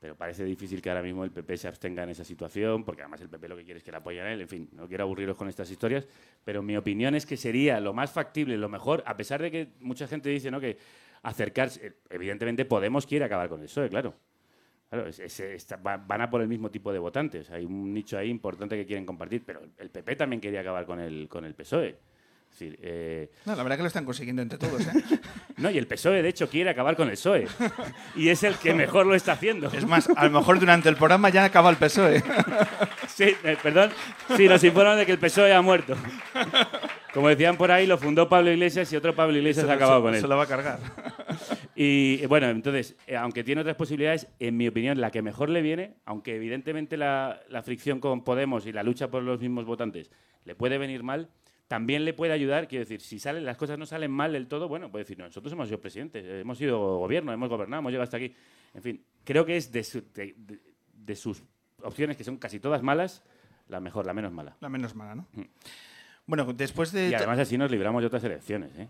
Pero 0.03 0.17
parece 0.17 0.43
difícil 0.43 0.81
que 0.81 0.89
ahora 0.89 1.01
mismo 1.01 1.23
el 1.23 1.31
PP 1.31 1.55
se 1.55 1.65
abstenga 1.69 2.03
en 2.03 2.09
esa 2.09 2.25
situación, 2.25 2.83
porque 2.83 3.03
además 3.03 3.21
el 3.21 3.29
PP 3.29 3.47
lo 3.47 3.55
que 3.55 3.63
quiere 3.63 3.77
es 3.77 3.85
que 3.85 3.91
le 3.91 3.95
apoyen 3.95 4.25
a 4.25 4.33
él. 4.33 4.41
En 4.41 4.49
fin, 4.49 4.67
no 4.73 4.85
quiero 4.85 5.05
aburriros 5.05 5.37
con 5.37 5.47
estas 5.47 5.71
historias, 5.71 6.05
pero 6.43 6.61
mi 6.61 6.75
opinión 6.75 7.15
es 7.15 7.25
que 7.25 7.37
sería 7.37 7.79
lo 7.79 7.93
más 7.93 8.11
factible, 8.11 8.57
lo 8.57 8.67
mejor, 8.67 9.01
a 9.05 9.15
pesar 9.15 9.41
de 9.41 9.49
que 9.49 9.69
mucha 9.79 10.05
gente 10.05 10.27
dice 10.27 10.51
¿no? 10.51 10.59
que 10.59 10.77
acercarse. 11.21 11.87
eh, 11.87 11.93
Evidentemente, 12.09 12.65
Podemos 12.65 13.05
quiere 13.07 13.23
acabar 13.23 13.47
con 13.47 13.61
el 13.61 13.67
PSOE, 13.67 13.87
claro. 13.87 14.13
Claro, 14.89 15.07
es- 15.07 15.19
es- 15.19 15.39
está- 15.39 15.77
va- 15.77 15.95
van 15.95 16.19
a 16.19 16.29
por 16.29 16.41
el 16.41 16.49
mismo 16.49 16.69
tipo 16.69 16.91
de 16.91 16.99
votantes. 16.99 17.49
Hay 17.49 17.63
un 17.63 17.93
nicho 17.93 18.17
ahí 18.17 18.29
importante 18.29 18.75
que 18.75 18.85
quieren 18.85 19.05
compartir, 19.05 19.43
pero 19.45 19.61
el 19.77 19.89
PP 19.89 20.17
también 20.17 20.41
quería 20.41 20.59
acabar 20.59 20.85
con 20.85 20.99
el, 20.99 21.29
con 21.29 21.45
el 21.45 21.55
PSOE. 21.55 21.95
Es 22.53 22.59
decir, 22.59 22.79
eh, 22.83 23.31
No, 23.45 23.55
la 23.55 23.63
verdad 23.63 23.77
que 23.77 23.81
lo 23.81 23.87
están 23.87 24.05
consiguiendo 24.05 24.43
entre 24.43 24.59
todos, 24.59 24.79
¿eh? 24.85 24.91
no, 25.57 25.71
y 25.71 25.77
el 25.79 25.87
PSOE, 25.87 26.21
de 26.21 26.29
hecho, 26.29 26.47
quiere 26.47 26.69
acabar 26.69 26.95
con 26.95 27.07
el 27.09 27.15
PSOE. 27.15 27.47
Y 28.15 28.29
es 28.29 28.43
el 28.43 28.55
que 28.57 28.75
mejor 28.75 29.07
lo 29.07 29.15
está 29.15 29.31
haciendo. 29.31 29.71
Es 29.71 29.87
más, 29.87 30.07
a 30.15 30.25
lo 30.25 30.29
mejor 30.39 30.59
durante 30.59 30.87
el 30.87 30.95
programa 30.95 31.29
ya 31.29 31.45
acaba 31.45 31.71
el 31.71 31.77
PSOE. 31.77 32.21
Sí, 33.07 33.25
eh, 33.43 33.57
perdón. 33.61 33.91
Sí, 34.35 34.47
nos 34.47 34.63
informan 34.63 34.97
de 34.97 35.05
que 35.05 35.11
el 35.11 35.19
PSOE 35.19 35.53
ha 35.53 35.61
muerto. 35.61 35.95
Como 37.13 37.27
decían 37.27 37.57
por 37.57 37.71
ahí, 37.71 37.85
lo 37.85 37.99
fundó 37.99 38.27
Pablo 38.27 38.51
Iglesias 38.51 38.91
y 38.91 38.95
otro 38.95 39.13
Pablo 39.13 39.37
Iglesias 39.37 39.69
ha 39.69 39.73
acabado 39.73 40.01
con 40.01 40.15
él. 40.15 40.21
Se 40.21 40.27
lo 40.27 40.35
va 40.35 40.43
a 40.43 40.47
cargar. 40.47 40.79
Y 41.75 42.19
eh, 42.23 42.27
bueno, 42.27 42.49
entonces, 42.49 42.95
aunque 43.19 43.43
tiene 43.43 43.61
otras 43.61 43.75
posibilidades, 43.75 44.27
en 44.39 44.57
mi 44.57 44.67
opinión, 44.67 44.99
la 44.99 45.11
que 45.11 45.21
mejor 45.21 45.49
le 45.49 45.61
viene, 45.61 45.95
aunque 46.05 46.35
evidentemente 46.35 46.97
la, 46.97 47.39
la 47.49 47.61
fricción 47.61 47.99
con 47.99 48.23
Podemos 48.23 48.65
y 48.65 48.71
la 48.71 48.81
lucha 48.81 49.09
por 49.11 49.21
los 49.21 49.39
mismos 49.39 49.65
votantes 49.65 50.09
le 50.45 50.55
puede 50.55 50.77
venir 50.77 51.03
mal, 51.03 51.29
también 51.67 52.05
le 52.05 52.13
puede 52.13 52.33
ayudar, 52.33 52.67
quiero 52.67 52.83
decir, 52.85 53.01
si 53.01 53.19
salen, 53.19 53.45
las 53.45 53.57
cosas 53.57 53.77
no 53.79 53.85
salen 53.85 54.11
mal 54.11 54.33
del 54.33 54.47
todo, 54.47 54.67
bueno, 54.67 54.91
puede 54.91 55.03
decir, 55.05 55.17
no, 55.17 55.25
nosotros 55.25 55.51
hemos 55.53 55.67
sido 55.67 55.79
presidentes, 55.81 56.23
eh, 56.23 56.41
hemos 56.41 56.57
sido 56.57 56.97
gobierno, 56.99 57.31
hemos 57.33 57.49
gobernado, 57.49 57.79
hemos 57.79 57.91
llegado 57.91 58.03
hasta 58.03 58.17
aquí. 58.17 58.33
En 58.73 58.81
fin, 58.83 59.03
creo 59.23 59.45
que 59.45 59.57
es 59.57 59.71
de, 59.71 59.83
su- 59.83 60.03
de- 60.13 60.35
de- 60.37 60.59
de 60.93 61.15
sus 61.15 61.43
opciones, 61.81 62.15
que 62.17 62.23
son 62.23 62.37
casi 62.37 62.59
todas 62.59 62.81
malas, 62.83 63.23
la 63.67 63.79
mejor, 63.79 64.05
la 64.05 64.13
menos 64.13 64.31
mala. 64.31 64.55
La 64.59 64.69
menos 64.69 64.93
mala, 64.95 65.15
¿no? 65.15 65.27
Bueno, 66.25 66.51
después 66.53 66.91
de... 66.91 67.09
Y 67.09 67.13
además 67.15 67.39
así 67.39 67.57
nos 67.57 67.69
libramos 67.71 68.01
de 68.01 68.07
otras 68.07 68.23
elecciones, 68.23 68.71
¿eh? 68.77 68.87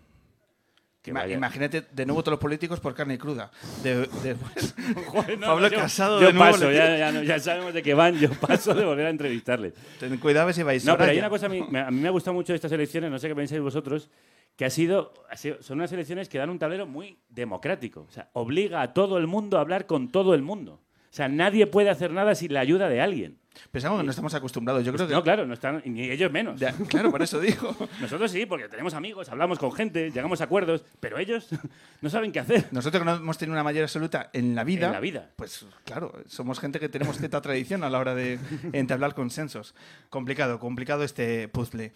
Vaya- 1.11 1.35
Imagínate 1.35 1.81
de 1.91 2.05
nuevo 2.05 2.21
todos 2.23 2.33
los 2.33 2.39
políticos 2.39 2.79
por 2.79 2.93
carne 2.95 3.17
cruda. 3.17 3.51
De, 3.83 4.07
de- 4.07 4.35
pues, 4.35 4.73
Pablo 5.41 5.67
yo- 5.67 5.77
Casado 5.77 6.21
Yo 6.21 6.27
de 6.27 6.33
nuevo 6.33 6.51
paso, 6.51 6.71
ya, 6.71 6.97
ya 6.97 7.11
no- 7.11 7.23
ya 7.23 7.39
sabemos 7.39 7.73
de 7.73 7.83
qué 7.83 7.93
van, 7.93 8.15
yo 8.17 8.29
paso 8.31 8.73
de 8.73 8.85
volver 8.85 9.07
a 9.07 9.09
entrevistarles. 9.09 9.73
ten 9.99 10.17
cuidado 10.17 10.51
si 10.53 10.63
vais 10.63 10.85
No, 10.85 10.97
pero 10.97 11.11
hay 11.11 11.19
una 11.19 11.29
cosa, 11.29 11.47
a 11.47 11.49
mí, 11.49 11.59
a 11.59 11.91
mí 11.91 11.99
me 12.01 12.07
ha 12.07 12.11
gustado 12.11 12.33
mucho 12.33 12.53
de 12.53 12.55
estas 12.55 12.71
elecciones, 12.71 13.11
no 13.11 13.19
sé 13.19 13.27
qué 13.27 13.35
pensáis 13.35 13.61
vosotros, 13.61 14.09
que 14.55 14.65
ha 14.65 14.69
sido, 14.69 15.13
ha 15.29 15.35
sido- 15.35 15.61
son 15.61 15.79
unas 15.79 15.91
elecciones 15.91 16.29
que 16.29 16.37
dan 16.37 16.49
un 16.49 16.59
tablero 16.59 16.85
muy 16.85 17.17
democrático. 17.29 18.05
O 18.07 18.11
sea, 18.11 18.29
obliga 18.33 18.81
a 18.81 18.93
todo 18.93 19.17
el 19.17 19.27
mundo 19.27 19.57
a 19.57 19.61
hablar 19.61 19.85
con 19.87 20.09
todo 20.09 20.33
el 20.33 20.41
mundo. 20.41 20.73
O 21.11 21.15
sea, 21.15 21.27
nadie 21.27 21.67
puede 21.67 21.89
hacer 21.89 22.11
nada 22.11 22.33
sin 22.35 22.53
la 22.53 22.59
ayuda 22.61 22.87
de 22.89 23.01
alguien. 23.01 23.39
Pensamos 23.71 23.99
que 23.99 24.03
no 24.05 24.09
estamos 24.11 24.33
acostumbrados. 24.33 24.83
Yo 24.85 24.93
creo 24.93 25.07
que... 25.07 25.13
No, 25.13 25.23
claro, 25.23 25.45
no 25.45 25.53
están, 25.53 25.81
ni 25.85 26.09
ellos 26.09 26.31
menos. 26.31 26.59
Ya, 26.59 26.71
claro, 26.73 27.11
por 27.11 27.21
eso 27.21 27.39
digo. 27.39 27.75
Nosotros 28.01 28.31
sí, 28.31 28.45
porque 28.45 28.67
tenemos 28.67 28.93
amigos, 28.93 29.29
hablamos 29.29 29.59
con 29.59 29.71
gente, 29.71 30.11
llegamos 30.11 30.41
a 30.41 30.45
acuerdos, 30.45 30.83
pero 30.99 31.17
ellos 31.17 31.47
no 32.01 32.09
saben 32.09 32.31
qué 32.31 32.39
hacer. 32.39 32.65
Nosotros 32.71 33.01
que 33.01 33.05
no 33.05 33.15
hemos 33.15 33.37
tenido 33.37 33.53
una 33.53 33.63
mayoría 33.63 33.83
absoluta 33.85 34.29
en 34.33 34.55
la 34.55 34.63
vida, 34.63 34.87
En 34.87 34.93
la 34.93 34.99
vida. 34.99 35.29
pues 35.35 35.65
claro, 35.85 36.13
somos 36.27 36.59
gente 36.59 36.79
que 36.79 36.89
tenemos 36.89 37.17
cierta 37.17 37.41
tradición 37.41 37.83
a 37.83 37.89
la 37.89 37.99
hora 37.99 38.15
de 38.15 38.39
entablar 38.73 39.13
consensos. 39.15 39.75
Complicado, 40.09 40.59
complicado 40.59 41.03
este 41.03 41.47
puzzle. 41.47 41.93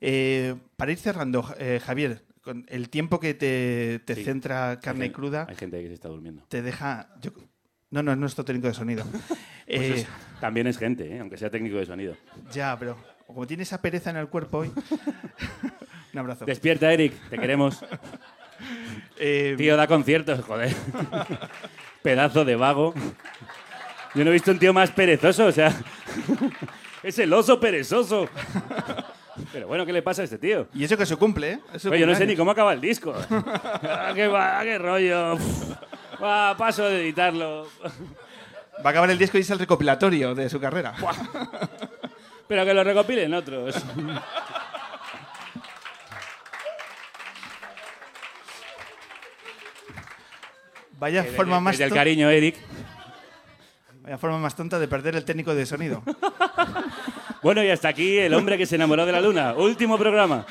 Eh, 0.00 0.54
para 0.76 0.92
ir 0.92 0.98
cerrando, 0.98 1.44
eh, 1.58 1.80
Javier, 1.84 2.22
con 2.42 2.64
el 2.68 2.88
tiempo 2.88 3.20
que 3.20 3.34
te, 3.34 4.00
te 4.06 4.14
Sí. 4.14 4.24
centra 4.24 4.80
carne 4.80 5.04
Hay 5.04 5.10
cruda, 5.10 5.46
Hay 5.48 5.56
gente 5.56 5.80
que 5.82 5.88
se 5.88 5.94
está 5.94 6.08
durmiendo. 6.08 6.42
te 6.48 6.62
deja... 6.62 7.14
yo- 7.20 7.32
no, 7.90 8.02
no, 8.02 8.12
es 8.12 8.18
nuestro 8.18 8.44
técnico 8.44 8.68
de 8.68 8.74
sonido. 8.74 9.04
Pues 9.70 9.82
Eh, 9.82 9.94
es- 10.00 10.06
también 10.40 10.66
es 10.66 10.76
gente, 10.78 11.14
¿eh? 11.14 11.20
aunque 11.20 11.36
sea 11.36 11.48
técnico 11.48 11.76
de 11.76 11.86
sonido. 11.86 12.16
ya, 12.50 12.76
pero 12.76 12.96
como 13.26 13.46
tiene 13.46 13.62
esa 13.62 13.80
pereza 13.80 14.10
en 14.10 14.16
el 14.16 14.26
cuerpo 14.26 14.58
hoy... 14.58 14.72
Un 16.12 16.18
abrazo. 16.18 16.44
Despierta, 16.44 16.92
Eric, 16.92 17.12
te 17.30 17.38
queremos. 17.38 17.84
Eh, 19.22 19.54
Tío, 19.56 19.76
da 19.76 19.86
conciertos, 19.86 20.44
joder. 20.44 20.74
Pedazo 22.02 22.44
de 22.44 22.56
vago. 22.56 22.92
Yo 24.14 24.24
no 24.24 24.30
he 24.30 24.32
visto 24.34 24.50
un 24.50 24.58
tío 24.58 24.72
más 24.74 24.90
perezoso, 24.90 25.46
o 25.46 25.52
sea. 25.52 25.72
es 27.02 27.18
el 27.18 27.32
oso 27.32 27.58
perezoso. 27.60 28.28
Pero 29.52 29.66
bueno, 29.68 29.86
¿qué 29.86 29.92
le 29.94 30.02
pasa 30.02 30.20
a 30.22 30.24
este 30.24 30.36
tío? 30.38 30.68
y 30.74 30.84
eso 30.84 30.96
que 30.96 31.06
se 31.06 31.16
cumple, 31.16 31.52
¿eh? 31.52 31.60
Es 31.74 31.82
su 31.82 31.88
Oye, 31.90 32.00
yo 32.00 32.06
no 32.06 32.14
sé 32.14 32.26
ni 32.26 32.34
cómo 32.36 32.50
acaba 32.50 32.72
el 32.74 32.80
disco. 32.82 33.14
Ah, 33.30 34.12
qué, 34.14 34.26
va, 34.26 34.60
qué 34.62 34.78
rollo. 34.78 35.36
Va, 36.22 36.56
paso 36.56 36.84
de 36.84 37.00
editarlo. 37.02 37.66
Va 38.84 38.86
a 38.86 38.90
acabar 38.90 39.10
el 39.10 39.18
disco 39.18 39.38
y 39.38 39.42
es 39.42 39.50
el 39.50 39.58
recopilatorio 39.58 40.34
de 40.34 40.48
su 40.48 40.60
carrera. 40.60 40.94
Pero 42.48 42.64
que 42.64 42.74
lo 42.74 42.82
recopilen 42.84 43.32
otros. 43.34 43.76
Vaya 50.98 51.24
forma 51.24 51.60
más 51.60 51.72
Desde 51.74 51.84
el 51.84 51.90
ton- 51.90 51.96
cariño, 51.98 52.28
Eric. 52.28 52.56
Vaya 54.02 54.18
forma 54.18 54.38
más 54.38 54.54
tonta 54.54 54.78
de 54.78 54.88
perder 54.88 55.16
el 55.16 55.24
técnico 55.24 55.54
de 55.54 55.66
sonido. 55.66 56.02
Bueno, 57.42 57.64
y 57.64 57.70
hasta 57.70 57.88
aquí 57.88 58.18
el 58.18 58.34
hombre 58.34 58.58
que 58.58 58.66
se 58.66 58.74
enamoró 58.74 59.06
de 59.06 59.12
la 59.12 59.20
luna. 59.22 59.54
Último 59.54 59.96
programa. 59.96 60.44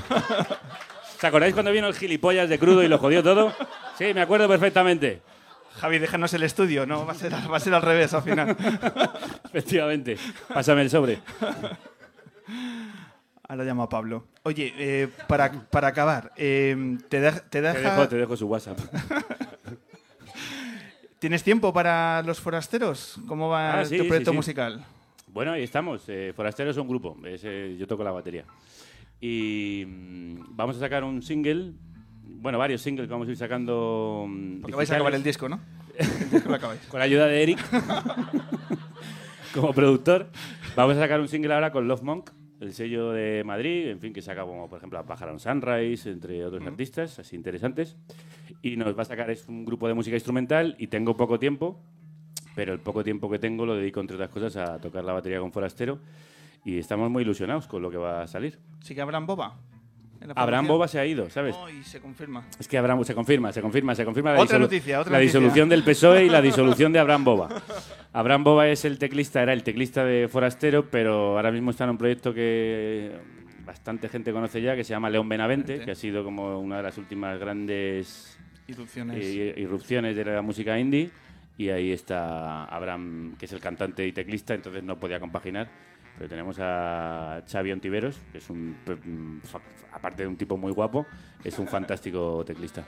¿Os 1.15 1.23
acordáis 1.23 1.53
cuando 1.53 1.71
vino 1.71 1.85
el 1.85 1.93
gilipollas 1.93 2.49
de 2.49 2.57
crudo 2.57 2.81
y 2.81 2.87
lo 2.87 2.97
jodió 2.97 3.21
todo? 3.21 3.53
Sí, 3.95 4.11
me 4.11 4.21
acuerdo 4.21 4.47
perfectamente. 4.47 5.21
Javi, 5.75 5.99
déjanos 5.99 6.33
el 6.33 6.43
estudio, 6.43 6.85
no, 6.85 7.05
va 7.05 7.13
a 7.13 7.15
ser, 7.15 7.31
va 7.33 7.57
a 7.57 7.59
ser 7.59 7.73
al 7.73 7.81
revés 7.81 8.13
al 8.13 8.21
final. 8.23 8.55
Efectivamente. 9.45 10.17
Pásame 10.53 10.81
el 10.81 10.89
sobre. 10.89 11.19
Ahora 13.47 13.63
llamo 13.63 13.83
a 13.83 13.89
Pablo. 13.89 14.27
Oye, 14.43 14.73
eh, 14.77 15.07
para, 15.27 15.51
para 15.51 15.87
acabar, 15.89 16.31
eh, 16.37 16.97
¿te, 17.09 17.19
de- 17.19 17.31
te 17.49 17.61
dejo, 17.61 18.07
te 18.07 18.15
dejo 18.17 18.37
su 18.37 18.47
WhatsApp. 18.47 18.77
¿tienes 21.19 21.43
tiempo 21.43 21.73
para 21.73 22.21
los 22.23 22.39
forasteros? 22.39 23.19
¿Cómo 23.27 23.49
va 23.49 23.79
Ah, 23.79 23.85
sí, 23.85 23.97
tu 23.97 24.07
proyecto 24.07 24.31
sí, 24.31 24.33
sí. 24.33 24.37
musical? 24.37 24.85
Bueno, 25.27 25.51
ahí 25.51 25.63
estamos. 25.63 26.03
Eh, 26.07 26.31
Forastero 26.35 26.71
es 26.71 26.77
un 26.77 26.87
grupo. 26.87 27.17
Es, 27.25 27.41
yo 27.77 27.87
toco 27.87 28.03
la 28.03 28.11
batería. 28.11 28.45
Y 29.21 29.83
mm, 29.85 30.55
vamos 30.55 30.77
a 30.77 30.79
sacar 30.79 31.03
un 31.03 31.21
single, 31.21 31.73
bueno, 32.41 32.57
varios 32.57 32.81
singles 32.81 33.07
que 33.07 33.11
vamos 33.11 33.27
a 33.27 33.31
ir 33.31 33.37
sacando. 33.37 34.25
mm, 34.27 34.61
Porque 34.61 34.75
vais 34.75 34.91
a 34.91 34.95
acabar 34.95 35.13
el 35.15 35.23
disco, 35.23 35.49
¿no? 35.49 35.59
El 35.99 36.29
disco 36.31 36.47
lo 36.49 36.55
acabáis. 36.55 36.79
Con 36.87 36.99
la 36.99 37.05
ayuda 37.05 37.25
de 37.27 37.43
Eric, 37.43 37.59
como 39.53 39.73
productor. 39.73 40.29
Vamos 40.75 40.95
a 40.97 40.99
sacar 41.01 41.19
un 41.19 41.27
single 41.27 41.53
ahora 41.53 41.71
con 41.71 41.87
Love 41.87 42.03
Monk, 42.03 42.29
el 42.61 42.73
sello 42.73 43.11
de 43.11 43.43
Madrid, 43.43 43.87
en 43.89 43.99
fin, 43.99 44.13
que 44.13 44.21
saca 44.21 44.43
como, 44.45 44.69
por 44.69 44.77
ejemplo, 44.77 44.99
a 44.99 45.05
Pájaro 45.05 45.37
Sunrise, 45.39 46.09
entre 46.09 46.45
otros 46.45 46.65
artistas, 46.65 47.19
así 47.19 47.35
interesantes. 47.35 47.97
Y 48.61 48.77
nos 48.77 48.97
va 48.97 49.01
a 49.01 49.05
sacar, 49.05 49.29
es 49.29 49.47
un 49.47 49.65
grupo 49.65 49.87
de 49.87 49.93
música 49.93 50.15
instrumental 50.15 50.75
y 50.79 50.87
tengo 50.87 51.17
poco 51.17 51.39
tiempo, 51.39 51.81
pero 52.55 52.73
el 52.73 52.79
poco 52.79 53.03
tiempo 53.03 53.29
que 53.29 53.39
tengo 53.39 53.65
lo 53.65 53.75
dedico, 53.75 53.99
entre 53.99 54.15
otras 54.15 54.29
cosas, 54.29 54.55
a 54.55 54.79
tocar 54.79 55.03
la 55.03 55.13
batería 55.13 55.39
con 55.39 55.51
Forastero. 55.51 55.99
Y 56.65 56.77
estamos 56.77 57.09
muy 57.09 57.23
ilusionados 57.23 57.67
con 57.67 57.81
lo 57.81 57.89
que 57.89 57.97
va 57.97 58.21
a 58.21 58.27
salir. 58.27 58.59
¿Sí 58.81 58.93
que 58.93 59.01
Abraham 59.01 59.25
Boba? 59.25 59.57
Abraham? 60.35 60.67
Boba 60.67 60.87
se 60.87 60.99
ha 60.99 61.05
ido, 61.05 61.29
¿sabes? 61.29 61.55
Oh, 61.57 61.69
y 61.69 61.83
se 61.83 61.99
confirma. 61.99 62.45
Es 62.59 62.67
que 62.67 62.77
Abraham 62.77 63.03
se 63.03 63.15
confirma, 63.15 63.51
se 63.53 63.61
confirma, 63.61 63.95
se 63.95 64.05
confirma 64.05 64.33
la, 64.33 64.39
Otra 64.41 64.59
noticia, 64.59 64.99
otra 64.99 65.13
la 65.13 65.17
noticia. 65.19 65.39
disolución 65.39 65.69
del 65.69 65.83
PSOE 65.83 66.25
y 66.25 66.29
la 66.29 66.41
disolución 66.49 66.91
de 66.91 66.99
Abraham 66.99 67.23
Boba. 67.23 67.49
Abraham 68.13 68.43
Boba 68.43 68.67
es 68.67 68.85
el 68.85 68.97
teclista, 68.99 69.41
era 69.41 69.53
el 69.53 69.63
teclista 69.63 70.03
de 70.03 70.27
Forastero, 70.27 70.89
pero 70.89 71.37
ahora 71.37 71.51
mismo 71.51 71.71
está 71.71 71.85
en 71.85 71.91
un 71.91 71.97
proyecto 71.97 72.33
que 72.33 73.11
bastante 73.65 74.09
gente 74.09 74.31
conoce 74.31 74.61
ya, 74.61 74.75
que 74.75 74.83
se 74.83 74.91
llama 74.91 75.09
León 75.09 75.29
Benavente, 75.29 75.73
Benavente. 75.73 75.85
que 75.85 75.91
ha 75.91 75.95
sido 75.95 76.23
como 76.23 76.59
una 76.59 76.77
de 76.77 76.83
las 76.83 76.97
últimas 76.97 77.39
grandes 77.39 78.37
Irrupciones. 78.67 79.17
eh, 79.19 79.53
irrupciones 79.57 80.15
de 80.15 80.25
la 80.25 80.41
música 80.41 80.77
indie. 80.77 81.09
Y 81.57 81.69
ahí 81.69 81.91
está 81.91 82.63
Abraham, 82.65 83.35
que 83.37 83.45
es 83.45 83.51
el 83.51 83.59
cantante 83.59 84.07
y 84.07 84.13
teclista, 84.13 84.53
entonces 84.53 84.81
no 84.81 84.97
podía 84.97 85.19
compaginar. 85.19 85.67
Pero 86.19 86.29
tenemos 86.29 86.57
a 86.59 87.41
Xavi 87.49 87.71
Ontiveros, 87.71 88.19
que 88.33 88.39
es 88.39 88.49
un, 88.49 88.75
mm, 88.85 89.39
aparte 89.93 90.23
de 90.23 90.27
un 90.27 90.35
tipo 90.35 90.57
muy 90.57 90.73
guapo, 90.73 91.05
es 91.45 91.57
un 91.59 91.67
fantástico 91.67 92.43
teclista. 92.45 92.83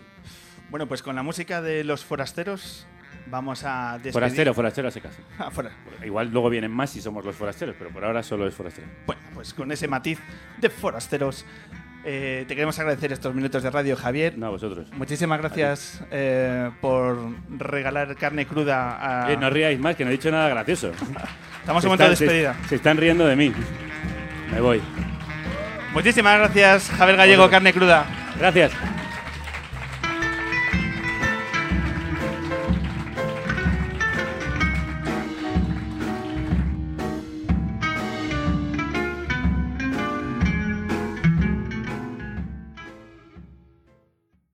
Bueno, 0.70 0.86
pues 0.86 1.02
con 1.02 1.16
la 1.16 1.24
música 1.24 1.62
de 1.62 1.86
los 1.86 2.04
forasteros 2.04 2.86
vamos 3.28 3.64
a 3.64 3.94
despedir. 3.94 4.14
Forastero, 4.14 4.54
forastero 4.54 4.88
a 4.90 4.92
secas. 4.92 5.18
Ah. 5.40 5.50
Igual 6.04 6.30
luego 6.30 6.50
vienen 6.50 6.72
más 6.72 6.90
si 6.90 7.02
somos 7.02 7.24
los 7.24 7.36
forasteros, 7.38 7.76
pero 7.80 7.90
por 7.90 8.04
ahora 8.04 8.22
solo 8.22 8.46
es 8.48 8.54
forastero. 8.54 8.88
Bueno, 9.06 9.22
pues 9.34 9.54
con 9.54 9.72
ese 9.72 9.88
matiz 9.88 10.20
de 10.60 10.70
forasteros, 10.70 11.46
eh, 12.06 12.46
te 12.48 12.56
queremos 12.56 12.78
agradecer 12.80 13.12
estos 13.12 13.34
minutos 13.36 13.62
de 13.64 13.70
radio, 13.70 13.96
Javier. 13.96 14.38
No, 14.38 14.48
a 14.48 14.50
vosotros. 14.50 14.88
Muchísimas 14.94 15.40
gracias 15.40 16.04
eh, 16.12 16.70
por 16.82 17.18
regalar 17.58 18.16
carne 18.16 18.46
cruda 18.46 19.26
a... 19.26 19.32
Eh, 19.34 19.38
no 19.38 19.50
ríais 19.50 19.80
más, 19.80 19.96
que 19.96 20.04
no 20.04 20.10
he 20.10 20.14
dicho 20.14 20.32
nada 20.32 20.50
gracioso. 20.50 20.92
Estamos 21.60 21.84
en 21.84 21.88
momento 21.90 22.10
de 22.10 22.16
se- 22.16 22.24
despedida. 22.26 22.56
se 22.68 22.76
están 22.76 22.98
riendo 22.98 23.26
de 23.26 23.36
mí. 23.36 23.54
Me 24.52 24.62
voy. 24.62 24.82
Muchísimas 25.94 26.38
gracias, 26.40 26.90
Javier 26.90 27.18
Gallego, 27.18 27.50
carne 27.50 27.74
cruda. 27.74 28.06
Gracias. 28.40 28.72